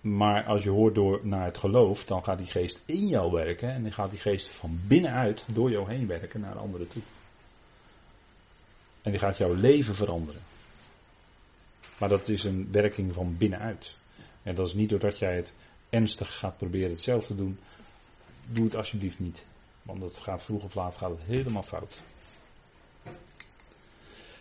Maar 0.01 0.45
als 0.45 0.63
je 0.63 0.71
hoort 0.71 0.95
door 0.95 1.21
naar 1.23 1.45
het 1.45 1.59
geloof, 1.59 2.05
dan 2.05 2.25
gaat 2.25 2.39
die 2.39 2.47
geest 2.47 2.83
in 2.85 3.07
jou 3.07 3.33
werken. 3.33 3.71
En 3.71 3.83
dan 3.83 3.93
gaat 3.93 4.11
die 4.11 4.19
geest 4.19 4.49
van 4.49 4.81
binnenuit 4.87 5.45
door 5.53 5.71
jou 5.71 5.91
heen 5.91 6.07
werken 6.07 6.41
naar 6.41 6.59
anderen 6.59 6.89
toe. 6.89 7.03
En 9.03 9.11
die 9.11 9.21
gaat 9.21 9.39
jouw 9.39 9.55
leven 9.55 9.95
veranderen. 9.95 10.41
Maar 11.99 12.09
dat 12.09 12.29
is 12.29 12.45
een 12.45 12.69
werking 12.73 13.13
van 13.13 13.37
binnenuit. 13.37 13.95
En 14.43 14.55
dat 14.55 14.67
is 14.67 14.75
niet 14.75 14.91
doordat 14.91 15.19
jij 15.19 15.37
het 15.37 15.55
ernstig 15.89 16.39
gaat 16.39 16.57
proberen 16.57 16.91
het 16.91 17.01
zelf 17.01 17.27
te 17.27 17.35
doen. 17.35 17.59
Doe 18.49 18.65
het 18.65 18.77
alsjeblieft 18.77 19.19
niet. 19.19 19.47
Want 19.83 20.03
het 20.03 20.17
gaat 20.17 20.43
vroeg 20.43 20.63
of 20.63 20.75
laat 20.75 20.97
gaat 20.97 21.11
het 21.11 21.23
helemaal 21.23 21.63
fout. 21.63 22.03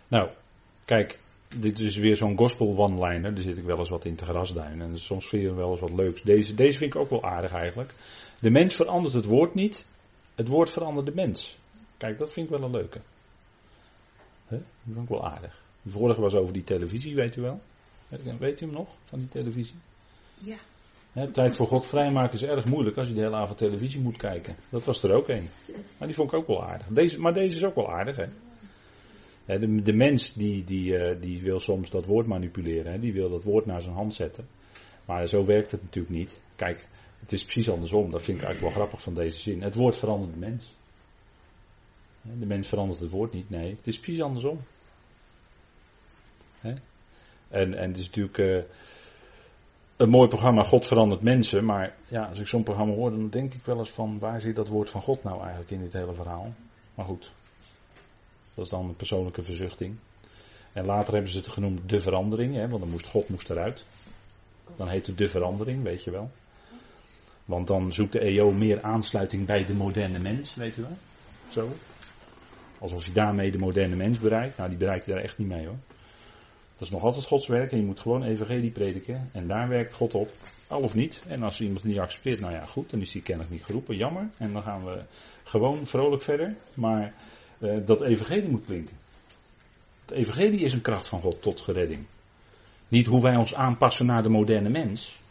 Nou, 0.08 0.30
kijk, 0.84 1.18
dit 1.60 1.78
is 1.80 1.96
weer 1.96 2.16
zo'n 2.16 2.38
gospel 2.38 2.76
one-liner. 2.76 3.34
Daar 3.34 3.42
zit 3.42 3.58
ik 3.58 3.64
wel 3.64 3.78
eens 3.78 3.88
wat 3.88 4.04
in 4.04 4.14
te 4.14 4.24
grasduinen. 4.24 4.88
En 4.90 4.98
soms 4.98 5.26
vind 5.28 5.42
je 5.42 5.54
wel 5.54 5.70
eens 5.70 5.80
wat 5.80 5.92
leuks. 5.92 6.22
Deze, 6.22 6.54
deze 6.54 6.78
vind 6.78 6.94
ik 6.94 7.00
ook 7.00 7.10
wel 7.10 7.24
aardig 7.24 7.52
eigenlijk. 7.52 7.94
De 8.40 8.50
mens 8.50 8.74
verandert 8.74 9.14
het 9.14 9.24
woord 9.24 9.54
niet. 9.54 9.86
Het 10.34 10.48
woord 10.48 10.70
verandert 10.70 11.06
de 11.06 11.14
mens. 11.14 11.58
Kijk, 11.96 12.18
dat 12.18 12.32
vind 12.32 12.46
ik 12.46 12.52
wel 12.52 12.62
een 12.62 12.74
leuke. 12.74 13.00
He? 14.46 14.56
Dat 14.56 14.66
vind 14.84 15.02
ik 15.02 15.08
wel 15.08 15.26
aardig. 15.26 15.62
De 15.82 15.90
vorige 15.90 16.20
was 16.20 16.34
over 16.34 16.52
die 16.52 16.64
televisie, 16.64 17.14
weet 17.14 17.36
u 17.36 17.42
wel? 17.42 17.60
Weet 18.38 18.60
u 18.60 18.64
hem 18.64 18.74
nog, 18.74 18.88
van 19.04 19.18
die 19.18 19.28
televisie? 19.28 19.76
Ja. 20.38 20.56
He, 21.12 21.30
tijd 21.30 21.54
voor 21.56 21.66
God 21.66 21.86
vrijmaken 21.86 22.32
is 22.32 22.42
erg 22.42 22.64
moeilijk 22.64 22.96
als 22.96 23.08
je 23.08 23.14
de 23.14 23.20
hele 23.20 23.36
avond 23.36 23.58
televisie 23.58 24.00
moet 24.00 24.16
kijken. 24.16 24.56
Dat 24.70 24.84
was 24.84 25.02
er 25.02 25.12
ook 25.12 25.28
een. 25.28 25.48
Maar 25.98 26.08
die 26.08 26.16
vond 26.16 26.32
ik 26.32 26.38
ook 26.38 26.46
wel 26.46 26.64
aardig. 26.64 26.86
Deze, 26.86 27.20
maar 27.20 27.32
deze 27.32 27.56
is 27.56 27.64
ook 27.64 27.74
wel 27.74 27.92
aardig, 27.92 28.16
hè? 28.16 28.26
De, 29.46 29.82
de, 29.82 29.92
mens 29.92 30.32
die, 30.32 30.64
die, 30.64 30.96
eh, 30.96 31.20
die 31.20 31.42
wil 31.42 31.60
soms 31.60 31.90
dat 31.90 32.06
woord 32.06 32.26
manipuleren. 32.26 33.00
Die 33.00 33.12
wil 33.12 33.30
dat 33.30 33.44
woord 33.44 33.66
naar 33.66 33.82
zijn 33.82 33.94
hand 33.94 34.14
zetten. 34.14 34.46
Maar 35.04 35.26
zo 35.26 35.44
werkt 35.44 35.70
het 35.70 35.82
natuurlijk 35.82 36.14
niet. 36.14 36.42
Kijk, 36.56 36.88
het 37.20 37.32
is 37.32 37.42
precies 37.42 37.70
andersom. 37.70 38.10
Dat 38.10 38.22
vind 38.22 38.38
ik 38.38 38.44
eigenlijk 38.44 38.74
wel 38.74 38.84
grappig 38.84 39.04
van 39.04 39.14
deze 39.14 39.42
zin. 39.42 39.62
Het 39.62 39.74
woord 39.74 39.96
verandert 39.96 40.32
de 40.32 40.38
mens. 40.38 40.74
De 42.22 42.46
mens 42.46 42.68
verandert 42.68 43.00
het 43.00 43.10
woord 43.10 43.32
niet. 43.32 43.50
Nee, 43.50 43.70
het 43.76 43.86
is 43.86 43.98
precies 43.98 44.22
andersom. 44.22 44.58
En, 47.48 47.74
en 47.74 47.88
het 47.88 47.96
is 47.96 48.06
natuurlijk 48.06 48.38
uh, 48.38 48.62
een 49.96 50.08
mooi 50.08 50.28
programma, 50.28 50.62
God 50.62 50.86
verandert 50.86 51.22
mensen. 51.22 51.64
Maar 51.64 51.94
ja, 52.08 52.24
als 52.24 52.38
ik 52.38 52.46
zo'n 52.46 52.62
programma 52.62 52.94
hoor, 52.94 53.10
dan 53.10 53.28
denk 53.28 53.54
ik 53.54 53.64
wel 53.64 53.78
eens 53.78 53.90
van 53.90 54.18
waar 54.18 54.40
zit 54.40 54.56
dat 54.56 54.68
woord 54.68 54.90
van 54.90 55.02
God 55.02 55.22
nou 55.22 55.40
eigenlijk 55.40 55.70
in 55.70 55.80
dit 55.80 55.92
hele 55.92 56.14
verhaal? 56.14 56.52
Maar 56.94 57.04
goed, 57.06 57.32
dat 58.54 58.64
is 58.64 58.70
dan 58.70 58.88
een 58.88 58.96
persoonlijke 58.96 59.42
verzuchting. 59.42 59.96
En 60.72 60.84
later 60.84 61.12
hebben 61.12 61.30
ze 61.30 61.38
het 61.38 61.48
genoemd 61.48 61.88
de 61.88 62.00
verandering, 62.00 62.54
hè, 62.54 62.68
want 62.68 62.82
dan 62.82 62.90
moest 62.90 63.06
God 63.06 63.28
moest 63.28 63.50
eruit. 63.50 63.84
Dan 64.76 64.88
heet 64.88 65.06
het 65.06 65.18
de 65.18 65.28
verandering, 65.28 65.82
weet 65.82 66.04
je 66.04 66.10
wel. 66.10 66.30
Want 67.44 67.66
dan 67.66 67.92
zoekt 67.92 68.12
de 68.12 68.20
EO 68.20 68.50
meer 68.50 68.82
aansluiting 68.82 69.46
bij 69.46 69.64
de 69.64 69.74
moderne 69.74 70.18
mens, 70.18 70.54
weet 70.54 70.74
je 70.74 70.80
wel. 70.80 70.96
Zo. 71.48 71.68
Alsof 72.80 73.04
hij 73.04 73.14
daarmee 73.14 73.50
de 73.50 73.58
moderne 73.58 73.96
mens 73.96 74.18
bereikt. 74.18 74.56
Nou, 74.56 74.68
die 74.68 74.78
bereikt 74.78 75.06
hij 75.06 75.14
daar 75.14 75.24
echt 75.24 75.38
niet 75.38 75.48
mee 75.48 75.66
hoor. 75.66 75.78
Dat 76.72 76.82
is 76.82 76.90
nog 76.90 77.02
altijd 77.02 77.24
Gods 77.24 77.46
werk 77.46 77.72
en 77.72 77.78
je 77.78 77.84
moet 77.84 78.00
gewoon 78.00 78.22
evangelie 78.22 78.70
prediken. 78.70 79.28
En 79.32 79.46
daar 79.46 79.68
werkt 79.68 79.94
God 79.94 80.14
op. 80.14 80.30
Al 80.66 80.80
of 80.80 80.94
niet. 80.94 81.24
En 81.28 81.42
als 81.42 81.60
iemand 81.60 81.80
het 81.80 81.88
niet 81.90 81.98
accepteert, 81.98 82.40
nou 82.40 82.52
ja, 82.52 82.62
goed, 82.62 82.90
dan 82.90 83.00
is 83.00 83.12
hij 83.12 83.22
kennelijk 83.22 83.54
niet 83.54 83.64
geroepen. 83.64 83.96
Jammer. 83.96 84.28
En 84.38 84.52
dan 84.52 84.62
gaan 84.62 84.84
we 84.84 85.02
gewoon 85.44 85.86
vrolijk 85.86 86.22
verder. 86.22 86.56
Maar 86.74 87.14
dat 87.84 88.02
evangelie 88.02 88.48
moet 88.48 88.64
klinken. 88.64 88.96
Het 90.00 90.10
evangelie 90.10 90.60
is 90.60 90.72
een 90.72 90.82
kracht 90.82 91.08
van 91.08 91.20
God 91.20 91.42
tot 91.42 91.60
geredding. 91.60 92.06
Niet 92.88 93.06
hoe 93.06 93.22
wij 93.22 93.36
ons 93.36 93.54
aanpassen 93.54 94.06
naar 94.06 94.22
de 94.22 94.28
moderne 94.28 94.68
mens. 94.68 95.22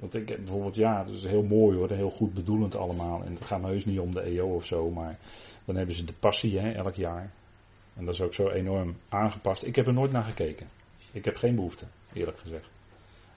Want 0.00 0.14
ik 0.14 0.26
bijvoorbeeld, 0.26 0.74
ja, 0.74 1.04
dat 1.04 1.14
is 1.14 1.24
heel 1.24 1.42
mooi 1.42 1.76
hoor, 1.76 1.90
heel 1.90 2.10
goed 2.10 2.34
bedoelend 2.34 2.76
allemaal. 2.76 3.24
En 3.24 3.32
het 3.32 3.44
gaat 3.44 3.62
heus 3.62 3.84
niet 3.84 3.98
om 3.98 4.14
de 4.14 4.20
EO 4.20 4.54
of 4.54 4.66
zo, 4.66 4.90
maar 4.90 5.18
dan 5.64 5.76
hebben 5.76 5.94
ze 5.94 6.04
de 6.04 6.12
passie 6.12 6.58
hè, 6.58 6.70
elk 6.72 6.94
jaar. 6.94 7.32
En 7.96 8.04
dat 8.04 8.14
is 8.14 8.20
ook 8.20 8.34
zo 8.34 8.48
enorm 8.48 8.96
aangepast. 9.08 9.64
Ik 9.64 9.76
heb 9.76 9.86
er 9.86 9.92
nooit 9.92 10.12
naar 10.12 10.24
gekeken. 10.24 10.68
Ik 11.12 11.24
heb 11.24 11.36
geen 11.36 11.54
behoefte, 11.54 11.86
eerlijk 12.12 12.38
gezegd. 12.38 12.68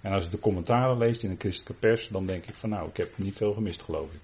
En 0.04 0.12
als 0.12 0.26
ik 0.26 0.32
de 0.32 0.40
commentaren 0.40 0.98
leest 0.98 1.24
in 1.24 1.30
de 1.30 1.36
christelijke 1.40 1.88
pers, 1.88 2.08
dan 2.08 2.26
denk 2.26 2.46
ik 2.46 2.56
van 2.56 2.70
nou, 2.70 2.90
ik 2.90 2.98
heb 2.98 3.18
niet 3.18 3.38
veel 3.38 3.54
gemist 3.54 3.82
geloof 3.82 4.14
ik. 4.14 4.20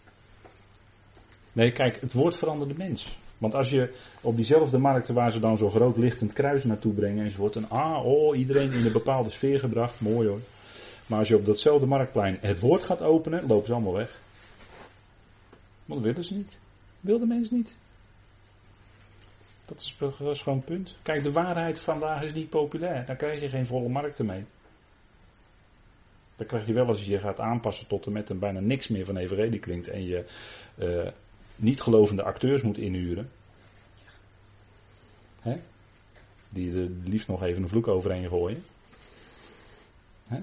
Nee, 1.53 1.71
kijk, 1.71 2.01
het 2.01 2.13
woord 2.13 2.37
verandert 2.37 2.69
de 2.69 2.77
mens. 2.77 3.19
Want 3.37 3.55
als 3.55 3.69
je 3.69 3.95
op 4.21 4.35
diezelfde 4.35 4.77
markten 4.77 5.13
waar 5.13 5.31
ze 5.31 5.39
dan 5.39 5.57
zo 5.57 5.69
groot 5.69 5.97
lichtend 5.97 6.33
kruis 6.33 6.63
naartoe 6.63 6.93
brengen 6.93 7.31
en 7.53 7.69
ah, 7.69 8.05
oh, 8.05 8.37
iedereen 8.37 8.71
in 8.71 8.85
een 8.85 8.91
bepaalde 8.91 9.29
sfeer 9.29 9.59
gebracht, 9.59 10.01
mooi 10.01 10.27
hoor. 10.27 10.39
Maar 11.05 11.19
als 11.19 11.27
je 11.27 11.35
op 11.35 11.45
datzelfde 11.45 11.85
marktplein 11.85 12.37
het 12.41 12.59
woord 12.59 12.83
gaat 12.83 13.01
openen, 13.01 13.47
lopen 13.47 13.67
ze 13.67 13.73
allemaal 13.73 13.93
weg. 13.93 14.19
Want 15.85 16.03
dat 16.03 16.09
willen 16.09 16.23
ze 16.23 16.35
niet. 16.35 16.59
Wil 16.99 17.19
de 17.19 17.25
mens 17.25 17.49
niet. 17.49 17.77
Dat 19.65 19.81
is, 19.81 19.95
gewoon 20.41 20.57
een 20.57 20.63
punt. 20.63 20.95
Kijk, 21.01 21.23
de 21.23 21.31
waarheid 21.31 21.79
vandaag 21.79 22.21
is 22.21 22.33
niet 22.33 22.49
populair. 22.49 23.05
Dan 23.05 23.17
krijg 23.17 23.41
je 23.41 23.49
geen 23.49 23.65
volle 23.65 23.89
markten 23.89 24.25
mee. 24.25 24.45
Dan 26.39 26.47
krijg 26.47 26.65
je 26.65 26.73
wel 26.73 26.87
als 26.87 27.05
je 27.05 27.11
je 27.11 27.19
gaat 27.19 27.39
aanpassen 27.39 27.87
tot 27.87 28.05
en 28.05 28.11
met 28.11 28.39
bijna 28.39 28.59
niks 28.59 28.87
meer 28.87 29.05
van 29.05 29.17
evenredig 29.17 29.59
klinkt. 29.59 29.87
En 29.87 30.05
je 30.05 30.25
uh, 30.77 31.07
niet 31.55 31.81
gelovende 31.81 32.23
acteurs 32.23 32.61
moet 32.61 32.77
inhuren. 32.77 33.29
Hè? 35.41 35.57
Die 36.49 36.73
er 36.73 36.89
liefst 37.03 37.27
nog 37.27 37.43
even 37.43 37.61
een 37.61 37.69
vloek 37.69 37.87
overheen 37.87 38.29
gooien. 38.29 38.63
Hè? 40.27 40.39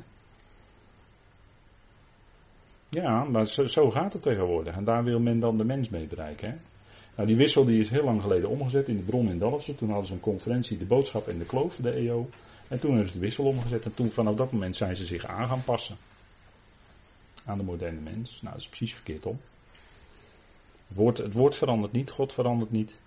Ja, 2.88 3.24
maar 3.24 3.46
zo, 3.46 3.90
gaat 3.90 4.12
het 4.12 4.22
tegenwoordig. 4.22 4.76
En 4.76 4.84
daar 4.84 5.04
wil 5.04 5.20
men 5.20 5.40
dan 5.40 5.56
de 5.56 5.64
mens 5.64 5.88
mee 5.88 6.06
bereiken. 6.06 6.50
Hè? 6.50 6.56
Nou, 7.14 7.28
die 7.28 7.36
wissel 7.36 7.64
die 7.64 7.80
is 7.80 7.90
heel 7.90 8.04
lang 8.04 8.22
geleden 8.22 8.48
omgezet 8.48 8.88
in 8.88 8.96
de 8.96 9.02
bron 9.02 9.30
in 9.30 9.38
Dalfsen. 9.38 9.76
Toen 9.76 9.88
hadden 9.88 10.06
ze 10.06 10.12
een 10.12 10.20
conferentie, 10.20 10.78
de 10.78 10.86
boodschap 10.86 11.28
en 11.28 11.38
de 11.38 11.46
kloof, 11.46 11.76
de 11.76 11.90
EO. 11.90 12.28
En 12.68 12.80
toen 12.80 12.90
hebben 12.90 13.08
ze 13.08 13.14
de 13.14 13.20
wissel 13.20 13.44
omgezet. 13.44 13.84
En 13.84 13.94
toen 13.94 14.10
vanaf 14.10 14.34
dat 14.34 14.52
moment 14.52 14.76
zijn 14.76 14.96
ze 14.96 15.04
zich 15.04 15.24
aan 15.24 15.48
gaan 15.48 15.64
passen. 15.64 15.96
Aan 17.44 17.58
de 17.58 17.64
moderne 17.64 18.00
mens. 18.00 18.30
Nou, 18.42 18.54
dat 18.54 18.62
is 18.62 18.68
precies 18.68 18.94
verkeerd 18.94 19.26
om. 19.26 19.40
Het 20.86 20.96
woord, 20.96 21.18
het 21.18 21.34
woord 21.34 21.56
verandert 21.56 21.92
niet, 21.92 22.10
God 22.10 22.32
verandert 22.32 22.70
niet. 22.70 23.00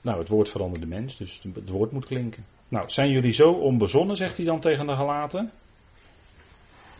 Nou, 0.00 0.18
het 0.18 0.28
woord 0.28 0.48
verandert 0.48 0.80
de 0.80 0.88
mens, 0.88 1.16
dus 1.16 1.42
het 1.54 1.68
woord 1.68 1.92
moet 1.92 2.06
klinken. 2.06 2.44
Nou, 2.68 2.90
zijn 2.90 3.10
jullie 3.10 3.32
zo 3.32 3.52
onbezonnen, 3.52 4.16
zegt 4.16 4.36
hij 4.36 4.46
dan 4.46 4.60
tegen 4.60 4.86
de 4.86 4.94
gelaten? 4.94 5.52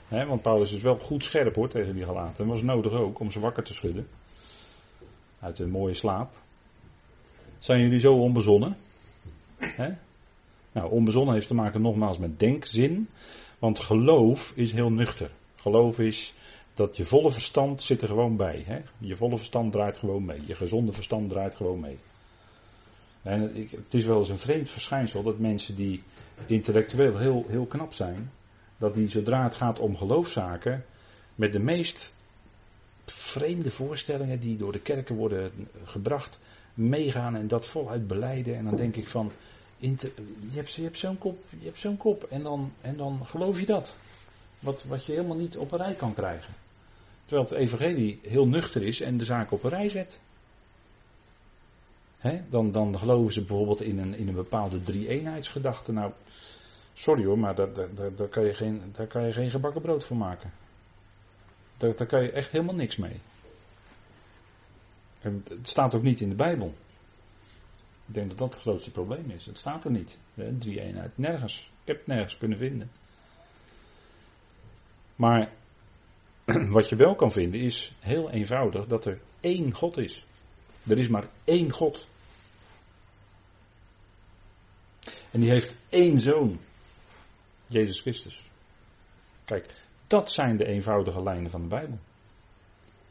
want 0.09 0.43
Paulus 0.43 0.73
is 0.73 0.83
wel 0.83 0.99
goed 0.99 1.25
scherp 1.25 1.55
hoor 1.55 1.69
tegen 1.69 1.95
die 1.95 2.05
gelaten. 2.05 2.37
Dat 2.37 2.47
was 2.47 2.63
nodig 2.63 2.93
ook 2.93 3.19
om 3.21 3.31
ze 3.31 3.41
wakker 3.41 3.65
te 3.65 3.75
schudden. 3.75 4.09
Uit 5.41 5.59
een 5.59 5.71
mooie 5.71 5.95
slaap. 5.95 6.31
Zijn 7.59 7.81
jullie 7.81 8.01
zo 8.01 8.15
onbezonnen? 8.15 8.77
Nou, 10.73 10.91
onbezonnen 10.91 11.35
heeft 11.35 11.47
te 11.47 11.55
maken 11.55 11.83
nogmaals 11.83 12.19
met 12.19 12.39
denkzin. 12.39 13.09
Want 13.59 13.81
geloof 13.81 14.53
is 14.57 14.73
heel 14.73 14.91
nuchter. 14.91 15.31
Geloof 15.57 15.99
is 15.99 16.35
dat 16.75 16.97
je 16.97 17.05
volle 17.05 17.31
verstand 17.31 17.83
zit 17.83 18.03
er 18.03 18.09
gewoon 18.09 18.37
bij. 18.37 18.63
Hè? 18.67 18.81
Je 18.99 19.17
volle 19.17 19.37
verstand 19.37 19.73
draait 19.73 19.97
gewoon 19.97 20.25
mee. 20.25 20.41
Je 20.47 20.55
gezonde 20.55 20.93
verstand 20.93 21.31
draait 21.31 21.55
gewoon 21.55 21.81
mee. 21.81 21.99
En 23.23 23.41
het 23.71 23.95
is 23.95 24.05
wel 24.05 24.19
eens 24.19 24.29
een 24.29 24.39
vreemd 24.39 24.71
verschijnsel 24.71 25.23
dat 25.23 25.39
mensen 25.39 25.77
die 25.77 26.03
intellectueel 26.47 27.19
heel, 27.19 27.45
heel 27.49 27.67
knap 27.67 27.93
zijn, 27.93 28.31
dat 28.79 28.95
die 28.95 29.09
zodra 29.09 29.43
het 29.43 29.55
gaat 29.55 29.79
om 29.79 29.97
geloofszaken, 29.97 30.85
met 31.35 31.53
de 31.53 31.61
meest 31.61 32.15
vreemde 33.05 33.71
voorstellingen 33.71 34.41
die 34.41 34.57
door 34.57 34.73
de 34.73 34.81
kerken 34.81 35.17
worden 35.17 35.51
gebracht, 35.85 36.39
meegaan 36.75 37.37
en 37.37 37.49
dat 37.49 37.67
voluit 37.67 38.07
beleiden. 38.07 38.57
En 38.57 38.65
dan 38.65 38.77
denk 38.77 38.97
ik 38.97 39.09
van, 39.09 39.33
je 39.83 40.11
hebt, 40.53 40.73
je 40.73 40.91
zo'n 40.93 41.19
kop, 41.19 41.45
je 41.59 42.27
en 42.31 42.43
dan, 42.43 42.73
en 42.81 42.97
dan 42.97 43.27
geloof 43.27 43.61
je 43.61 43.67
dat. 43.67 43.97
Wat, 44.59 44.85
wat 44.85 45.05
je 45.05 45.13
helemaal 45.13 45.37
niet 45.37 45.57
op 45.57 45.73
een 45.73 45.79
rij 45.79 45.95
kan 45.95 46.15
krijgen. 46.15 46.55
Terwijl 47.25 47.49
het 47.49 47.59
evangelie 47.59 48.21
heel 48.23 48.47
nuchter 48.47 48.83
is 48.83 49.01
en 49.01 49.17
de 49.17 49.25
zaak 49.25 49.51
op 49.51 49.65
een 49.65 49.71
rij 49.71 49.89
zet. 49.89 50.21
dan, 52.49 52.73
dan 52.73 52.99
geloven 52.99 53.33
ze 53.33 53.41
bijvoorbeeld 53.41 53.83
in 53.83 53.99
een, 53.99 54.15
in 54.15 54.29
een 54.29 54.35
bepaalde 54.35 54.83
drie-eenheidsgedachte. 54.83 55.93
Nou, 55.93 56.13
sorry 56.93 57.25
hoor, 57.25 57.39
maar 57.39 57.55
daar, 57.55 58.29
kan 58.29 58.45
je 58.45 58.55
geen, 58.55 58.83
daar 58.93 59.07
kan 59.07 59.27
je 59.27 59.33
geen 59.33 59.51
gebakken 59.51 59.83
brood 59.83 60.05
voor 60.05 60.17
maken. 60.17 60.53
Daar, 61.77 61.97
daar 61.97 62.07
kan 62.07 62.23
je 62.23 62.31
echt 62.31 62.51
helemaal 62.51 62.75
niks 62.75 62.97
mee. 62.97 63.21
En 65.21 65.45
het 65.49 65.69
staat 65.69 65.95
ook 65.95 66.03
niet 66.03 66.21
in 66.21 66.29
de 66.29 66.35
Bijbel. 66.35 66.75
Ik 68.13 68.19
denk 68.19 68.31
dat 68.31 68.39
dat 68.39 68.53
het 68.53 68.63
grootste 68.63 68.91
probleem 68.91 69.31
is. 69.31 69.47
Het 69.47 69.59
staat 69.59 69.85
er 69.85 69.91
niet. 69.91 70.19
Drie-eenheid. 70.59 71.19
Nergens. 71.19 71.71
Ik 71.81 71.87
heb 71.87 71.97
het 71.97 72.07
nergens 72.07 72.39
kunnen 72.39 72.59
vinden. 72.59 72.91
Maar 75.17 75.53
wat 76.77 76.89
je 76.89 76.97
wel 76.97 77.15
kan 77.15 77.31
vinden 77.31 77.61
is 77.61 77.95
heel 78.01 78.31
eenvoudig 78.31 78.87
dat 78.87 79.05
er 79.05 79.21
één 79.41 79.75
God 79.75 79.97
is. 79.97 80.27
Er 80.89 80.99
is 80.99 81.09
maar 81.09 81.29
één 81.45 81.71
God. 81.71 82.09
En 85.31 85.41
die 85.41 85.51
heeft 85.51 85.77
één 85.89 86.21
zoon. 86.21 86.61
Jezus 87.67 88.01
Christus. 88.01 88.51
Kijk, 89.45 89.75
dat 90.07 90.31
zijn 90.31 90.57
de 90.57 90.67
eenvoudige 90.67 91.23
lijnen 91.23 91.51
van 91.51 91.63
de 91.63 91.69
Bijbel. 91.69 91.99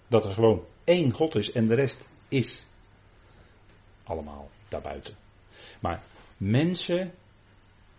Dat 0.08 0.26
er 0.26 0.34
gewoon 0.34 0.66
één 0.84 1.12
God 1.12 1.36
is 1.36 1.52
en 1.52 1.68
de 1.68 1.76
rest 1.76 2.10
is 2.28 2.66
allemaal 4.04 4.49
daarbuiten. 4.72 5.14
Maar 5.80 6.02
mensen, 6.38 7.12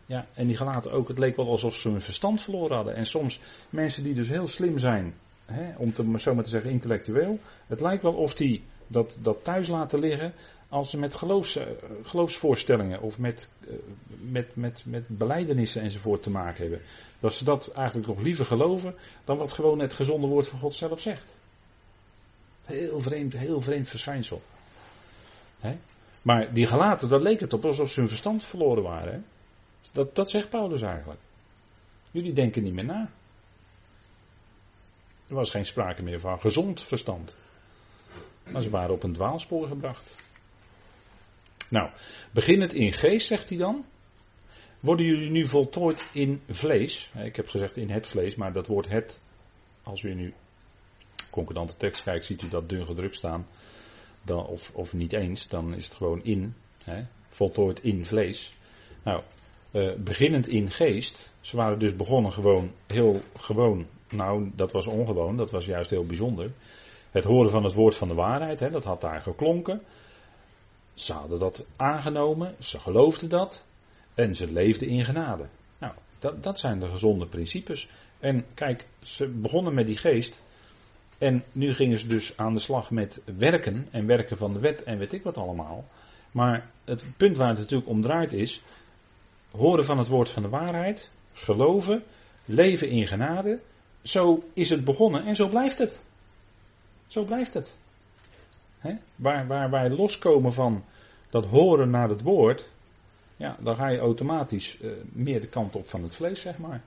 ja, 0.06 0.26
en 0.34 0.46
die 0.46 0.56
gelaten 0.56 0.92
ook, 0.92 1.08
het 1.08 1.18
leek 1.18 1.36
wel 1.36 1.48
alsof 1.48 1.76
ze 1.76 1.88
hun 1.88 2.00
verstand 2.00 2.42
verloren 2.42 2.76
hadden. 2.76 2.94
En 2.94 3.06
soms 3.06 3.40
mensen 3.70 4.02
die 4.02 4.14
dus 4.14 4.28
heel 4.28 4.48
slim 4.48 4.78
zijn, 4.78 5.14
hè, 5.46 5.76
om 5.76 5.94
te, 5.94 6.14
zo 6.16 6.34
maar 6.34 6.44
te 6.44 6.50
zeggen 6.50 6.70
intellectueel, 6.70 7.38
het 7.66 7.80
lijkt 7.80 8.02
wel 8.02 8.14
of 8.14 8.34
die 8.34 8.62
dat, 8.86 9.16
dat 9.20 9.44
thuis 9.44 9.68
laten 9.68 9.98
liggen 9.98 10.34
als 10.68 10.90
ze 10.90 10.98
met 10.98 11.14
geloofs, 11.14 11.56
eh, 11.56 11.66
geloofsvoorstellingen 12.02 13.00
of 13.00 13.18
met, 13.18 13.48
uh, 13.60 13.72
met, 14.20 14.56
met, 14.56 14.82
met 14.86 15.08
beleidenissen 15.08 15.82
enzovoort 15.82 16.22
te 16.22 16.30
maken 16.30 16.62
hebben. 16.62 16.80
Dat 17.20 17.34
ze 17.34 17.44
dat 17.44 17.72
eigenlijk 17.72 18.06
nog 18.08 18.20
liever 18.20 18.44
geloven 18.44 18.94
dan 19.24 19.36
wat 19.36 19.52
gewoon 19.52 19.78
het 19.78 19.94
gezonde 19.94 20.26
woord 20.26 20.48
van 20.48 20.58
God 20.58 20.74
zelf 20.74 21.00
zegt. 21.00 21.34
Heel 22.64 23.00
vreemd, 23.00 23.32
heel 23.32 23.60
vreemd 23.60 23.88
verschijnsel. 23.88 24.42
Hè? 25.60 25.76
Maar 26.22 26.54
die 26.54 26.66
gelaten, 26.66 27.08
dat 27.08 27.22
leek 27.22 27.40
het 27.40 27.52
op 27.52 27.64
alsof 27.64 27.90
ze 27.90 28.00
hun 28.00 28.08
verstand 28.08 28.44
verloren 28.44 28.82
waren. 28.82 29.24
Dat, 29.92 30.14
dat 30.14 30.30
zegt 30.30 30.48
Paulus 30.48 30.82
eigenlijk. 30.82 31.20
Jullie 32.10 32.32
denken 32.32 32.62
niet 32.62 32.74
meer 32.74 32.84
na. 32.84 33.10
Er 35.28 35.34
was 35.34 35.50
geen 35.50 35.64
sprake 35.64 36.02
meer 36.02 36.20
van 36.20 36.40
gezond 36.40 36.82
verstand. 36.82 37.36
Maar 38.52 38.62
ze 38.62 38.70
waren 38.70 38.94
op 38.94 39.02
een 39.02 39.12
dwaalspoor 39.12 39.68
gebracht. 39.68 40.16
Nou, 41.68 41.90
begin 42.32 42.60
het 42.60 42.72
in 42.72 42.92
geest, 42.92 43.26
zegt 43.26 43.48
hij 43.48 43.58
dan. 43.58 43.84
Worden 44.80 45.06
jullie 45.06 45.30
nu 45.30 45.46
voltooid 45.46 46.10
in 46.12 46.42
vlees? 46.48 47.12
Ik 47.24 47.36
heb 47.36 47.48
gezegd 47.48 47.76
in 47.76 47.90
het 47.90 48.06
vlees, 48.06 48.34
maar 48.34 48.52
dat 48.52 48.66
woord 48.66 48.88
het, 48.88 49.20
als 49.82 50.02
u 50.02 50.14
nu 50.14 50.34
concordante 51.30 51.76
tekst 51.76 52.02
kijkt, 52.02 52.24
ziet 52.24 52.42
u 52.42 52.48
dat 52.48 52.68
dun 52.68 52.86
gedrukt 52.86 53.16
staan. 53.16 53.46
Dan, 54.22 54.46
of, 54.46 54.70
of 54.74 54.92
niet 54.92 55.12
eens, 55.12 55.48
dan 55.48 55.74
is 55.74 55.84
het 55.84 55.94
gewoon 55.94 56.24
in. 56.24 56.54
Hè, 56.84 57.02
voltooid 57.28 57.82
in 57.82 58.06
vlees. 58.06 58.56
Nou, 59.02 59.22
uh, 59.72 59.94
beginnend 59.96 60.48
in 60.48 60.70
geest. 60.70 61.32
Ze 61.40 61.56
waren 61.56 61.78
dus 61.78 61.96
begonnen 61.96 62.32
gewoon 62.32 62.72
heel 62.86 63.20
gewoon. 63.36 63.86
Nou, 64.10 64.50
dat 64.54 64.72
was 64.72 64.86
ongewoon, 64.86 65.36
dat 65.36 65.50
was 65.50 65.64
juist 65.64 65.90
heel 65.90 66.06
bijzonder. 66.06 66.52
Het 67.10 67.24
horen 67.24 67.50
van 67.50 67.64
het 67.64 67.74
woord 67.74 67.96
van 67.96 68.08
de 68.08 68.14
waarheid, 68.14 68.60
hè, 68.60 68.70
dat 68.70 68.84
had 68.84 69.00
daar 69.00 69.20
geklonken. 69.20 69.82
Ze 70.94 71.12
hadden 71.12 71.38
dat 71.38 71.66
aangenomen, 71.76 72.54
ze 72.58 72.78
geloofden 72.78 73.28
dat 73.28 73.66
en 74.14 74.34
ze 74.34 74.52
leefden 74.52 74.88
in 74.88 75.04
genade. 75.04 75.48
Nou, 75.78 75.92
dat, 76.18 76.42
dat 76.42 76.58
zijn 76.58 76.78
de 76.78 76.88
gezonde 76.88 77.26
principes. 77.26 77.88
En 78.18 78.44
kijk, 78.54 78.86
ze 79.00 79.28
begonnen 79.28 79.74
met 79.74 79.86
die 79.86 79.96
geest 79.96 80.42
en 81.22 81.44
nu 81.52 81.74
gingen 81.74 81.98
ze 81.98 82.06
dus 82.06 82.36
aan 82.36 82.52
de 82.52 82.58
slag 82.58 82.90
met 82.90 83.22
werken 83.38 83.88
en 83.90 84.06
werken 84.06 84.36
van 84.36 84.52
de 84.52 84.60
wet 84.60 84.82
en 84.82 84.98
weet 84.98 85.12
ik 85.12 85.22
wat 85.22 85.36
allemaal. 85.36 85.84
Maar 86.32 86.70
het 86.84 87.04
punt 87.16 87.36
waar 87.36 87.48
het 87.48 87.58
natuurlijk 87.58 87.88
om 87.88 88.00
draait 88.00 88.32
is, 88.32 88.62
horen 89.50 89.84
van 89.84 89.98
het 89.98 90.08
woord 90.08 90.30
van 90.30 90.42
de 90.42 90.48
waarheid, 90.48 91.10
geloven, 91.32 92.02
leven 92.44 92.88
in 92.88 93.06
genade. 93.06 93.60
Zo 94.02 94.42
is 94.54 94.70
het 94.70 94.84
begonnen 94.84 95.24
en 95.24 95.34
zo 95.34 95.48
blijft 95.48 95.78
het. 95.78 96.04
Zo 97.06 97.24
blijft 97.24 97.54
het. 97.54 97.76
Waar, 99.16 99.46
waar 99.46 99.70
wij 99.70 99.90
loskomen 99.90 100.52
van 100.52 100.84
dat 101.30 101.46
horen 101.46 101.90
naar 101.90 102.08
het 102.08 102.22
woord, 102.22 102.70
ja, 103.36 103.56
dan 103.60 103.76
ga 103.76 103.88
je 103.88 103.98
automatisch 103.98 104.78
uh, 104.80 104.92
meer 105.12 105.40
de 105.40 105.48
kant 105.48 105.76
op 105.76 105.88
van 105.88 106.02
het 106.02 106.14
vlees, 106.14 106.40
zeg 106.40 106.58
maar. 106.58 106.82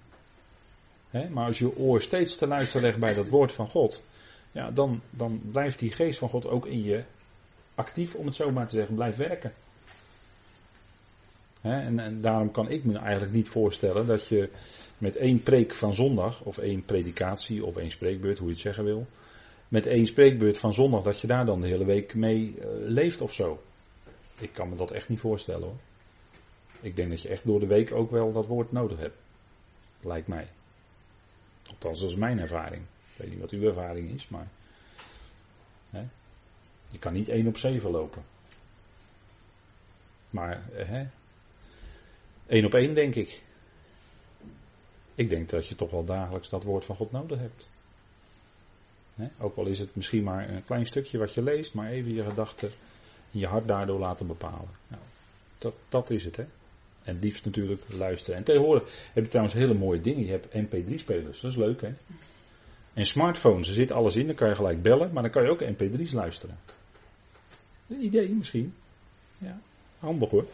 maar 1.29 1.45
als 1.45 1.59
je 1.59 1.77
oor 1.77 2.01
steeds 2.01 2.37
te 2.37 2.47
luisteren 2.47 2.81
legt 2.81 2.99
bij 2.99 3.13
dat 3.13 3.29
woord 3.29 3.51
van 3.51 3.67
God, 3.67 4.03
ja, 4.55 4.71
dan, 4.71 5.01
dan 5.09 5.41
blijft 5.51 5.79
die 5.79 5.91
geest 5.91 6.19
van 6.19 6.29
God 6.29 6.47
ook 6.47 6.65
in 6.65 6.83
je 6.83 7.03
actief, 7.75 8.15
om 8.15 8.25
het 8.25 8.35
zo 8.35 8.51
maar 8.51 8.67
te 8.67 8.75
zeggen, 8.75 8.95
blijft 8.95 9.17
werken. 9.17 9.53
en, 11.61 11.99
en, 11.99 12.21
daarom 12.21 12.51
kan 12.51 12.69
ik 12.69 12.83
me 12.83 12.97
eigenlijk 12.97 13.33
niet 13.33 13.47
voorstellen 13.47 14.07
dat 14.07 14.27
je 14.27 14.49
met 14.97 15.15
één 15.15 15.43
preek 15.43 15.73
van 15.73 15.95
zondag, 15.95 16.41
of 16.41 16.57
één 16.57 16.85
predikatie, 16.85 17.65
of 17.65 17.75
één 17.75 17.89
spreekbeurt, 17.89 18.37
hoe 18.37 18.47
je 18.47 18.53
het 18.53 18.61
zeggen 18.61 18.83
wil, 18.83 19.07
met 19.67 19.85
één 19.85 20.05
spreekbeurt 20.05 20.57
van 20.57 20.73
zondag, 20.73 21.03
dat 21.03 21.21
je 21.21 21.27
daar 21.27 21.45
dan 21.45 21.61
de 21.61 21.67
hele 21.67 21.85
week 21.85 22.13
mee 22.13 22.55
uh, 22.57 22.65
leeft 22.69 23.21
of 23.21 23.33
zo. 23.33 23.63
Ik 24.39 24.53
kan 24.53 24.69
me 24.69 24.75
dat 24.75 24.91
echt 24.91 25.09
niet 25.09 25.19
voorstellen 25.19 25.67
hoor. 25.67 25.79
Ik 26.81 26.95
denk 26.95 27.09
dat 27.09 27.21
je 27.21 27.29
echt 27.29 27.45
door 27.45 27.59
de 27.59 27.67
week 27.67 27.91
ook 27.91 28.11
wel 28.11 28.31
dat 28.31 28.47
woord 28.47 28.71
nodig 28.71 28.99
hebt. 28.99 29.17
Lijkt 30.01 30.27
mij. 30.27 30.47
Althans, 31.69 31.99
dat 31.99 32.09
is 32.09 32.15
mijn 32.15 32.39
ervaring. 32.39 32.85
Ik 33.15 33.21
weet 33.21 33.29
niet 33.29 33.39
wat 33.39 33.51
uw 33.51 33.67
ervaring 33.67 34.09
is, 34.09 34.27
maar. 34.27 34.47
Hè, 35.89 36.03
je 36.89 36.99
kan 36.99 37.13
niet 37.13 37.29
één 37.29 37.47
op 37.47 37.57
zeven 37.57 37.91
lopen. 37.91 38.23
Maar, 40.29 40.63
hè, 40.71 41.07
één 42.45 42.65
op 42.65 42.73
één 42.73 42.93
denk 42.93 43.15
ik. 43.15 43.41
Ik 45.15 45.29
denk 45.29 45.49
dat 45.49 45.67
je 45.67 45.75
toch 45.75 45.91
wel 45.91 46.05
dagelijks 46.05 46.49
dat 46.49 46.63
woord 46.63 46.85
van 46.85 46.95
God 46.95 47.11
nodig 47.11 47.39
hebt. 47.39 47.67
Ook 49.39 49.57
al 49.57 49.65
is 49.65 49.79
het 49.79 49.95
misschien 49.95 50.23
maar 50.23 50.49
een 50.49 50.63
klein 50.63 50.85
stukje 50.85 51.17
wat 51.17 51.33
je 51.33 51.41
leest, 51.41 51.73
maar 51.73 51.89
even 51.89 52.13
je 52.13 52.23
gedachten 52.23 52.71
en 53.31 53.39
je 53.39 53.47
hart 53.47 53.67
daardoor 53.67 53.99
laten 53.99 54.27
bepalen. 54.27 54.69
Nou, 54.87 55.01
dat, 55.57 55.73
dat 55.89 56.09
is 56.09 56.25
het, 56.25 56.35
hè. 56.35 56.45
En 57.03 57.19
liefst 57.19 57.45
natuurlijk 57.45 57.81
luisteren. 57.89 58.35
En 58.35 58.43
tegenwoordig 58.43 59.09
heb 59.13 59.23
je 59.23 59.29
trouwens 59.29 59.55
hele 59.55 59.73
mooie 59.73 60.01
dingen. 60.01 60.25
Je 60.25 60.31
hebt 60.31 60.47
MP3-spelers, 60.47 61.41
dat 61.41 61.51
is 61.51 61.57
leuk, 61.57 61.81
hè. 61.81 61.93
En 62.95 63.05
smartphones, 63.05 63.67
er 63.67 63.73
zit 63.73 63.91
alles 63.91 64.15
in, 64.15 64.27
dan 64.27 64.35
kan 64.35 64.49
je 64.49 64.55
gelijk 64.55 64.81
bellen, 64.81 65.13
maar 65.13 65.23
dan 65.23 65.31
kan 65.31 65.43
je 65.43 65.49
ook 65.49 65.63
MP3's 65.63 66.11
luisteren. 66.11 66.57
Een 67.87 68.03
idee 68.03 68.29
misschien. 68.29 68.73
Ja, 69.39 69.59
handig 69.99 70.29
hoor. 70.29 70.45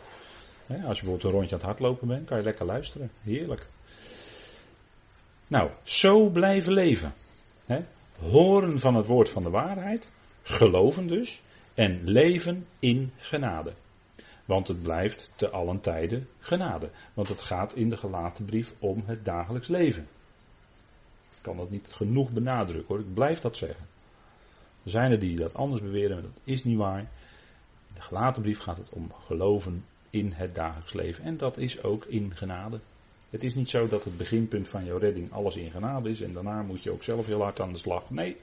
als 0.67 0.77
je 0.77 0.83
bijvoorbeeld 0.83 1.23
een 1.23 1.31
rondje 1.31 1.51
aan 1.51 1.61
het 1.61 1.67
hardlopen 1.67 2.07
bent, 2.07 2.27
kan 2.27 2.37
je 2.37 2.43
lekker 2.43 2.65
luisteren. 2.65 3.11
Heerlijk. 3.23 3.67
Nou, 5.47 5.69
zo 5.83 6.29
blijven 6.29 6.73
leven 6.73 7.13
horen 8.21 8.79
van 8.79 8.95
het 8.95 9.07
woord 9.07 9.29
van 9.29 9.43
de 9.43 9.49
waarheid, 9.49 10.11
geloven 10.43 11.07
dus, 11.07 11.41
en 11.73 12.03
leven 12.03 12.65
in 12.79 13.11
genade. 13.17 13.73
Want 14.45 14.67
het 14.67 14.81
blijft 14.81 15.31
te 15.35 15.49
allen 15.49 15.81
tijden 15.81 16.27
genade. 16.39 16.89
Want 17.13 17.27
het 17.27 17.41
gaat 17.41 17.75
in 17.75 17.89
de 17.89 17.97
gelaten 17.97 18.45
brief 18.45 18.73
om 18.79 19.03
het 19.05 19.25
dagelijks 19.25 19.67
leven. 19.67 20.07
Kan 21.41 21.57
dat 21.57 21.69
niet 21.69 21.93
genoeg 21.93 22.31
benadrukken 22.31 22.87
hoor, 22.87 22.99
ik 22.99 23.13
blijf 23.13 23.39
dat 23.39 23.57
zeggen. 23.57 23.85
Er 24.83 24.89
zijn 24.89 25.11
er 25.11 25.19
die 25.19 25.35
dat 25.35 25.53
anders 25.53 25.81
beweren, 25.81 26.11
maar 26.11 26.21
dat 26.21 26.41
is 26.43 26.63
niet 26.63 26.77
waar. 26.77 26.99
In 26.99 27.95
de 27.95 28.01
gelaten 28.01 28.41
brief 28.41 28.59
gaat 28.59 28.77
het 28.77 28.89
om 28.89 29.11
geloven 29.25 29.85
in 30.09 30.31
het 30.31 30.55
dagelijks 30.55 30.93
leven. 30.93 31.23
En 31.23 31.37
dat 31.37 31.57
is 31.57 31.83
ook 31.83 32.05
in 32.05 32.35
genade. 32.35 32.79
Het 33.29 33.43
is 33.43 33.55
niet 33.55 33.69
zo 33.69 33.87
dat 33.87 34.03
het 34.03 34.17
beginpunt 34.17 34.69
van 34.69 34.85
jouw 34.85 34.97
redding 34.97 35.31
alles 35.31 35.55
in 35.55 35.71
genade 35.71 36.09
is 36.09 36.21
en 36.21 36.33
daarna 36.33 36.61
moet 36.61 36.83
je 36.83 36.91
ook 36.91 37.03
zelf 37.03 37.25
heel 37.25 37.41
hard 37.41 37.59
aan 37.59 37.71
de 37.71 37.77
slag. 37.77 38.09
Nee, 38.09 38.37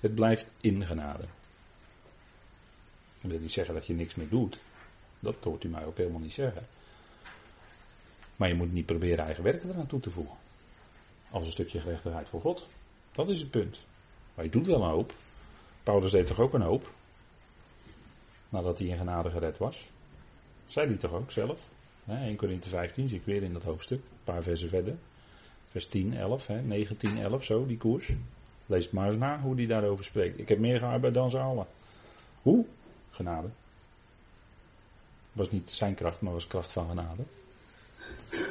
het 0.00 0.14
blijft 0.14 0.52
in 0.60 0.86
genade. 0.86 1.24
Dat 3.20 3.30
wil 3.30 3.40
niet 3.40 3.52
zeggen 3.52 3.74
dat 3.74 3.86
je 3.86 3.94
niks 3.94 4.14
meer 4.14 4.28
doet. 4.28 4.58
Dat 5.20 5.36
hoort 5.42 5.64
u 5.64 5.68
mij 5.68 5.84
ook 5.84 5.96
helemaal 5.96 6.20
niet 6.20 6.32
zeggen. 6.32 6.66
Maar 8.36 8.48
je 8.48 8.54
moet 8.54 8.72
niet 8.72 8.86
proberen 8.86 9.24
eigen 9.24 9.44
werk 9.44 9.62
eraan 9.62 9.86
toe 9.86 10.00
te 10.00 10.10
voegen. 10.10 10.36
Als 11.34 11.46
een 11.46 11.52
stukje 11.52 11.80
gerechtigheid 11.80 12.28
voor 12.28 12.40
God. 12.40 12.68
Dat 13.12 13.28
is 13.28 13.40
het 13.40 13.50
punt. 13.50 13.78
Maar 14.34 14.44
je 14.44 14.50
doet 14.50 14.66
wel 14.66 14.82
een 14.82 14.90
hoop. 14.90 15.14
Paulus 15.82 16.10
deed 16.10 16.26
toch 16.26 16.40
ook 16.40 16.54
een 16.54 16.62
hoop? 16.62 16.90
Nadat 18.48 18.78
hij 18.78 18.88
in 18.88 18.96
genade 18.96 19.30
gered 19.30 19.58
was. 19.58 19.90
Zei 20.64 20.86
hij 20.86 20.96
toch 20.96 21.12
ook 21.12 21.30
zelf? 21.30 21.68
1 22.06 22.36
Korinthe 22.36 22.68
15 22.68 23.08
zie 23.08 23.18
ik 23.18 23.24
weer 23.24 23.42
in 23.42 23.52
dat 23.52 23.62
hoofdstuk. 23.62 23.98
Een 23.98 24.24
paar 24.24 24.42
versen 24.42 24.68
verder. 24.68 24.96
Vers 25.64 25.86
10, 25.86 26.16
11, 26.16 26.46
hè, 26.46 26.62
19, 26.62 27.18
11, 27.18 27.44
zo, 27.44 27.66
die 27.66 27.78
koers. 27.78 28.12
Lees 28.66 28.90
maar 28.90 29.06
eens 29.06 29.16
na 29.16 29.40
hoe 29.40 29.56
die 29.56 29.66
daarover 29.66 30.04
spreekt. 30.04 30.38
Ik 30.38 30.48
heb 30.48 30.58
meer 30.58 30.78
gearbeid 30.78 31.14
dan 31.14 31.30
ze 31.30 31.38
allen. 31.38 31.66
Hoe? 32.42 32.66
Genade. 33.10 33.48
Was 35.32 35.50
niet 35.50 35.70
zijn 35.70 35.94
kracht, 35.94 36.20
maar 36.20 36.32
was 36.32 36.46
kracht 36.46 36.72
van 36.72 36.88
genade. 36.88 37.22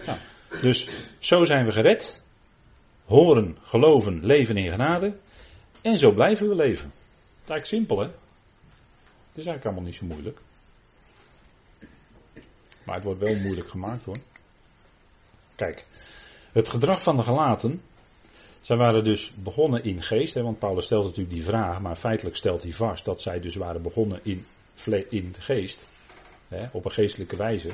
Nou, 0.06 0.20
dus 0.62 0.90
zo 1.20 1.44
zijn 1.44 1.66
we 1.66 1.72
gered. 1.72 2.23
Horen, 3.06 3.58
geloven, 3.62 4.26
leven 4.26 4.58
in 4.58 4.72
genade. 4.72 5.18
En 5.82 5.98
zo 5.98 6.12
blijven 6.12 6.50
we 6.50 6.56
leven. 6.56 6.92
Het 7.44 7.68
simpel, 7.68 8.00
hè? 8.00 8.06
Het 8.06 9.42
is 9.42 9.46
eigenlijk 9.46 9.66
allemaal 9.66 9.84
niet 9.84 9.96
zo 9.96 10.06
moeilijk. 10.06 10.40
Maar 12.84 12.96
het 12.96 13.04
wordt 13.04 13.20
wel 13.20 13.36
moeilijk 13.36 13.70
gemaakt 13.70 14.06
hoor. 14.06 14.18
Kijk, 15.56 15.86
het 16.52 16.70
gedrag 16.70 17.04
van 17.04 17.16
de 17.16 17.24
gelaten. 17.24 17.82
Zij 18.60 18.78
waren 18.78 19.04
dus 19.04 19.34
begonnen 19.36 19.84
in 19.84 20.02
geest, 20.02 20.34
hè, 20.34 20.42
want 20.42 20.60
Paulus 20.60 20.86
stelt 20.86 21.06
natuurlijk 21.06 21.36
die 21.36 21.44
vraag, 21.44 21.82
maar 21.82 21.96
feitelijk 21.96 22.36
stelt 22.36 22.64
hij 22.64 22.72
vast 22.72 23.06
dat 23.06 23.22
zij 23.22 23.40
dus 23.40 23.56
waren 23.56 23.82
begonnen 23.82 24.20
in, 24.24 24.46
in 25.10 25.36
geest, 25.40 25.88
hè, 26.48 26.68
op 26.72 26.86
een 26.86 26.92
geestelijke 26.92 27.36
wijze, 27.36 27.70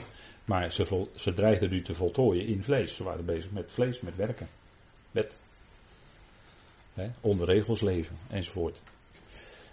maar 0.46 0.72
ze, 0.72 1.08
ze 1.16 1.34
dreigden 1.34 1.70
nu 1.70 1.82
te 1.82 1.94
voltooien 1.94 2.46
in 2.46 2.64
vlees. 2.64 2.96
Ze 2.96 3.04
waren 3.04 3.26
bezig 3.26 3.52
met 3.52 3.72
vlees, 3.72 4.02
met 4.02 4.16
werken, 4.16 4.48
hè, 6.94 7.10
onder 7.22 7.48
regels 7.48 7.82
leven 7.82 8.18
enzovoort. 8.30 8.82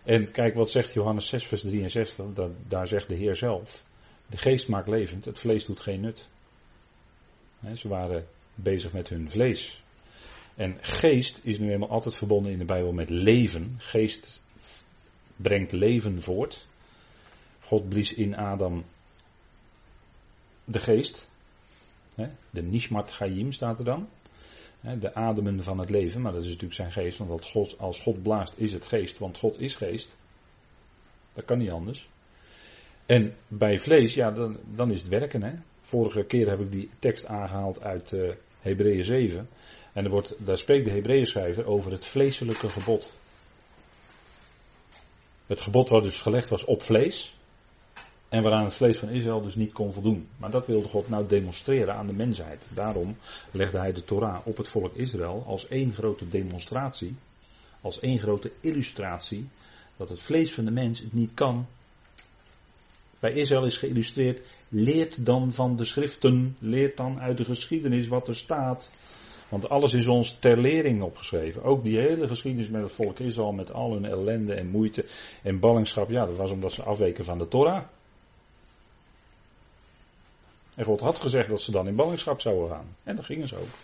En 0.04 0.30
kijk 0.30 0.54
wat 0.54 0.70
zegt 0.70 0.92
Johannes 0.92 1.28
6, 1.28 1.44
vers 1.44 1.60
63, 1.60 2.32
dat, 2.32 2.50
daar 2.68 2.86
zegt 2.86 3.08
de 3.08 3.14
Heer 3.14 3.36
zelf. 3.36 3.84
De 4.26 4.36
geest 4.36 4.68
maakt 4.68 4.88
levend, 4.88 5.24
het 5.24 5.38
vlees 5.38 5.64
doet 5.64 5.80
geen 5.80 6.00
nut. 6.00 6.28
ze 7.74 7.88
waren 7.88 8.26
bezig 8.54 8.92
met 8.92 9.08
hun 9.08 9.30
vlees. 9.30 9.82
En 10.54 10.78
geest 10.80 11.40
is 11.42 11.58
nu 11.58 11.72
eenmaal 11.72 11.88
altijd 11.88 12.16
verbonden 12.16 12.52
in 12.52 12.58
de 12.58 12.64
Bijbel 12.64 12.92
met 12.92 13.10
leven. 13.10 13.74
Geest 13.78 14.42
brengt 15.36 15.72
leven 15.72 16.22
voort. 16.22 16.66
God 17.60 17.88
blies 17.88 18.14
in 18.14 18.36
Adam 18.36 18.84
de 20.64 20.80
geest. 20.80 21.30
De 22.50 22.62
Nishmat 22.62 23.10
Chaim 23.10 23.52
staat 23.52 23.78
er 23.78 23.84
dan. 23.84 24.08
De 24.94 25.14
ademen 25.14 25.62
van 25.62 25.78
het 25.78 25.90
leven, 25.90 26.20
maar 26.20 26.32
dat 26.32 26.40
is 26.40 26.46
natuurlijk 26.46 26.74
zijn 26.74 26.92
geest, 26.92 27.18
want 27.18 27.46
God, 27.46 27.78
als 27.78 28.00
God 28.00 28.22
blaast 28.22 28.54
is 28.56 28.72
het 28.72 28.86
geest, 28.86 29.18
want 29.18 29.38
God 29.38 29.60
is 29.60 29.74
geest. 29.74 30.16
Dat 31.32 31.44
kan 31.44 31.58
niet 31.58 31.70
anders. 31.70 32.08
En 33.06 33.34
bij 33.48 33.78
vlees, 33.78 34.14
ja, 34.14 34.30
dan, 34.30 34.58
dan 34.74 34.90
is 34.90 35.00
het 35.00 35.08
werken. 35.08 35.42
Hè? 35.42 35.52
Vorige 35.80 36.24
keer 36.24 36.48
heb 36.48 36.60
ik 36.60 36.72
die 36.72 36.88
tekst 36.98 37.26
aangehaald 37.26 37.82
uit 37.82 38.12
uh, 38.12 38.32
Hebreeën 38.60 39.04
7. 39.04 39.48
En 39.92 40.04
er 40.04 40.10
wordt, 40.10 40.46
daar 40.46 40.58
spreekt 40.58 40.84
de 40.84 40.90
Hebreeën 40.90 41.26
schrijver 41.26 41.66
over 41.66 41.92
het 41.92 42.06
vleeselijke 42.06 42.68
gebod. 42.68 43.14
Het 45.46 45.60
gebod 45.60 45.88
wat 45.88 46.02
dus 46.02 46.20
gelegd 46.20 46.48
was 46.48 46.64
op 46.64 46.82
vlees. 46.82 47.36
En 48.36 48.42
waaraan 48.42 48.64
het 48.64 48.74
vlees 48.74 48.98
van 48.98 49.08
Israël 49.08 49.40
dus 49.40 49.54
niet 49.54 49.72
kon 49.72 49.92
voldoen. 49.92 50.28
Maar 50.36 50.50
dat 50.50 50.66
wilde 50.66 50.88
God 50.88 51.08
nou 51.08 51.26
demonstreren 51.26 51.94
aan 51.94 52.06
de 52.06 52.12
mensheid. 52.12 52.68
Daarom 52.74 53.16
legde 53.50 53.78
hij 53.78 53.92
de 53.92 54.04
Torah 54.04 54.46
op 54.46 54.56
het 54.56 54.68
volk 54.68 54.94
Israël 54.94 55.44
als 55.46 55.68
één 55.68 55.92
grote 55.92 56.28
demonstratie. 56.28 57.14
Als 57.80 58.00
één 58.00 58.18
grote 58.18 58.52
illustratie. 58.60 59.48
Dat 59.96 60.08
het 60.08 60.20
vlees 60.20 60.52
van 60.52 60.64
de 60.64 60.70
mens 60.70 61.00
het 61.00 61.12
niet 61.12 61.34
kan. 61.34 61.66
Bij 63.20 63.32
Israël 63.32 63.66
is 63.66 63.76
geïllustreerd. 63.76 64.40
Leert 64.68 65.26
dan 65.26 65.52
van 65.52 65.76
de 65.76 65.84
schriften. 65.84 66.56
Leert 66.58 66.96
dan 66.96 67.20
uit 67.20 67.36
de 67.36 67.44
geschiedenis 67.44 68.08
wat 68.08 68.28
er 68.28 68.36
staat. 68.36 68.92
Want 69.48 69.68
alles 69.68 69.94
is 69.94 70.06
ons 70.06 70.32
ter 70.38 70.60
lering 70.60 71.02
opgeschreven. 71.02 71.62
Ook 71.62 71.82
die 71.82 71.98
hele 71.98 72.28
geschiedenis 72.28 72.68
met 72.68 72.82
het 72.82 72.92
volk 72.92 73.18
Israël, 73.18 73.52
met 73.52 73.72
al 73.72 73.92
hun 73.92 74.04
ellende 74.04 74.54
en 74.54 74.70
moeite 74.70 75.04
en 75.42 75.60
ballingschap. 75.60 76.10
Ja, 76.10 76.26
dat 76.26 76.36
was 76.36 76.50
omdat 76.50 76.72
ze 76.72 76.82
afweken 76.82 77.24
van 77.24 77.38
de 77.38 77.48
Torah. 77.48 77.84
En 80.76 80.84
God 80.84 81.00
had 81.00 81.18
gezegd 81.18 81.48
dat 81.48 81.60
ze 81.60 81.70
dan 81.70 81.86
in 81.86 81.96
ballingschap 81.96 82.40
zouden 82.40 82.68
gaan. 82.68 82.96
En 83.02 83.16
dat 83.16 83.24
gingen 83.24 83.48
ze 83.48 83.56
ook. 83.56 83.74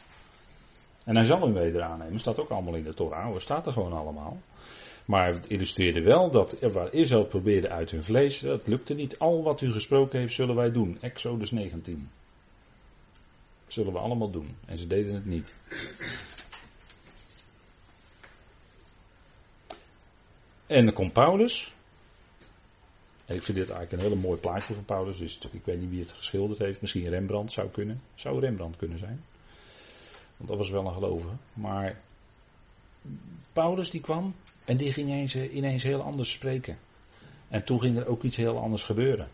En 1.05 1.14
hij 1.14 1.24
zal 1.24 1.40
hun 1.40 1.53
weder 1.53 1.82
aannemen. 1.82 2.18
Staat 2.18 2.38
ook 2.38 2.49
allemaal 2.49 2.74
in 2.74 2.82
de 2.82 2.95
Torah. 2.95 3.32
Dat 3.32 3.43
staat 3.43 3.66
er 3.66 3.72
gewoon 3.72 3.93
allemaal. 3.93 4.40
Maar 5.05 5.32
het 5.32 5.47
illustreerde 5.47 6.03
wel 6.03 6.30
dat 6.30 6.59
waar 6.61 6.93
Israël 6.93 7.24
probeerde 7.24 7.68
uit 7.68 7.90
hun 7.90 8.03
vlees, 8.03 8.40
dat 8.40 8.66
lukte 8.66 8.95
niet. 8.95 9.18
Al 9.18 9.43
wat 9.43 9.61
u 9.61 9.72
gesproken 9.72 10.18
heeft, 10.18 10.34
zullen 10.34 10.55
wij 10.55 10.70
doen. 10.70 10.99
Exodus 11.01 11.51
19. 11.51 12.11
Dat 13.64 13.72
zullen 13.72 13.93
we 13.93 13.99
allemaal 13.99 14.30
doen. 14.30 14.57
En 14.66 14.78
ze 14.78 14.86
deden 14.86 15.14
het 15.14 15.26
niet. 15.26 15.55
En 20.66 20.84
dan 20.84 20.95
komt 20.95 21.12
Paulus. 21.12 21.74
Ik 23.35 23.43
vind 23.43 23.59
dit 23.59 23.70
eigenlijk 23.70 23.93
een 23.93 24.09
hele 24.09 24.20
mooi 24.20 24.41
plaatje 24.41 24.74
van 24.74 24.85
Paulus. 24.85 25.18
Dus 25.18 25.39
ik 25.51 25.64
weet 25.64 25.80
niet 25.80 25.91
wie 25.91 26.01
het 26.01 26.12
geschilderd 26.12 26.59
heeft. 26.59 26.80
Misschien 26.80 27.09
Rembrandt 27.09 27.53
zou 27.53 27.68
kunnen. 27.68 28.01
Zou 28.14 28.41
Rembrandt 28.41 28.76
kunnen 28.76 28.99
zijn. 28.99 29.24
Want 30.37 30.49
dat 30.49 30.59
was 30.59 30.70
wel 30.70 30.87
een 30.87 30.93
gelovige. 30.93 31.35
Maar 31.53 32.01
Paulus 33.53 33.91
die 33.91 34.01
kwam 34.01 34.35
en 34.64 34.76
die 34.76 34.93
ging 34.93 35.09
ineens, 35.09 35.37
ineens 35.37 35.83
heel 35.83 36.03
anders 36.03 36.30
spreken. 36.33 36.78
En 37.49 37.64
toen 37.64 37.80
ging 37.80 37.99
er 37.99 38.07
ook 38.07 38.22
iets 38.22 38.37
heel 38.37 38.59
anders 38.59 38.83
gebeuren. 38.83 39.28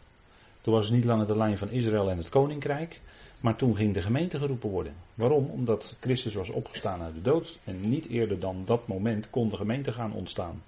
Toen 0.61 0.75
was 0.75 0.85
het 0.85 0.95
niet 0.95 1.05
langer 1.05 1.27
de 1.27 1.37
lijn 1.37 1.59
van 1.59 1.71
Israël 1.71 2.11
en 2.11 2.17
het 2.17 2.29
koninkrijk. 2.29 3.01
Maar 3.41 3.57
toen 3.57 3.77
ging 3.77 3.95
de 3.95 4.03
gemeente 4.03 4.39
geroepen 4.39 4.71
worden. 4.71 4.95
Waarom? 5.15 5.51
Omdat 5.51 5.97
Christus 6.01 6.35
was 6.35 6.51
opgestaan 6.51 7.03
uit 7.03 7.15
de 7.15 7.21
dood. 7.21 7.59
En 7.65 7.89
niet 7.89 8.09
eerder 8.09 8.41
dan 8.41 8.65
dat 8.65 8.89
moment 8.89 9.31
kon 9.31 9.49
de 9.49 9.57
gemeente 9.57 9.93
gaan 9.93 10.13
ontstaan. 10.13 10.63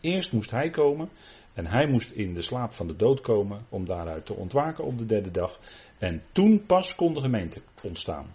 Eerst 0.00 0.32
moest 0.32 0.50
hij 0.50 0.70
komen 0.70 1.08
en 1.54 1.66
hij 1.66 1.86
moest 1.86 2.10
in 2.10 2.34
de 2.34 2.42
slaap 2.42 2.72
van 2.72 2.86
de 2.86 2.96
dood 2.96 3.20
komen 3.20 3.66
om 3.68 3.86
daaruit 3.86 4.26
te 4.26 4.34
ontwaken 4.34 4.84
op 4.84 4.98
de 4.98 5.06
derde 5.06 5.30
dag. 5.30 5.58
En 5.98 6.22
toen 6.32 6.66
pas 6.66 6.94
kon 6.94 7.14
de 7.14 7.20
gemeente 7.20 7.60
ontstaan. 7.82 8.34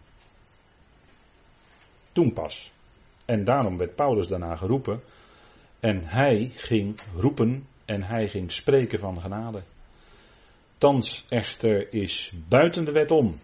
Toen 2.12 2.34
pas. 2.34 2.72
En 3.26 3.43
daarom 3.43 3.78
werd 3.78 3.95
Paulus 3.95 4.28
daarna 4.28 4.55
geroepen. 4.55 5.01
En 5.80 6.03
hij 6.03 6.51
ging 6.55 6.99
roepen 7.16 7.68
en 7.86 8.03
hij 8.03 8.28
ging 8.28 8.51
spreken 8.51 8.99
van 8.99 9.22
genade. 9.22 9.64
Thans 10.78 11.26
echter 11.30 11.93
is 11.93 12.34
buiten 12.49 12.86
de 12.86 12.91
wet 12.91 13.12
om. 13.12 13.39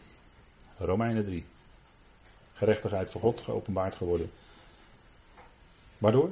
Romeinen 0.77 1.25
3. 1.25 1.45
Gerechtigheid 2.53 3.11
voor 3.11 3.21
God 3.21 3.41
geopenbaard 3.41 3.95
geworden. 3.95 4.29
Waardoor? 5.97 6.31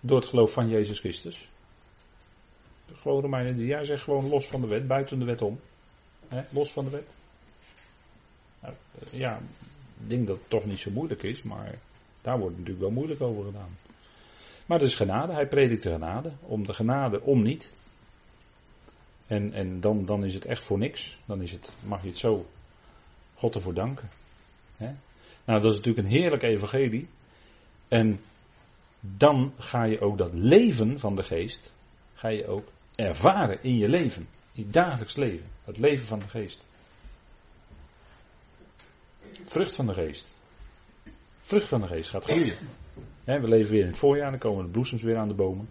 Door 0.00 0.16
het 0.16 0.28
geloof 0.28 0.52
van 0.52 0.68
Jezus 0.68 0.98
Christus. 0.98 1.48
Gewoon 2.94 3.20
Romeinen 3.20 3.54
3. 3.56 3.66
Jij 3.66 3.84
zegt 3.84 4.02
gewoon 4.02 4.28
los 4.28 4.46
van 4.46 4.60
de 4.60 4.66
wet, 4.66 4.86
buiten 4.86 5.18
de 5.18 5.24
wet 5.24 5.42
om. 5.42 5.60
los 6.50 6.72
van 6.72 6.84
de 6.84 6.90
wet. 6.90 7.06
Nou, 8.60 8.74
ja, 9.10 9.40
ik 10.00 10.08
denk 10.08 10.26
dat 10.26 10.38
het 10.38 10.48
toch 10.48 10.64
niet 10.64 10.78
zo 10.78 10.90
moeilijk 10.90 11.22
is, 11.22 11.42
maar 11.42 11.78
daar 12.22 12.38
wordt 12.38 12.54
natuurlijk 12.54 12.80
wel 12.80 12.90
moeilijk 12.90 13.20
over 13.20 13.44
gedaan. 13.44 13.76
Maar 14.66 14.78
het 14.78 14.88
is 14.88 14.94
genade, 14.94 15.32
hij 15.32 15.48
predikt 15.48 15.82
de 15.82 15.90
genade. 15.90 16.32
Om 16.40 16.66
de 16.66 16.74
genade, 16.74 17.20
om 17.22 17.42
niet. 17.42 17.74
En, 19.26 19.52
en 19.52 19.80
dan, 19.80 20.04
dan 20.04 20.24
is 20.24 20.34
het 20.34 20.44
echt 20.44 20.62
voor 20.62 20.78
niks. 20.78 21.18
Dan 21.24 21.42
is 21.42 21.52
het, 21.52 21.72
mag 21.80 22.02
je 22.02 22.08
het 22.08 22.18
zo 22.18 22.46
God 23.34 23.54
ervoor 23.54 23.74
danken. 23.74 24.08
Nou, 25.48 25.60
dat 25.60 25.72
is 25.72 25.78
natuurlijk 25.78 26.06
een 26.06 26.12
heerlijk 26.12 26.42
evangelie. 26.42 27.08
En 27.88 28.20
dan 29.00 29.52
ga 29.58 29.84
je 29.84 30.00
ook 30.00 30.18
dat 30.18 30.34
leven 30.34 30.98
van 30.98 31.16
de 31.16 31.22
geest, 31.22 31.74
ga 32.14 32.28
je 32.28 32.46
ook 32.46 32.68
ervaren 32.94 33.62
in 33.62 33.76
je 33.76 33.88
leven. 33.88 34.28
In 34.52 34.64
je 34.64 34.70
dagelijks 34.70 35.16
leven. 35.16 35.46
Het 35.64 35.78
leven 35.78 36.06
van 36.06 36.18
de 36.18 36.28
geest. 36.28 36.66
Vrucht 39.44 39.74
van 39.74 39.86
de 39.86 39.94
geest. 39.94 40.36
Vrucht 41.40 41.68
van 41.68 41.80
de 41.80 41.86
geest 41.86 42.10
gaat 42.10 42.24
groeien. 42.24 42.56
we 43.24 43.48
leven 43.48 43.72
weer 43.72 43.80
in 43.80 43.86
het 43.86 43.98
voorjaar, 43.98 44.30
dan 44.30 44.40
komen 44.40 44.64
de 44.64 44.70
bloesems 44.70 45.02
weer 45.02 45.16
aan 45.16 45.28
de 45.28 45.34
bomen. 45.34 45.68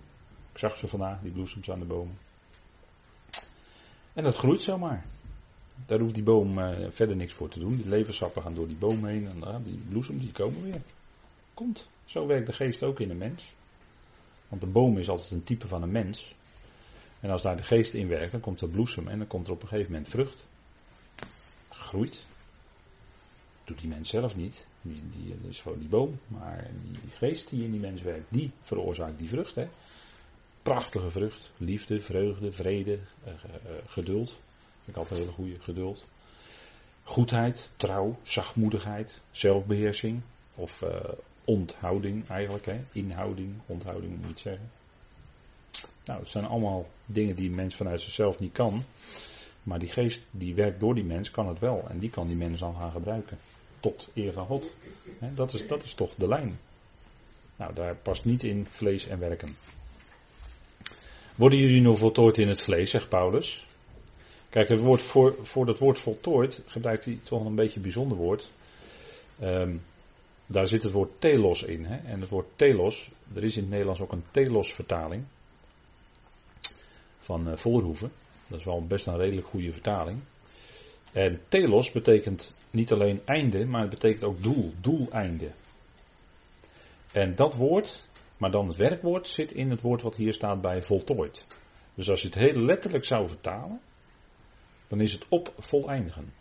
Ik 0.51 0.57
zag 0.57 0.77
ze 0.77 0.87
vandaag, 0.87 1.21
die 1.21 1.31
bloesems 1.31 1.71
aan 1.71 1.79
de 1.79 1.85
bomen. 1.85 2.17
En 4.13 4.23
dat 4.23 4.35
groeit 4.35 4.61
zomaar. 4.61 5.05
Daar 5.85 5.99
hoeft 5.99 6.13
die 6.13 6.23
boom 6.23 6.59
uh, 6.59 6.89
verder 6.89 7.15
niks 7.15 7.33
voor 7.33 7.49
te 7.49 7.59
doen. 7.59 7.75
Die 7.75 7.87
levensappen 7.87 8.41
gaan 8.41 8.53
door 8.53 8.67
die 8.67 8.77
boom 8.77 9.05
heen 9.05 9.27
en 9.27 9.37
uh, 9.37 9.55
die 9.63 9.79
bloesems 9.89 10.21
die 10.21 10.31
komen 10.31 10.63
weer. 10.63 10.81
Komt. 11.53 11.87
Zo 12.07 12.27
werkt 12.27 12.47
de 12.47 12.53
geest 12.53 12.83
ook 12.83 12.99
in 12.99 13.09
een 13.09 13.17
mens. 13.17 13.55
Want 14.47 14.61
de 14.61 14.67
boom 14.67 14.97
is 14.97 15.09
altijd 15.09 15.31
een 15.31 15.43
type 15.43 15.67
van 15.67 15.81
een 15.81 15.91
mens. 15.91 16.35
En 17.19 17.29
als 17.29 17.41
daar 17.41 17.57
de 17.57 17.63
geest 17.63 17.93
in 17.93 18.07
werkt, 18.07 18.31
dan 18.31 18.41
komt 18.41 18.61
er 18.61 18.69
bloesem 18.69 19.07
en 19.07 19.17
dan 19.17 19.27
komt 19.27 19.47
er 19.47 19.53
op 19.53 19.61
een 19.61 19.67
gegeven 19.67 19.91
moment 19.91 20.09
vrucht. 20.09 20.45
Groeit. 21.69 22.25
Doet 23.63 23.79
die 23.79 23.89
mens 23.89 24.09
zelf 24.09 24.35
niet. 24.35 24.67
Die, 24.81 25.37
dat 25.41 25.49
is 25.49 25.61
gewoon 25.61 25.79
die 25.79 25.87
boom. 25.87 26.19
Maar 26.27 26.69
die 26.81 27.11
geest 27.11 27.49
die 27.49 27.63
in 27.63 27.71
die 27.71 27.79
mens 27.79 28.01
werkt, 28.01 28.25
die 28.29 28.51
veroorzaakt 28.59 29.19
die 29.19 29.29
vrucht. 29.29 29.55
Hè. 29.55 29.67
Prachtige 30.61 31.09
vrucht. 31.09 31.51
Liefde, 31.57 31.99
vreugde, 31.99 32.51
vrede, 32.51 32.99
uh, 33.25 33.33
geduld. 33.85 34.29
Vind 34.83 34.87
ik 34.87 34.95
altijd 34.97 35.19
een 35.19 35.25
hele 35.25 35.35
goede 35.35 35.59
geduld. 35.59 36.07
Goedheid, 37.03 37.71
trouw, 37.75 38.19
zachtmoedigheid, 38.23 39.21
zelfbeheersing. 39.31 40.21
Of 40.55 40.81
uh, 40.81 40.89
onthouding 41.47 42.27
eigenlijk. 42.29 42.65
Hè. 42.65 42.79
Inhouding, 42.91 43.53
onthouding 43.65 44.15
moet 44.15 44.27
niet 44.27 44.39
zeggen. 44.39 44.71
Nou, 46.05 46.19
het 46.19 46.27
zijn 46.27 46.45
allemaal 46.45 46.87
dingen 47.05 47.35
die 47.35 47.49
een 47.49 47.55
mens 47.55 47.75
vanuit 47.75 48.01
zichzelf 48.01 48.39
niet 48.39 48.51
kan. 48.51 48.83
Maar 49.63 49.79
die 49.79 49.89
geest 49.89 50.21
die 50.31 50.55
werkt 50.55 50.79
door 50.79 50.95
die 50.95 51.03
mens 51.03 51.31
kan 51.31 51.47
het 51.47 51.59
wel. 51.59 51.85
En 51.89 51.99
die 51.99 52.09
kan 52.09 52.27
die 52.27 52.35
mens 52.35 52.59
dan 52.59 52.75
gaan 52.75 52.91
gebruiken. 52.91 53.37
Tot 53.79 54.07
eer 54.13 54.33
van 54.33 54.45
God. 54.45 54.75
dat, 55.35 55.53
is, 55.53 55.67
dat 55.67 55.83
is 55.83 55.93
toch 55.93 56.15
de 56.15 56.27
lijn. 56.27 56.59
Nou, 57.55 57.73
daar 57.73 57.95
past 57.95 58.25
niet 58.25 58.43
in 58.43 58.65
vlees 58.65 59.07
en 59.07 59.19
werken. 59.19 59.55
Worden 61.35 61.59
jullie 61.59 61.81
nog 61.81 61.97
voltooid 61.97 62.37
in 62.37 62.47
het 62.47 62.63
vlees, 62.63 62.89
zegt 62.89 63.09
Paulus. 63.09 63.67
Kijk, 64.49 64.69
het 64.69 64.79
woord 64.79 65.01
voor, 65.01 65.35
voor 65.41 65.65
dat 65.65 65.77
woord 65.77 65.99
voltooid 65.99 66.63
gebruikt 66.65 67.05
hij 67.05 67.19
toch 67.23 67.45
een 67.45 67.55
beetje 67.55 67.75
een 67.75 67.81
bijzonder 67.81 68.17
woord. 68.17 68.51
Um, 69.41 69.81
daar 70.47 70.67
zit 70.67 70.83
het 70.83 70.91
woord 70.91 71.21
telos 71.21 71.63
in. 71.63 71.85
Hè? 71.85 71.97
En 71.97 72.19
het 72.19 72.29
woord 72.29 72.47
telos, 72.55 73.11
er 73.35 73.43
is 73.43 73.55
in 73.55 73.61
het 73.61 73.71
Nederlands 73.71 74.01
ook 74.01 74.11
een 74.11 74.25
telos 74.31 74.73
vertaling 74.73 75.25
van 77.19 77.47
uh. 77.47 78.09
Dat 78.47 78.59
is 78.59 78.65
wel 78.65 78.85
best 78.85 79.07
een 79.07 79.17
redelijk 79.17 79.47
goede 79.47 79.71
vertaling. 79.71 80.19
En 81.11 81.41
telos 81.47 81.91
betekent 81.91 82.55
niet 82.71 82.91
alleen 82.91 83.21
einde, 83.25 83.65
maar 83.65 83.81
het 83.81 83.89
betekent 83.89 84.23
ook 84.23 84.43
doel, 84.43 84.73
doeleinde. 84.81 85.51
En 87.11 87.35
dat 87.35 87.55
woord, 87.55 88.07
maar 88.37 88.51
dan 88.51 88.67
het 88.67 88.77
werkwoord, 88.77 89.27
zit 89.27 89.51
in 89.51 89.69
het 89.69 89.81
woord 89.81 90.01
wat 90.01 90.15
hier 90.15 90.33
staat 90.33 90.61
bij 90.61 90.81
voltooid. 90.81 91.45
Dus 91.93 92.09
als 92.09 92.21
je 92.21 92.27
het 92.27 92.35
heel 92.35 92.61
letterlijk 92.61 93.05
zou 93.05 93.27
vertalen, 93.27 93.79
dan 94.87 95.01
is 95.01 95.13
het 95.13 95.25
op 95.29 95.53
voleindigen. 95.57 96.33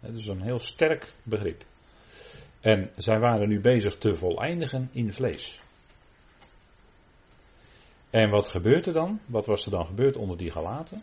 Dat 0.00 0.14
is 0.14 0.26
een 0.26 0.42
heel 0.42 0.60
sterk 0.60 1.14
begrip. 1.22 1.64
En 2.60 2.90
zij 2.96 3.18
waren 3.18 3.48
nu 3.48 3.60
bezig 3.60 3.96
te 3.96 4.14
voleindigen 4.14 4.88
in 4.92 5.12
vlees. 5.12 5.62
En 8.10 8.30
wat 8.30 8.46
gebeurt 8.48 8.86
er 8.86 8.92
dan? 8.92 9.20
Wat 9.26 9.46
was 9.46 9.64
er 9.64 9.70
dan 9.70 9.86
gebeurd 9.86 10.16
onder 10.16 10.36
die 10.36 10.50
Galaten? 10.50 11.02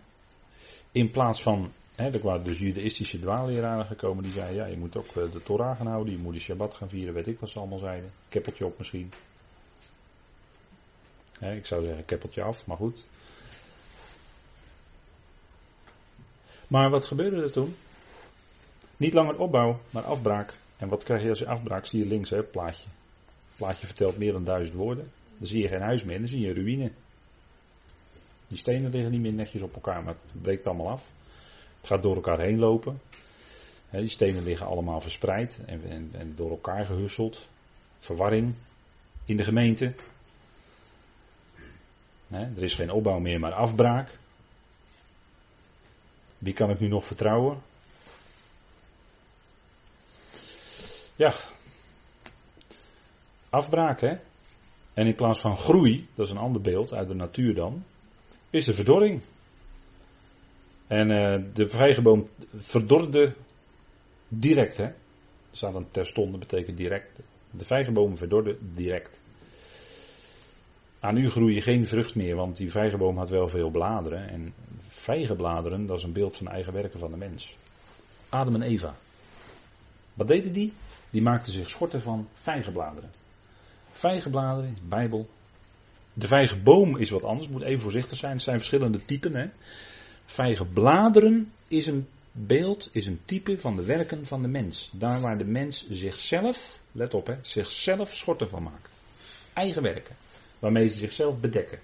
In 0.92 1.12
plaats 1.12 1.42
van, 1.42 1.72
hè, 1.96 2.06
er 2.06 2.22
waren 2.22 2.44
dus 2.44 2.58
judaïstische 2.60 3.20
dwaalleraren 3.20 3.86
gekomen 3.86 4.24
die 4.24 4.32
zeiden, 4.32 4.56
ja 4.56 4.66
je 4.66 4.78
moet 4.78 4.98
ook 4.98 5.16
eh, 5.16 5.32
de 5.32 5.44
Torah 5.44 5.78
gaan 5.78 5.88
houden, 5.88 6.14
je 6.14 6.20
moet 6.20 6.34
de 6.34 6.40
Shabbat 6.40 6.74
gaan 6.74 6.90
vieren, 6.90 7.14
weet 7.14 7.28
ik 7.28 7.40
wat 7.40 7.50
ze 7.50 7.60
allemaal 7.60 7.80
zeiden. 7.80 8.12
Keppeltje 8.30 8.66
op 8.66 8.78
misschien. 8.78 9.12
Hè, 11.40 11.56
ik 11.56 11.66
zou 11.66 11.84
zeggen 11.84 12.06
keppeltje 12.06 12.44
af, 12.44 12.66
maar 12.66 12.78
goed. 12.78 13.06
Maar 16.68 16.90
wat 16.90 17.06
gebeurde 17.06 17.42
er 17.42 17.52
toen? 17.52 17.76
Niet 18.98 19.14
langer 19.14 19.40
opbouw, 19.40 19.80
maar 19.90 20.04
afbraak. 20.04 20.54
En 20.78 20.90
wat 20.90 21.04
krijg 21.04 21.22
je 21.24 21.30
als 21.30 21.40
je 21.40 21.48
afbraak? 21.48 21.86
Zie 21.86 22.00
je 22.00 22.06
links, 22.06 22.30
hè, 22.30 22.44
plaatje. 22.44 22.88
Plaatje 23.56 23.86
vertelt 23.86 24.18
meer 24.18 24.32
dan 24.32 24.44
duizend 24.44 24.76
woorden. 24.76 25.12
Dan 25.38 25.48
zie 25.48 25.62
je 25.62 25.68
geen 25.68 25.82
huis 25.82 26.04
meer, 26.04 26.18
dan 26.18 26.28
zie 26.28 26.46
je 26.46 26.54
ruïne. 26.54 26.92
Die 28.48 28.58
stenen 28.58 28.92
liggen 28.92 29.12
niet 29.12 29.22
meer 29.22 29.34
netjes 29.34 29.62
op 29.62 29.76
elkaar, 29.76 30.04
maar 30.04 30.14
het 30.14 30.42
breekt 30.42 30.68
allemaal 30.68 30.90
af. 30.90 31.12
Het 31.78 31.88
gaat 31.88 32.04
door 32.04 32.16
elkaar 32.16 32.40
heen 32.40 32.60
lopen. 32.60 33.02
die 33.90 34.08
stenen 34.08 34.44
liggen 34.44 34.68
allemaal 34.68 35.02
verspreid 35.02 35.62
en, 35.66 35.90
en, 35.90 36.10
en 36.14 36.36
door 36.36 36.50
elkaar 36.50 36.86
gehusseld. 36.86 37.48
Verwarring 38.00 38.54
in 39.26 39.38
de 39.38 39.44
gemeente. 39.44 39.94
er 42.32 42.64
is 42.64 42.74
geen 42.74 42.92
opbouw 42.92 43.20
meer, 43.20 43.40
maar 43.40 43.54
afbraak. 43.54 44.18
Wie 46.38 46.54
kan 46.54 46.70
ik 46.70 46.80
nu 46.80 46.88
nog 46.88 47.06
vertrouwen? 47.06 47.62
Ja. 51.18 51.36
Afbraak, 53.50 54.02
hè? 54.02 54.16
En 54.94 55.08
in 55.08 55.16
plaats 55.16 55.40
van 55.40 55.58
groei, 55.58 56.08
dat 56.16 56.26
is 56.26 56.32
een 56.32 56.38
ander 56.38 56.62
beeld 56.62 56.94
uit 56.94 57.08
de 57.08 57.16
natuur 57.16 57.54
dan, 57.56 57.84
is 58.50 58.66
de 58.66 58.74
verdorring. 58.74 59.22
En 60.88 61.10
uh, 61.10 61.44
de 61.54 61.70
vijgenboom 61.70 62.30
verdorde 62.56 63.36
direct, 64.28 64.78
hè? 64.78 64.84
Er 64.84 64.96
staat 65.52 65.84
terstond, 65.92 66.40
betekent 66.40 66.78
direct. 66.78 67.20
De 67.52 67.66
vijgenboom 67.66 68.18
verdorde 68.18 68.58
direct. 68.74 69.22
Aan 71.00 71.18
u 71.18 71.30
groei 71.30 71.54
je 71.54 71.62
geen 71.62 71.86
vrucht 71.86 72.16
meer, 72.16 72.36
want 72.36 72.58
die 72.58 72.72
vijgenboom 72.72 73.18
had 73.18 73.30
wel 73.30 73.48
veel 73.48 73.70
bladeren. 73.70 74.30
En 74.30 74.54
vijgenbladeren, 74.88 75.86
dat 75.86 75.98
is 75.98 76.04
een 76.04 76.14
beeld 76.14 76.38
van 76.38 76.46
de 76.46 76.52
eigen 76.52 76.74
werken 76.74 77.00
van 77.00 77.12
de 77.12 77.18
mens. 77.18 77.58
Adam 78.30 78.56
en 78.56 78.62
Eva. 78.62 78.96
Wat 80.14 80.28
deden 80.28 80.54
die? 80.54 80.74
Die 81.10 81.22
maakten 81.22 81.52
zich 81.52 81.70
schorten 81.70 82.02
van 82.02 82.28
vijgenbladeren. 82.34 83.10
Vijgenbladeren 83.92 84.78
Bijbel. 84.90 85.30
De 86.14 86.28
vijgenboom 86.28 86.98
is 86.98 87.10
wat 87.10 87.24
anders, 87.24 87.48
moet 87.48 87.62
even 87.62 87.82
voorzichtig 87.82 88.18
zijn. 88.18 88.32
Het 88.32 88.42
zijn 88.42 88.58
verschillende 88.58 89.06
typen. 89.06 89.36
Hè. 89.36 89.50
Vijgenbladeren 90.26 91.52
is 91.68 91.88
een 91.88 92.08
beeld, 92.32 92.90
is 92.92 93.06
een 93.06 93.20
type 93.26 93.58
van 93.58 93.76
de 93.76 93.84
werken 93.84 94.26
van 94.26 94.42
de 94.42 94.48
mens. 94.48 94.92
Daar 94.94 95.22
waar 95.22 95.38
de 95.38 95.46
mens 95.46 95.90
zichzelf, 95.90 96.80
let 96.92 97.14
op 97.14 97.28
hè, 97.28 97.36
zichzelf 97.42 98.16
schorten 98.16 98.50
van 98.50 98.64
maakt. 98.64 98.90
Eigen 99.54 99.82
werken. 99.82 100.16
Waarmee 100.60 100.88
ze 100.88 100.98
zichzelf 100.98 101.40
bedekken. 101.40 101.80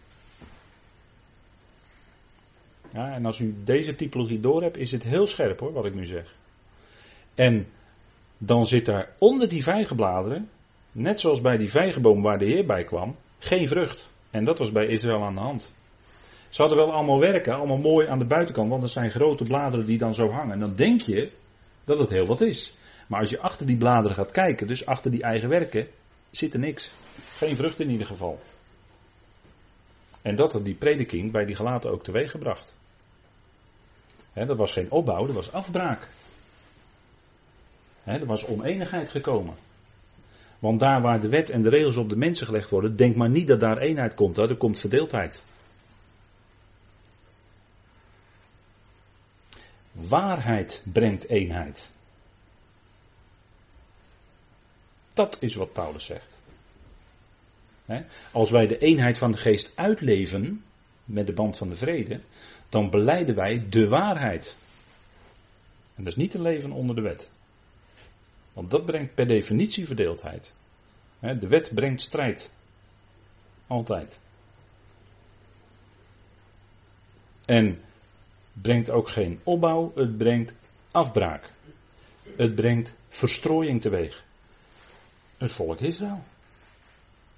Ja, 2.93 3.13
en 3.13 3.25
als 3.25 3.39
u 3.39 3.55
deze 3.63 3.95
typologie 3.95 4.39
door 4.39 4.61
hebt, 4.61 4.77
is 4.77 4.91
het 4.91 5.03
heel 5.03 5.27
scherp 5.27 5.59
hoor, 5.59 5.73
wat 5.73 5.85
ik 5.85 5.93
nu 5.93 6.05
zeg. 6.05 6.35
En 7.35 7.67
dan 8.45 8.65
zit 8.65 8.85
daar 8.85 9.09
onder 9.19 9.49
die 9.49 9.63
vijgenbladeren, 9.63 10.49
net 10.91 11.19
zoals 11.19 11.41
bij 11.41 11.57
die 11.57 11.69
vijgenboom 11.69 12.21
waar 12.21 12.37
de 12.37 12.45
Heer 12.45 12.65
bij 12.65 12.83
kwam, 12.83 13.15
geen 13.39 13.67
vrucht. 13.67 14.09
En 14.31 14.43
dat 14.43 14.57
was 14.57 14.71
bij 14.71 14.87
Israël 14.87 15.23
aan 15.23 15.35
de 15.35 15.41
hand. 15.41 15.73
Ze 16.49 16.61
hadden 16.61 16.79
wel 16.79 16.93
allemaal 16.93 17.19
werken, 17.19 17.55
allemaal 17.55 17.77
mooi 17.77 18.07
aan 18.07 18.19
de 18.19 18.25
buitenkant, 18.25 18.69
want 18.69 18.83
er 18.83 18.89
zijn 18.89 19.11
grote 19.11 19.43
bladeren 19.43 19.85
die 19.85 19.97
dan 19.97 20.13
zo 20.13 20.29
hangen. 20.29 20.53
En 20.53 20.59
dan 20.59 20.75
denk 20.75 21.01
je 21.01 21.31
dat 21.83 21.99
het 21.99 22.09
heel 22.09 22.25
wat 22.25 22.41
is. 22.41 22.73
Maar 23.07 23.19
als 23.19 23.29
je 23.29 23.39
achter 23.39 23.65
die 23.65 23.77
bladeren 23.77 24.15
gaat 24.15 24.31
kijken, 24.31 24.67
dus 24.67 24.85
achter 24.85 25.11
die 25.11 25.23
eigen 25.23 25.49
werken, 25.49 25.87
zit 26.29 26.53
er 26.53 26.59
niks. 26.59 26.91
Geen 27.15 27.55
vrucht 27.55 27.79
in 27.79 27.89
ieder 27.89 28.07
geval. 28.07 28.39
En 30.21 30.35
dat 30.35 30.51
had 30.51 30.65
die 30.65 30.75
prediking 30.75 31.31
bij 31.31 31.45
die 31.45 31.55
gelaten 31.55 31.91
ook 31.91 32.03
teweeggebracht. 32.03 32.75
He, 34.33 34.45
dat 34.45 34.57
was 34.57 34.71
geen 34.71 34.91
opbouw, 34.91 35.25
dat 35.25 35.35
was 35.35 35.51
afbraak. 35.51 36.09
Er 38.03 38.25
was 38.25 38.45
oneenigheid 38.45 39.09
gekomen. 39.09 39.55
Want 40.59 40.79
daar 40.79 41.01
waar 41.01 41.19
de 41.19 41.29
wet 41.29 41.49
en 41.49 41.61
de 41.61 41.69
regels 41.69 41.97
op 41.97 42.09
de 42.09 42.15
mensen 42.15 42.45
gelegd 42.45 42.69
worden, 42.69 42.95
denk 42.95 43.15
maar 43.15 43.29
niet 43.29 43.47
dat 43.47 43.59
daar 43.59 43.77
eenheid 43.77 44.13
komt, 44.13 44.37
er 44.37 44.55
komt 44.55 44.79
verdeeldheid. 44.79 45.43
Waarheid 49.91 50.81
brengt 50.91 51.29
eenheid. 51.29 51.89
Dat 55.13 55.37
is 55.39 55.55
wat 55.55 55.73
Paulus 55.73 56.05
zegt. 56.05 56.39
Als 58.31 58.51
wij 58.51 58.67
de 58.67 58.77
eenheid 58.77 59.17
van 59.17 59.31
de 59.31 59.37
geest 59.37 59.71
uitleven 59.75 60.63
met 61.05 61.27
de 61.27 61.33
band 61.33 61.57
van 61.57 61.69
de 61.69 61.75
vrede, 61.75 62.21
dan 62.69 62.89
beleiden 62.89 63.35
wij 63.35 63.65
de 63.69 63.87
waarheid. 63.87 64.57
En 65.95 66.03
dat 66.03 66.13
is 66.13 66.19
niet 66.23 66.33
een 66.33 66.41
leven 66.41 66.71
onder 66.71 66.95
de 66.95 67.01
wet. 67.01 67.29
Want 68.53 68.69
dat 68.69 68.85
brengt 68.85 69.15
per 69.15 69.27
definitie 69.27 69.85
verdeeldheid. 69.85 70.55
De 71.19 71.47
wet 71.47 71.71
brengt 71.73 72.01
strijd. 72.01 72.51
Altijd. 73.67 74.19
En 77.45 77.81
brengt 78.53 78.89
ook 78.89 79.09
geen 79.09 79.39
opbouw, 79.43 79.91
het 79.95 80.17
brengt 80.17 80.53
afbraak. 80.91 81.51
Het 82.35 82.55
brengt 82.55 82.95
verstrooiing 83.09 83.81
teweeg. 83.81 84.23
Het 85.37 85.51
volk 85.51 85.79
Israël. 85.79 86.23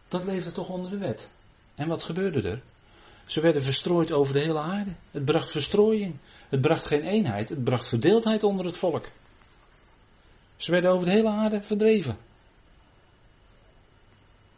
Dat 0.07 0.23
leefde 0.23 0.51
toch 0.51 0.69
onder 0.69 0.91
de 0.91 0.97
wet. 0.97 1.29
En 1.75 1.87
wat 1.87 2.03
gebeurde 2.03 2.49
er? 2.49 2.61
Ze 3.25 3.41
werden 3.41 3.61
verstrooid 3.61 4.11
over 4.11 4.33
de 4.33 4.39
hele 4.39 4.59
aarde. 4.59 4.95
Het 5.11 5.25
bracht 5.25 5.51
verstrooiing. 5.51 6.15
Het 6.49 6.61
bracht 6.61 6.87
geen 6.87 7.01
eenheid. 7.01 7.49
Het 7.49 7.63
bracht 7.63 7.87
verdeeldheid 7.87 8.43
onder 8.43 8.65
het 8.65 8.77
volk. 8.77 9.05
Ze 10.55 10.71
werden 10.71 10.91
over 10.91 11.05
de 11.05 11.11
hele 11.11 11.29
aarde 11.29 11.61
verdreven. 11.61 12.17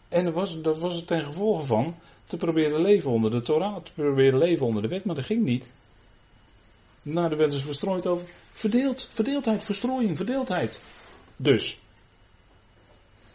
En 0.09 0.23
dat 0.23 0.33
was, 0.33 0.61
dat 0.61 0.77
was 0.77 0.95
het 0.95 1.07
ten 1.07 1.23
gevolge 1.23 1.63
van 1.63 1.95
te 2.25 2.37
proberen 2.37 2.81
leven 2.81 3.11
onder 3.11 3.31
de 3.31 3.41
Torah, 3.41 3.83
te 3.83 3.91
proberen 3.93 4.39
leven 4.39 4.65
onder 4.65 4.81
de 4.81 4.87
wet, 4.87 5.05
maar 5.05 5.15
dat 5.15 5.25
ging 5.25 5.43
niet. 5.43 5.71
Nou, 7.01 7.31
er 7.31 7.37
werden 7.37 7.59
ze 7.59 7.65
verstrooid 7.65 8.07
over. 8.07 8.27
Verdeeld, 8.51 9.07
verdeeldheid, 9.11 9.63
verstrooiing, 9.63 10.17
verdeeldheid. 10.17 10.81
Dus. 11.35 11.79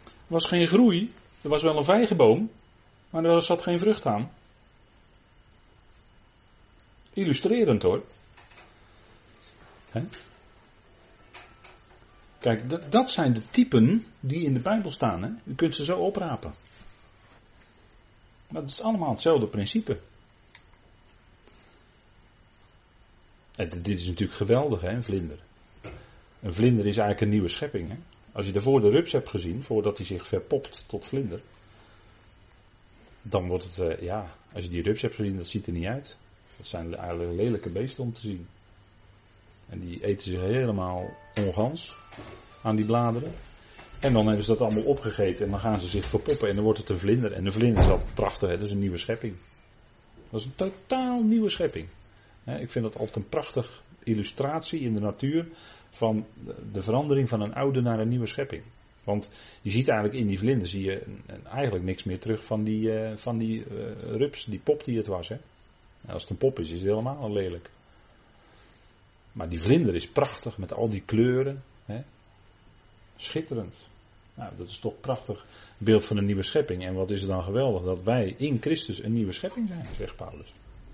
Er 0.04 0.12
was 0.26 0.46
geen 0.46 0.66
groei. 0.66 1.12
Er 1.42 1.48
was 1.48 1.62
wel 1.62 1.76
een 1.76 1.84
vijgenboom, 1.84 2.50
maar 3.10 3.24
er 3.24 3.42
zat 3.42 3.62
geen 3.62 3.78
vrucht 3.78 4.06
aan. 4.06 4.32
Illustrerend 7.12 7.82
hoor. 7.82 8.02
Kijk, 12.42 12.90
dat 12.90 13.10
zijn 13.10 13.32
de 13.32 13.50
typen 13.50 14.04
die 14.20 14.44
in 14.44 14.54
de 14.54 14.60
Bijbel 14.60 14.90
staan. 14.90 15.22
Hè? 15.22 15.30
U 15.44 15.54
kunt 15.54 15.74
ze 15.74 15.84
zo 15.84 15.98
oprapen. 15.98 16.54
Maar 18.48 18.62
het 18.62 18.70
is 18.70 18.80
allemaal 18.80 19.10
hetzelfde 19.10 19.46
principe. 19.46 20.00
En 23.56 23.68
dit 23.68 23.88
is 24.00 24.06
natuurlijk 24.06 24.38
geweldig, 24.38 24.80
hè, 24.80 24.88
een 24.88 25.02
vlinder. 25.02 25.38
Een 26.40 26.52
vlinder 26.52 26.86
is 26.86 26.96
eigenlijk 26.96 27.20
een 27.20 27.28
nieuwe 27.28 27.48
schepping. 27.48 27.88
Hè? 27.88 27.96
Als 28.32 28.46
je 28.46 28.52
daarvoor 28.52 28.80
de 28.80 28.90
rups 28.90 29.12
hebt 29.12 29.28
gezien, 29.28 29.62
voordat 29.62 29.96
hij 29.96 30.06
zich 30.06 30.26
verpopt 30.26 30.84
tot 30.86 31.06
vlinder, 31.06 31.40
dan 33.22 33.46
wordt 33.48 33.64
het, 33.64 33.78
uh, 33.78 34.06
ja, 34.06 34.36
als 34.52 34.64
je 34.64 34.70
die 34.70 34.82
rups 34.82 35.02
hebt 35.02 35.14
gezien, 35.14 35.36
dat 35.36 35.46
ziet 35.46 35.66
er 35.66 35.72
niet 35.72 35.86
uit. 35.86 36.16
Dat 36.56 36.66
zijn 36.66 36.94
eigenlijk 36.94 37.32
lelijke 37.32 37.70
beesten 37.70 38.04
om 38.04 38.12
te 38.12 38.20
zien. 38.20 38.46
En 39.72 39.78
die 39.78 40.04
eten 40.04 40.30
zich 40.30 40.40
helemaal 40.40 41.16
ongans 41.46 41.96
aan 42.62 42.76
die 42.76 42.84
bladeren. 42.84 43.32
En 44.00 44.12
dan 44.12 44.26
hebben 44.26 44.44
ze 44.44 44.50
dat 44.50 44.60
allemaal 44.60 44.84
opgegeten 44.84 45.44
en 45.44 45.50
dan 45.50 45.60
gaan 45.60 45.80
ze 45.80 45.88
zich 45.88 46.08
verpoppen 46.08 46.48
en 46.48 46.54
dan 46.54 46.64
wordt 46.64 46.78
het 46.78 46.88
een 46.88 46.98
vlinder. 46.98 47.32
En 47.32 47.44
de 47.44 47.52
vlinder 47.52 47.82
is 47.82 47.88
al 47.88 48.02
prachtig, 48.14 48.48
hè? 48.48 48.56
dat 48.56 48.64
is 48.64 48.70
een 48.70 48.78
nieuwe 48.78 48.96
schepping. 48.96 49.34
Dat 50.30 50.40
is 50.40 50.46
een 50.46 50.54
totaal 50.54 51.22
nieuwe 51.22 51.48
schepping. 51.48 51.86
Ik 52.44 52.70
vind 52.70 52.84
dat 52.84 52.98
altijd 52.98 53.16
een 53.16 53.28
prachtig 53.28 53.82
illustratie 54.02 54.80
in 54.80 54.94
de 54.94 55.00
natuur 55.00 55.46
van 55.90 56.26
de 56.72 56.82
verandering 56.82 57.28
van 57.28 57.40
een 57.40 57.54
oude 57.54 57.80
naar 57.80 58.00
een 58.00 58.08
nieuwe 58.08 58.26
schepping. 58.26 58.62
Want 59.04 59.30
je 59.62 59.70
ziet 59.70 59.88
eigenlijk 59.88 60.20
in 60.20 60.26
die 60.26 60.38
vlinder 60.38 60.68
zie 60.68 60.84
je 60.84 61.02
eigenlijk 61.44 61.84
niks 61.84 62.04
meer 62.04 62.18
terug 62.18 62.44
van 62.44 62.64
die, 62.64 62.92
eh, 62.92 63.16
van 63.16 63.38
die 63.38 63.58
uh, 63.58 63.66
rups, 64.16 64.44
die 64.44 64.60
pop 64.64 64.84
die 64.84 64.96
het 64.96 65.06
was. 65.06 65.28
Hè? 65.28 65.36
Als 66.06 66.22
het 66.22 66.30
een 66.30 66.36
pop 66.36 66.58
is, 66.58 66.70
is 66.70 66.80
het 66.80 66.88
helemaal 66.88 67.32
lelijk. 67.32 67.70
Maar 69.32 69.48
die 69.48 69.60
vlinder 69.60 69.94
is 69.94 70.08
prachtig 70.08 70.58
met 70.58 70.72
al 70.72 70.88
die 70.88 71.02
kleuren. 71.04 71.62
Hè? 71.84 72.02
Schitterend. 73.16 73.74
Nou, 74.34 74.52
dat 74.56 74.68
is 74.68 74.78
toch 74.78 75.00
prachtig 75.00 75.46
beeld 75.78 76.04
van 76.04 76.16
een 76.16 76.24
nieuwe 76.24 76.42
schepping. 76.42 76.84
En 76.84 76.94
wat 76.94 77.10
is 77.10 77.20
het 77.20 77.30
dan 77.30 77.42
geweldig 77.42 77.82
dat 77.82 78.02
wij 78.02 78.34
in 78.36 78.58
Christus 78.60 79.02
een 79.02 79.12
nieuwe 79.12 79.32
schepping 79.32 79.68
zijn, 79.68 79.86
zegt 79.96 80.16
Paulus. 80.16 80.52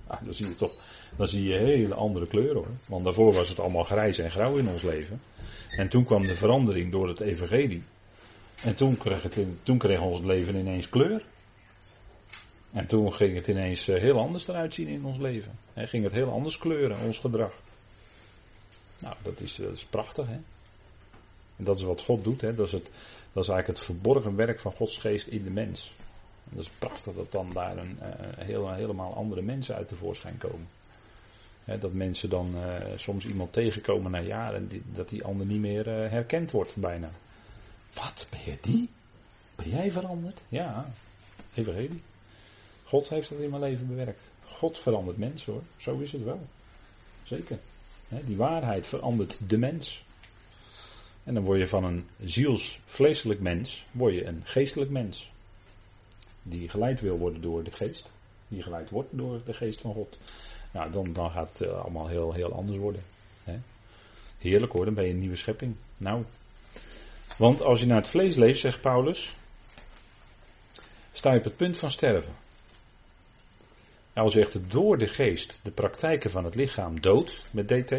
Nou, 0.09 0.25
dan 0.25 0.35
zie 0.35 0.49
je 0.49 0.55
toch, 0.55 0.75
dan 1.17 1.29
zie 1.29 1.49
je 1.49 1.59
hele 1.59 1.95
andere 1.95 2.27
kleuren 2.27 2.57
hoor. 2.57 2.77
Want 2.87 3.05
daarvoor 3.05 3.33
was 3.33 3.49
het 3.49 3.61
allemaal 3.61 3.85
grijs 3.85 4.19
en 4.19 4.31
grauw 4.31 4.57
in 4.57 4.69
ons 4.69 4.83
leven. 4.83 5.21
En 5.69 5.89
toen 5.89 6.05
kwam 6.05 6.27
de 6.27 6.37
verandering 6.37 6.93
door 6.93 7.09
het 7.09 7.21
evangelie. 7.21 7.83
En 8.63 8.75
toen 8.75 8.97
kreeg, 8.97 9.23
het 9.23 9.39
toen 9.63 9.79
kreeg 9.79 10.01
ons 10.01 10.21
leven 10.21 10.55
ineens 10.55 10.89
kleur. 10.89 11.25
En 12.73 12.87
toen 12.87 13.15
ging 13.15 13.35
het 13.35 13.49
ineens 13.49 13.89
eh, 13.89 14.01
heel 14.01 14.19
anders 14.19 14.49
eruit 14.49 14.75
zien 14.75 14.89
in 14.89 15.05
ons 15.05 15.19
leven. 15.19 15.53
En 15.75 15.89
ging 15.89 16.05
het 16.05 16.13
heel 16.13 16.31
anders 16.31 16.59
kleuren, 16.59 16.97
ons 17.07 17.19
gedrag. 17.19 17.53
Nou, 19.01 19.15
dat 19.23 19.41
is, 19.41 19.55
dat 19.55 19.75
is 19.75 19.85
prachtig 19.85 20.27
hè. 20.27 20.39
En 21.57 21.65
dat 21.65 21.77
is 21.77 21.83
wat 21.83 22.01
God 22.01 22.25
doet 22.25 22.41
hè. 22.41 22.55
Dat 22.55 22.67
is, 22.67 22.73
het, 22.73 22.91
dat 23.33 23.43
is 23.43 23.49
eigenlijk 23.49 23.67
het 23.67 23.79
verborgen 23.79 24.37
werk 24.37 24.61
van 24.61 24.73
Gods 24.73 24.99
geest 24.99 25.27
in 25.27 25.45
de 25.45 25.51
mens. 25.51 25.93
En 26.51 26.57
dat 26.57 26.65
is 26.65 26.71
prachtig 26.79 27.15
dat 27.15 27.33
dan 27.33 27.51
daar 27.53 27.77
een, 27.77 27.99
uh, 28.03 28.09
heel, 28.37 28.73
helemaal 28.73 29.15
andere 29.15 29.43
mensen 29.43 29.75
uit 29.75 29.89
tevoorschijn 29.89 30.39
komen. 30.39 30.69
dat 31.65 31.93
mensen 31.93 32.31
dan 32.31 32.55
uh, 32.57 32.77
soms 32.97 33.27
iemand 33.27 33.53
tegenkomen 33.53 34.11
na 34.11 34.21
jaren 34.21 34.69
dat 34.95 35.09
die 35.09 35.25
ander 35.25 35.47
niet 35.47 35.61
meer 35.61 35.87
herkend 35.87 36.51
wordt 36.51 36.77
bijna. 36.77 37.11
Wat, 37.95 38.27
ben 38.31 38.41
je 38.45 38.59
die? 38.61 38.89
Ben 39.55 39.69
jij 39.69 39.93
veranderd? 39.93 40.43
Ja, 40.49 40.93
evangelie. 41.55 42.03
God 42.85 43.09
heeft 43.09 43.29
dat 43.29 43.39
in 43.39 43.51
mijn 43.51 43.63
leven 43.63 43.87
bewerkt. 43.87 44.31
God 44.45 44.79
verandert 44.79 45.17
mensen 45.17 45.53
hoor, 45.53 45.63
zo 45.77 45.99
is 45.99 46.13
het 46.13 46.25
wel. 46.25 46.41
Zeker. 47.23 47.59
Die 48.09 48.37
waarheid 48.37 48.87
verandert 48.87 49.39
de 49.49 49.59
mens. 49.59 50.05
En 51.25 51.35
dan 51.35 51.43
word 51.43 51.59
je 51.59 51.67
van 51.67 51.85
een 51.85 52.09
zielsvleeselijk 52.25 53.41
mens, 53.41 53.87
word 53.91 54.15
je 54.15 54.25
een 54.25 54.43
geestelijk 54.45 54.91
mens. 54.91 55.31
Die 56.43 56.69
geleid 56.69 57.01
wil 57.01 57.19
worden 57.19 57.41
door 57.41 57.65
de 57.65 57.73
geest. 57.73 58.11
Die 58.49 58.63
geleid 58.63 58.91
wordt 58.91 59.09
door 59.11 59.41
de 59.45 59.55
geest 59.55 59.81
van 59.81 59.95
God. 59.95 60.19
Nou, 60.73 60.91
dan, 60.91 61.13
dan 61.13 61.31
gaat 61.31 61.49
het 61.49 61.61
eh, 61.61 61.81
allemaal 61.81 62.09
heel, 62.09 62.33
heel 62.33 62.53
anders 62.53 62.77
worden. 62.77 63.03
Heerlijk 64.39 64.73
hoor, 64.73 64.85
dan 64.85 64.95
ben 64.95 65.05
je 65.05 65.11
een 65.11 65.19
nieuwe 65.19 65.37
schepping. 65.37 65.77
Nou. 65.97 66.25
Want 67.37 67.61
als 67.61 67.81
je 67.81 67.87
naar 67.87 67.97
het 67.97 68.09
vlees 68.09 68.37
leeft, 68.37 68.61
zegt 68.61 68.81
Paulus, 68.81 69.37
sta 71.13 71.33
je 71.33 71.39
op 71.39 71.45
het 71.45 71.57
punt 71.57 71.79
van 71.79 71.91
sterven. 71.91 72.33
Als 74.19 74.33
je 74.33 74.41
echt 74.41 74.71
door 74.71 74.99
de 74.99 75.07
geest 75.07 75.61
de 75.63 75.71
praktijken 75.71 76.31
van 76.31 76.45
het 76.45 76.55
lichaam 76.55 77.01
doodt 77.01 77.45
met 77.51 77.69
DT. 77.69 77.93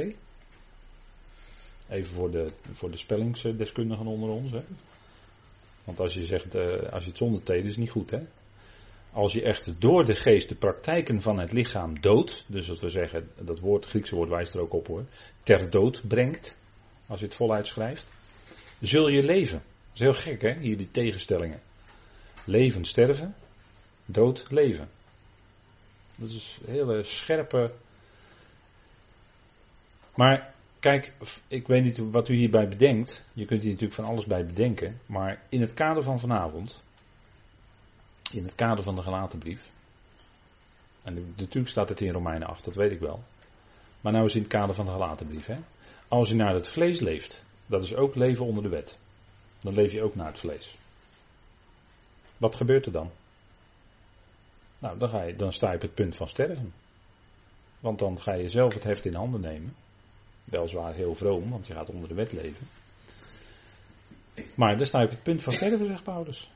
Even 1.90 2.16
voor 2.16 2.32
de, 2.32 2.52
voor 2.72 2.92
de 2.92 2.98
spellingsdeskundigen 2.98 4.06
onder 4.06 4.30
ons. 4.30 4.52
Hè. 4.52 4.62
Want 5.84 6.00
als 6.00 6.14
je 6.14 6.26
zegt, 6.26 6.56
uh, 6.56 6.64
als 6.92 7.04
je 7.04 7.10
het 7.10 7.18
zonder 7.18 7.44
T, 7.44 7.50
is 7.50 7.78
niet 7.78 7.90
goed. 7.90 8.12
Hè. 8.12 8.20
Als 9.12 9.34
je 9.34 9.42
echt 9.42 9.82
door 9.82 10.06
de 10.06 10.16
geest 10.16 10.50
de 10.50 10.56
praktijken 10.56 11.22
van 11.22 11.40
het 11.40 11.52
lichaam 11.52 12.02
doodt. 12.02 12.46
Dus 12.48 12.68
dat 12.68 12.80
we 12.80 12.90
zeggen, 12.90 13.30
dat 13.42 13.60
woord, 13.60 13.82
het 13.82 13.90
Griekse 13.90 14.16
woord 14.16 14.30
wijst 14.30 14.54
er 14.54 14.62
ook 14.62 14.74
op 14.74 14.88
hoor. 14.88 15.06
Ter 15.40 15.70
dood 15.70 16.02
brengt. 16.08 16.58
Als 17.08 17.20
je 17.20 17.26
het 17.26 17.36
voluit 17.36 17.68
schrijft. 17.68 18.12
Zul 18.82 19.08
je 19.08 19.24
leven. 19.24 19.62
Dat 19.62 19.94
is 19.94 20.00
heel 20.00 20.14
gek 20.14 20.42
hè, 20.42 20.60
hier 20.60 20.78
die 20.78 20.92
tegenstellingen. 20.92 21.62
Leven, 22.46 22.86
sterven. 22.86 23.36
Dood, 24.06 24.46
leven. 24.50 24.90
Dat 26.20 26.30
is 26.30 26.60
een 26.66 26.74
hele 26.74 27.04
scherpe. 27.04 27.72
Maar 30.16 30.54
kijk, 30.80 31.14
ik 31.48 31.68
weet 31.68 31.84
niet 31.84 31.98
wat 31.98 32.30
u 32.30 32.34
hierbij 32.34 32.68
bedenkt. 32.68 33.24
Je 33.34 33.46
kunt 33.46 33.62
hier 33.62 33.72
natuurlijk 33.72 34.00
van 34.02 34.10
alles 34.10 34.26
bij 34.26 34.46
bedenken. 34.46 35.00
Maar 35.06 35.42
in 35.50 35.62
het 35.62 35.74
kader 35.74 36.04
van 36.04 36.20
vanavond. 36.20 36.84
In 38.32 38.44
het 38.44 38.56
kader 38.56 38.84
van 38.84 38.96
de 38.96 39.02
gelaten 39.02 39.40
brief. 39.40 39.70
En 41.04 41.34
natuurlijk 41.36 41.70
staat 41.70 41.90
het 41.90 42.02
in 42.02 42.12
Romeinen 42.12 42.48
8, 42.48 42.66
dat 42.66 42.76
weet 42.76 42.92
ik 42.92 43.00
wel. 43.00 43.24
Maar 44.02 44.12
nou 44.12 44.26
is 44.26 44.36
in 44.36 44.42
het 44.42 44.52
kader 44.52 44.76
van 44.76 44.86
de 44.86 44.92
gelaten 44.92 45.28
brief. 45.28 45.46
Hè? 45.46 45.58
Als 46.08 46.30
je 46.30 46.36
naar 46.36 46.54
het 46.54 46.70
vlees 46.70 47.00
leeft, 47.00 47.44
dat 47.66 47.84
is 47.84 47.96
ook 47.96 48.16
leven 48.16 48.46
onder 48.46 48.64
de 48.64 48.70
wet. 48.70 48.98
Dan 49.60 49.74
leef 49.74 49.92
je 49.92 50.04
ook 50.04 50.16
naar 50.16 50.28
het 50.28 50.40
vlees. 50.40 50.76
Wat 52.38 52.56
gebeurt 52.56 52.86
er 52.86 52.92
dan? 52.92 53.12
Nou, 54.80 54.98
dan, 54.98 55.10
ga 55.10 55.24
je, 55.24 55.36
dan 55.36 55.54
sta 55.54 55.70
je 55.70 55.76
op 55.76 55.82
het 55.82 55.94
punt 55.94 56.16
van 56.16 56.28
sterven. 56.28 56.74
Want 57.80 58.00
dan 58.00 58.22
ga 58.22 58.34
je 58.34 58.50
zelf 58.50 58.74
het 58.74 58.84
heft 58.84 59.06
in 59.06 59.14
handen 59.14 59.42
nemen. 59.42 59.76
Weliswaar 60.44 60.94
heel 60.94 61.16
vroom, 61.16 61.50
want 61.50 61.68
je 61.68 61.74
gaat 61.74 61.90
onder 61.90 62.10
de 62.10 62.16
wet 62.16 62.32
leven. 62.32 62.68
Maar 64.56 64.78
dan 64.78 64.86
sta 64.86 65.00
je 65.00 65.06
op 65.06 65.12
het 65.12 65.24
punt 65.24 65.42
van 65.42 65.54
sterven, 65.54 65.86
zegt 65.86 66.04
Paulus. 66.04 66.50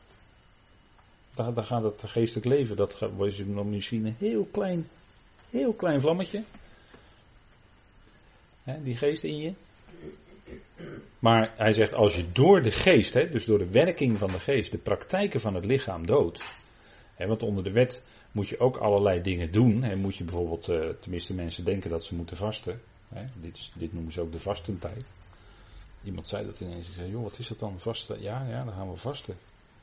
Dan 1.35 1.65
gaat 1.65 1.83
het 1.83 2.03
geestelijk 2.05 2.45
leven, 2.45 2.75
dat 2.75 2.99
wordt 2.99 3.47
nog 3.47 3.65
misschien 3.65 4.05
een 4.05 4.15
heel 4.17 4.47
klein, 4.51 4.87
heel 5.49 5.73
klein 5.73 6.01
vlammetje. 6.01 6.43
die 8.81 8.97
geest 8.97 9.23
in 9.23 9.37
je. 9.37 9.53
Maar 11.19 11.53
hij 11.57 11.73
zegt, 11.73 11.93
als 11.93 12.15
je 12.15 12.31
door 12.31 12.61
de 12.61 12.71
geest, 12.71 13.13
dus 13.13 13.45
door 13.45 13.57
de 13.57 13.69
werking 13.69 14.17
van 14.17 14.27
de 14.27 14.39
geest, 14.39 14.71
de 14.71 14.77
praktijken 14.77 15.39
van 15.39 15.55
het 15.55 15.65
lichaam 15.65 16.05
doodt, 16.05 16.55
want 17.27 17.43
onder 17.43 17.63
de 17.63 17.71
wet 17.71 18.03
moet 18.31 18.47
je 18.47 18.59
ook 18.59 18.77
allerlei 18.77 19.21
dingen 19.21 19.51
doen. 19.51 19.99
Moet 19.99 20.15
je 20.15 20.23
bijvoorbeeld, 20.23 20.69
uh, 20.69 20.89
tenminste 20.89 21.33
mensen 21.33 21.65
denken 21.65 21.89
dat 21.89 22.03
ze 22.03 22.15
moeten 22.15 22.37
vasten. 22.37 22.81
dit, 23.41 23.57
is, 23.57 23.71
dit, 23.75 23.93
noemen 23.93 24.11
ze 24.11 24.21
ook 24.21 24.31
de 24.31 24.39
vastentijd. 24.39 25.05
Iemand 26.03 26.27
zei 26.27 26.45
dat 26.45 26.59
ineens. 26.59 26.87
Ik 26.87 26.93
zei, 26.93 27.09
joh, 27.09 27.23
wat 27.23 27.39
is 27.39 27.47
dat 27.47 27.59
dan, 27.59 27.79
vasten? 27.79 28.21
Ja, 28.21 28.45
ja, 28.47 28.63
dan 28.63 28.73
gaan 28.73 28.89
we 28.89 28.95
vasten. 28.95 29.37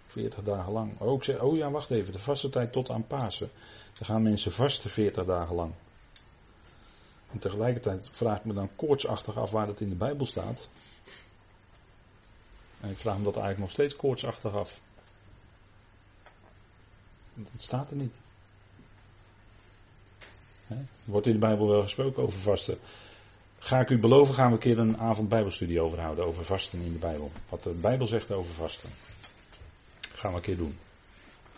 40 0.07 0.43
dagen 0.43 0.73
lang. 0.73 1.01
Oh, 1.01 1.17
ik 1.17 1.25
zei, 1.25 1.41
oh 1.41 1.57
ja, 1.57 1.71
wacht 1.71 1.91
even, 1.91 2.13
de 2.13 2.19
vastentijd 2.19 2.73
tot 2.73 2.91
aan 2.91 3.07
Pasen. 3.07 3.51
Dan 3.99 4.07
gaan 4.07 4.23
mensen 4.23 4.53
vasten 4.53 4.91
40 4.91 5.25
dagen 5.25 5.55
lang. 5.55 5.73
En 7.33 7.39
tegelijkertijd 7.39 8.09
vraag 8.13 8.39
ik 8.39 8.45
me 8.45 8.53
dan 8.53 8.77
koortsachtig 8.77 9.37
af 9.37 9.51
waar 9.51 9.67
dat 9.67 9.81
in 9.81 9.89
de 9.89 9.95
Bijbel 9.95 10.27
staat. 10.27 10.69
En 12.81 12.91
ik 12.91 12.99
vraag 12.99 13.19
me 13.19 13.25
dat 13.25 13.37
eigenlijk 13.37 13.59
nog 13.59 13.71
steeds 13.71 13.97
koortsachtig 13.97 14.55
af. 14.55 14.81
Dat 17.35 17.63
staat 17.63 17.91
er 17.91 17.97
niet. 17.97 18.15
Er 20.69 20.87
wordt 21.05 21.27
in 21.27 21.33
de 21.33 21.39
Bijbel 21.39 21.69
wel 21.69 21.83
gesproken 21.83 22.23
over 22.23 22.39
vasten. 22.39 22.79
Ga 23.59 23.81
ik 23.81 23.91
u 23.91 23.99
beloven, 23.99 24.35
gaan 24.35 24.47
we 24.47 24.53
een 24.53 24.59
keer 24.59 24.79
een 24.79 24.99
avond 24.99 25.29
Bijbelstudie 25.29 25.81
over 25.81 26.01
houden, 26.01 26.27
over 26.27 26.45
vasten 26.45 26.81
in 26.81 26.93
de 26.93 26.99
Bijbel. 26.99 27.31
Wat 27.49 27.63
de 27.63 27.71
Bijbel 27.71 28.07
zegt 28.07 28.33
over 28.33 28.55
vasten. 28.55 28.91
Gaan 30.15 30.31
we 30.31 30.37
een 30.37 30.43
keer 30.43 30.57
doen. 30.57 30.79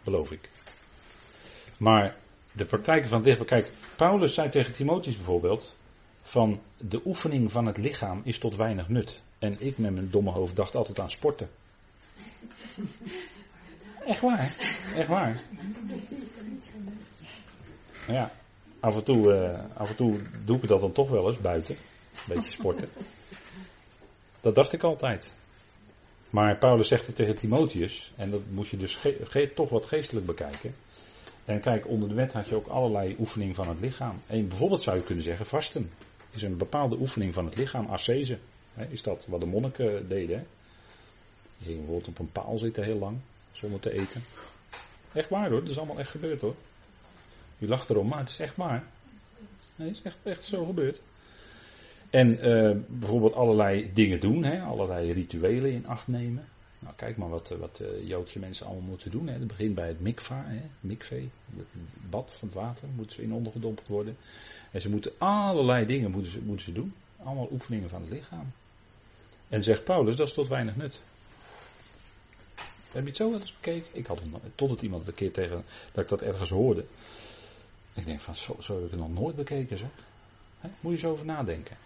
Beloof 0.05 0.31
ik. 0.31 0.51
Maar 1.77 2.17
de 2.53 2.65
praktijken 2.65 3.09
van 3.09 3.23
lichaam. 3.23 3.45
Kijk, 3.45 3.73
Paulus 3.97 4.35
zei 4.35 4.49
tegen 4.49 4.73
Timotheus 4.73 5.17
bijvoorbeeld. 5.17 5.77
Van 6.23 6.61
de 6.77 7.01
oefening 7.05 7.53
van 7.53 7.67
het 7.67 7.77
lichaam 7.77 8.21
is 8.25 8.39
tot 8.39 8.57
weinig 8.57 8.89
nut. 8.89 9.23
En 9.39 9.57
ik 9.61 9.79
met 9.79 9.93
mijn 9.93 10.11
domme 10.11 10.31
hoofd 10.31 10.57
dacht 10.57 10.75
altijd 10.75 11.01
aan 11.01 11.11
sporten. 11.11 11.51
Echt 14.05 14.21
waar. 14.21 14.57
Echt 14.97 15.09
waar. 15.09 15.43
Ja, 18.07 18.33
af 18.81 18.97
en, 18.97 19.05
toe, 19.05 19.35
uh, 19.35 19.77
af 19.77 19.89
en 19.91 19.97
toe 19.97 20.21
doe 20.45 20.57
ik 20.57 20.69
dat 20.69 20.81
dan 20.81 20.93
toch 20.93 21.09
wel 21.09 21.27
eens 21.27 21.41
buiten. 21.41 21.75
Een 21.75 22.35
beetje 22.35 22.51
sporten. 22.51 22.89
Dat 24.41 24.55
dacht 24.55 24.73
ik 24.73 24.83
altijd. 24.83 25.35
Maar 26.31 26.59
Paulus 26.59 26.89
zegt 26.89 27.07
het 27.07 27.17
tegen 27.17 27.37
Timotheus. 27.37 28.13
En 28.17 28.31
dat 28.31 28.41
moet 28.51 28.69
je 28.69 28.77
dus 28.77 28.99
toch 29.55 29.69
wat 29.69 29.87
geestelijk 29.87 30.27
bekijken. 30.27 30.75
En 31.45 31.61
kijk, 31.61 31.89
onder 31.89 32.09
de 32.09 32.15
wet 32.15 32.33
had 32.33 32.49
je 32.49 32.55
ook 32.55 32.67
allerlei 32.67 33.17
oefeningen 33.19 33.55
van 33.55 33.69
het 33.69 33.81
lichaam. 33.81 34.21
En 34.27 34.49
bijvoorbeeld 34.49 34.83
zou 34.83 34.97
je 34.97 35.03
kunnen 35.03 35.25
zeggen, 35.25 35.47
vasten. 35.47 35.91
Is 36.31 36.43
een 36.43 36.57
bepaalde 36.57 36.97
oefening 36.97 37.35
van 37.35 37.45
het 37.45 37.57
lichaam, 37.57 37.87
ascese. 37.87 38.39
Is 38.89 39.03
dat 39.03 39.27
wat 39.27 39.41
de 39.41 39.47
monniken 39.47 40.09
deden? 40.09 40.39
Hè? 40.39 40.45
Die 41.57 41.67
gingen 41.67 41.79
bijvoorbeeld 41.79 42.09
op 42.09 42.19
een 42.19 42.33
paal 42.33 42.59
zitten 42.59 42.85
heel 42.85 42.99
lang 42.99 43.21
zonder 43.53 43.81
te 43.81 43.93
eten. 43.93 44.23
Echt 45.13 45.29
waar 45.29 45.51
hoor, 45.51 45.61
dat 45.61 45.69
is 45.69 45.79
allemaal 45.79 45.99
echt 45.99 46.11
gebeurd 46.11 46.41
hoor. 46.41 46.55
U 47.59 47.69
lacht 47.69 47.91
erom, 47.91 48.09
maar 48.09 48.19
het 48.19 48.29
is 48.29 48.39
echt 48.39 48.57
waar. 48.57 48.85
Nee, 49.77 49.89
het 49.89 49.97
is 49.97 50.03
echt, 50.03 50.17
echt 50.23 50.43
zo 50.43 50.65
gebeurd. 50.65 51.03
En 52.11 52.29
uh, 52.29 52.77
bijvoorbeeld 52.89 53.35
allerlei 53.35 53.91
dingen 53.93 54.21
doen, 54.21 54.45
hè, 54.45 54.61
allerlei 54.61 55.13
rituelen 55.13 55.73
in 55.73 55.87
acht 55.87 56.09
nemen. 56.09 56.45
Nou, 56.79 56.95
kijk 56.97 57.17
maar 57.17 57.29
wat, 57.29 57.49
wat 57.49 57.81
uh, 57.83 58.09
Joodse 58.09 58.39
mensen 58.39 58.67
allemaal 58.67 58.89
moeten 58.89 59.11
doen. 59.11 59.27
Hè. 59.27 59.33
Het 59.33 59.47
begint 59.47 59.75
bij 59.75 59.89
het 59.89 60.01
mikva, 60.01 60.45
hè, 60.47 60.61
mikvee, 60.81 61.31
het 61.57 61.67
bad 62.11 62.35
van 62.39 62.49
het 62.49 62.57
water, 62.57 62.89
moeten 62.97 63.17
ze 63.17 63.23
in 63.23 63.33
ondergedompeld 63.33 63.89
worden. 63.89 64.17
En 64.71 64.81
ze 64.81 64.91
moeten 64.91 65.13
allerlei 65.19 65.87
dingen 65.87 66.11
moeten 66.11 66.31
ze, 66.31 66.41
moeten 66.43 66.65
ze 66.65 66.73
doen. 66.73 66.95
Allemaal 67.17 67.49
oefeningen 67.53 67.89
van 67.89 68.01
het 68.01 68.11
lichaam. 68.11 68.53
En 69.49 69.63
zegt 69.63 69.85
Paulus, 69.85 70.17
dat 70.17 70.27
is 70.27 70.33
tot 70.33 70.49
weinig 70.49 70.77
nut. 70.77 71.03
Heb 72.93 73.03
je 73.03 73.09
het 73.09 73.17
zo 73.17 73.31
wel 73.31 73.41
eens 73.41 73.55
bekeken? 73.61 73.89
Ik 73.93 74.07
had 74.07 74.19
het, 74.19 74.29
totdat 74.55 74.83
iemand 74.83 75.07
een 75.07 75.15
keer 75.15 75.33
tegen, 75.33 75.65
dat 75.93 76.05
ik 76.05 76.09
dat 76.11 76.23
ergens 76.23 76.51
hoorde. 76.51 76.85
Ik 77.95 78.07
denk 78.07 78.21
van, 78.21 78.35
zo, 78.35 78.57
zo 78.61 78.75
heb 78.75 78.85
ik 78.85 78.91
het 78.91 79.01
nog 79.01 79.13
nooit 79.13 79.37
bekeken 79.37 79.79
zeg. 79.79 79.89
Moet 80.81 80.93
je 80.93 80.99
zo 80.99 81.11
over 81.11 81.27
nadenken. 81.27 81.77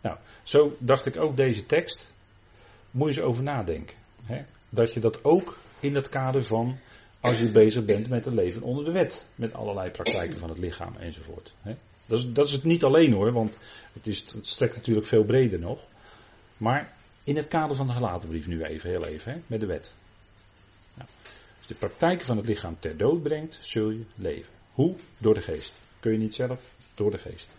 Nou, 0.00 0.16
zo 0.42 0.76
dacht 0.78 1.06
ik 1.06 1.16
ook 1.16 1.36
deze 1.36 1.66
tekst. 1.66 2.12
Moet 2.90 3.14
je 3.14 3.20
eens 3.20 3.28
over 3.28 3.42
nadenken. 3.42 3.96
dat 4.68 4.92
je 4.92 5.00
dat 5.00 5.24
ook 5.24 5.58
in 5.80 5.94
het 5.94 6.08
kader 6.08 6.44
van 6.44 6.78
als 7.20 7.38
je 7.38 7.50
bezig 7.50 7.84
bent 7.84 8.08
met 8.08 8.26
een 8.26 8.34
leven 8.34 8.62
onder 8.62 8.84
de 8.84 8.92
wet. 8.92 9.28
Met 9.34 9.54
allerlei 9.54 9.90
praktijken 9.90 10.38
van 10.38 10.48
het 10.48 10.58
lichaam 10.58 10.96
enzovoort. 10.96 11.54
Dat, 12.06 12.18
is, 12.18 12.32
dat 12.32 12.46
is 12.46 12.52
het 12.52 12.64
niet 12.64 12.84
alleen 12.84 13.12
hoor, 13.12 13.32
want 13.32 13.58
het, 13.92 14.06
is, 14.06 14.32
het 14.32 14.46
strekt 14.46 14.76
natuurlijk 14.76 15.06
veel 15.06 15.24
breder 15.24 15.58
nog. 15.58 15.86
Maar 16.56 16.92
in 17.24 17.36
het 17.36 17.48
kader 17.48 17.76
van 17.76 17.86
de 17.86 17.92
gelaten 17.92 18.28
brief 18.28 18.46
nu 18.46 18.62
even, 18.62 18.90
heel 18.90 19.06
even, 19.06 19.32
hè, 19.32 19.38
met 19.46 19.60
de 19.60 19.66
wet. 19.66 19.94
Nou, 20.96 21.08
als 21.58 21.66
de 21.66 21.74
praktijken 21.74 22.26
van 22.26 22.36
het 22.36 22.46
lichaam 22.46 22.76
ter 22.78 22.96
dood 22.96 23.22
brengt, 23.22 23.58
zul 23.60 23.90
je 23.90 24.04
leven. 24.14 24.52
Hoe? 24.72 24.96
Door 25.18 25.34
de 25.34 25.40
geest. 25.40 25.72
Kun 26.00 26.12
je 26.12 26.18
niet 26.18 26.34
zelf? 26.34 26.60
Door 26.94 27.10
de 27.10 27.18
geest. 27.18 27.50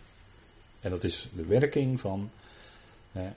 En 0.80 0.90
dat 0.90 1.04
is 1.04 1.30
de 1.36 1.46
werking 1.46 2.00
van, 2.00 2.32
hè, 3.12 3.30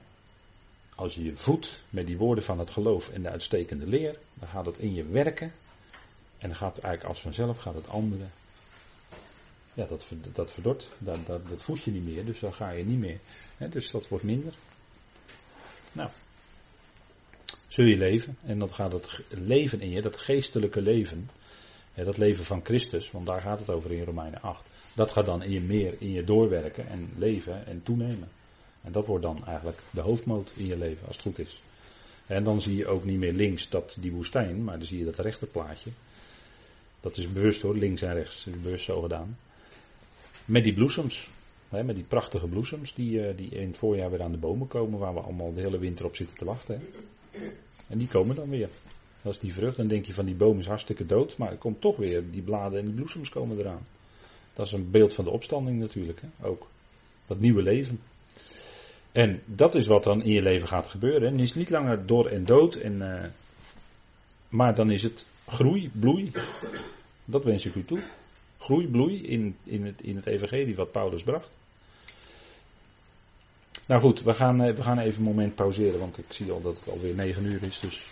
als 0.95 1.15
je 1.15 1.25
je 1.25 1.37
voedt 1.37 1.83
met 1.91 2.07
die 2.07 2.19
woorden 2.19 2.45
van 2.45 2.59
het 2.59 2.71
geloof 2.71 3.11
en 3.11 3.23
de 3.23 3.31
uitstekende 3.31 3.87
leer, 3.87 4.19
dan 4.35 4.49
gaat 4.49 4.67
het 4.67 4.79
in 4.79 4.95
je 4.95 5.05
werken. 5.05 5.53
En 6.39 6.49
dan 6.49 6.57
gaat 6.57 6.79
eigenlijk 6.79 7.05
als 7.15 7.21
vanzelf 7.21 7.59
gaat 7.59 7.75
het 7.75 7.89
andere. 7.89 8.25
Ja, 9.75 9.87
dat, 9.87 10.07
dat 10.33 10.53
verdort. 10.53 10.89
Dat, 10.99 11.27
dat, 11.27 11.49
dat 11.49 11.63
voed 11.63 11.83
je 11.83 11.91
niet 11.91 12.05
meer, 12.05 12.25
dus 12.25 12.41
dan 12.41 12.55
ga 12.55 12.71
je 12.71 12.85
niet 12.85 12.99
meer. 12.99 13.19
Hè, 13.57 13.69
dus 13.69 13.91
dat 13.91 14.09
wordt 14.09 14.25
minder. 14.25 14.55
Nou, 15.93 16.11
zul 17.71 17.85
je 17.85 17.97
leven. 17.97 18.37
En 18.45 18.59
dan 18.59 18.71
gaat 18.71 18.93
het 18.93 19.23
leven 19.29 19.81
in 19.81 19.91
je, 19.91 20.03
dat 20.03 20.17
geestelijke 20.17 20.81
leven. 20.81 21.29
Dat 21.95 22.19
leven 22.19 22.45
van 22.45 22.65
Christus, 22.65 23.11
want 23.11 23.27
daar 23.27 23.41
gaat 23.41 23.59
het 23.59 23.71
over 23.71 23.93
in 23.93 24.05
Romeinen 24.05 24.43
8. 24.43 24.65
Dat 24.95 25.11
gaat 25.11 25.27
dan 25.27 25.43
in 25.43 25.51
je 25.51 25.61
meer 25.61 25.95
in 25.99 26.11
je 26.11 26.25
doorwerken 26.25 26.89
en 26.89 27.11
leven 27.17 27.67
en 27.67 27.83
toenemen. 27.83 28.29
En 28.83 28.93
dat 28.93 29.07
wordt 29.07 29.25
dan 29.25 29.47
eigenlijk 29.47 29.79
de 29.91 30.01
hoofdmoot 30.01 30.53
in 30.57 30.67
je 30.67 30.79
leven, 30.79 31.07
als 31.07 31.17
het 31.17 31.25
goed 31.25 31.39
is. 31.39 31.63
En 32.27 32.45
dan 32.45 32.61
zie 32.61 32.77
je 32.77 32.87
ook 32.87 33.05
niet 33.05 33.19
meer 33.19 33.33
links 33.33 33.69
dat 33.69 33.97
die 34.01 34.13
woestijn, 34.13 34.65
maar 34.65 34.79
dan 34.79 34.87
zie 34.87 34.99
je 34.99 35.05
dat 35.05 35.19
rechterplaatje. 35.19 35.91
Dat 37.01 37.17
is 37.17 37.33
bewust 37.33 37.63
hoor, 37.63 37.77
links 37.77 38.03
en 38.03 38.15
rechts, 38.15 38.47
bewust 38.63 38.85
zo 38.85 39.01
gedaan. 39.01 39.39
Met 40.45 40.65
die 40.65 40.75
bloesems, 40.75 41.29
hè, 41.69 41.85
met 41.85 41.95
die 41.95 42.05
prachtige 42.05 42.47
bloesems 42.47 42.95
die, 42.95 43.27
eh, 43.27 43.37
die 43.37 43.49
in 43.49 43.67
het 43.67 43.77
voorjaar 43.77 44.11
weer 44.11 44.23
aan 44.23 44.33
de 44.33 44.39
bomen 44.39 44.69
komen, 44.69 44.99
waar 44.99 45.15
we 45.15 45.21
allemaal 45.21 45.53
de 45.53 45.61
hele 45.61 45.79
winter 45.79 46.05
op 46.05 46.17
zitten 46.17 46.37
te 46.37 46.45
wachten. 46.45 46.75
Hè. 46.75 47.01
En 47.89 47.99
die 47.99 48.09
komen 48.09 48.37
dan 48.37 48.49
weer. 48.49 48.69
Dat 49.23 49.33
is 49.33 49.39
die 49.39 49.55
vrucht, 49.55 49.77
dan 49.77 49.89
denk 49.89 50.07
je 50.07 50.15
van 50.15 50.25
die 50.25 50.35
boom 50.35 50.59
is 50.59 50.67
hartstikke 50.67 51.07
dood, 51.07 51.37
maar 51.37 51.51
er 51.51 51.57
komt 51.57 51.81
toch 51.81 51.97
weer, 51.97 52.31
die 52.31 52.43
bladen 52.43 52.79
en 52.79 52.85
die 52.85 52.95
bloesems 52.95 53.29
komen 53.29 53.59
eraan. 53.59 53.87
Dat 54.53 54.67
is 54.67 54.73
een 54.73 54.91
beeld 54.91 55.15
van 55.15 55.25
de 55.25 55.31
opstanding 55.31 55.79
natuurlijk, 55.79 56.21
hè, 56.21 56.47
ook. 56.47 56.69
Dat 57.27 57.41
nieuwe 57.41 57.63
leven. 57.63 58.01
En 59.13 59.43
dat 59.45 59.75
is 59.75 59.87
wat 59.87 60.05
dan 60.05 60.23
in 60.23 60.33
je 60.33 60.43
leven 60.43 60.69
gaat 60.69 60.87
gebeuren. 60.87 61.29
En 61.29 61.33
het 61.33 61.43
is 61.43 61.55
niet 61.55 61.71
langer 61.71 62.07
door 62.07 62.27
en 62.27 62.45
dood, 62.45 62.75
en, 62.75 62.93
uh, 62.93 63.25
maar 64.49 64.75
dan 64.75 64.91
is 64.91 65.03
het 65.03 65.27
groei, 65.47 65.91
bloei. 65.93 66.33
Dat 67.25 67.45
wens 67.45 67.67
ik 67.67 67.75
u 67.75 67.85
toe. 67.85 68.03
Groei, 68.59 68.89
bloei 68.89 69.23
in, 69.23 69.57
in, 69.65 69.87
het, 69.87 70.03
in 70.03 70.17
het 70.17 70.27
evangelie 70.27 70.75
wat 70.75 70.93
Paulus 70.93 71.23
bracht. 71.23 71.49
Nou 73.91 74.03
goed, 74.03 74.23
we 74.23 74.35
gaan, 74.35 74.63
eh, 74.63 74.75
we 74.75 74.83
gaan 74.83 74.99
even 74.99 75.19
een 75.19 75.29
moment 75.29 75.55
pauzeren, 75.55 76.01
want 76.01 76.19
ik 76.19 76.25
zie 76.29 76.53
al 76.53 76.63
dat 76.63 76.79
het 76.79 76.91
alweer 76.91 77.15
negen 77.15 77.45
uur 77.45 77.63
is. 77.63 77.81
Dus 77.81 78.09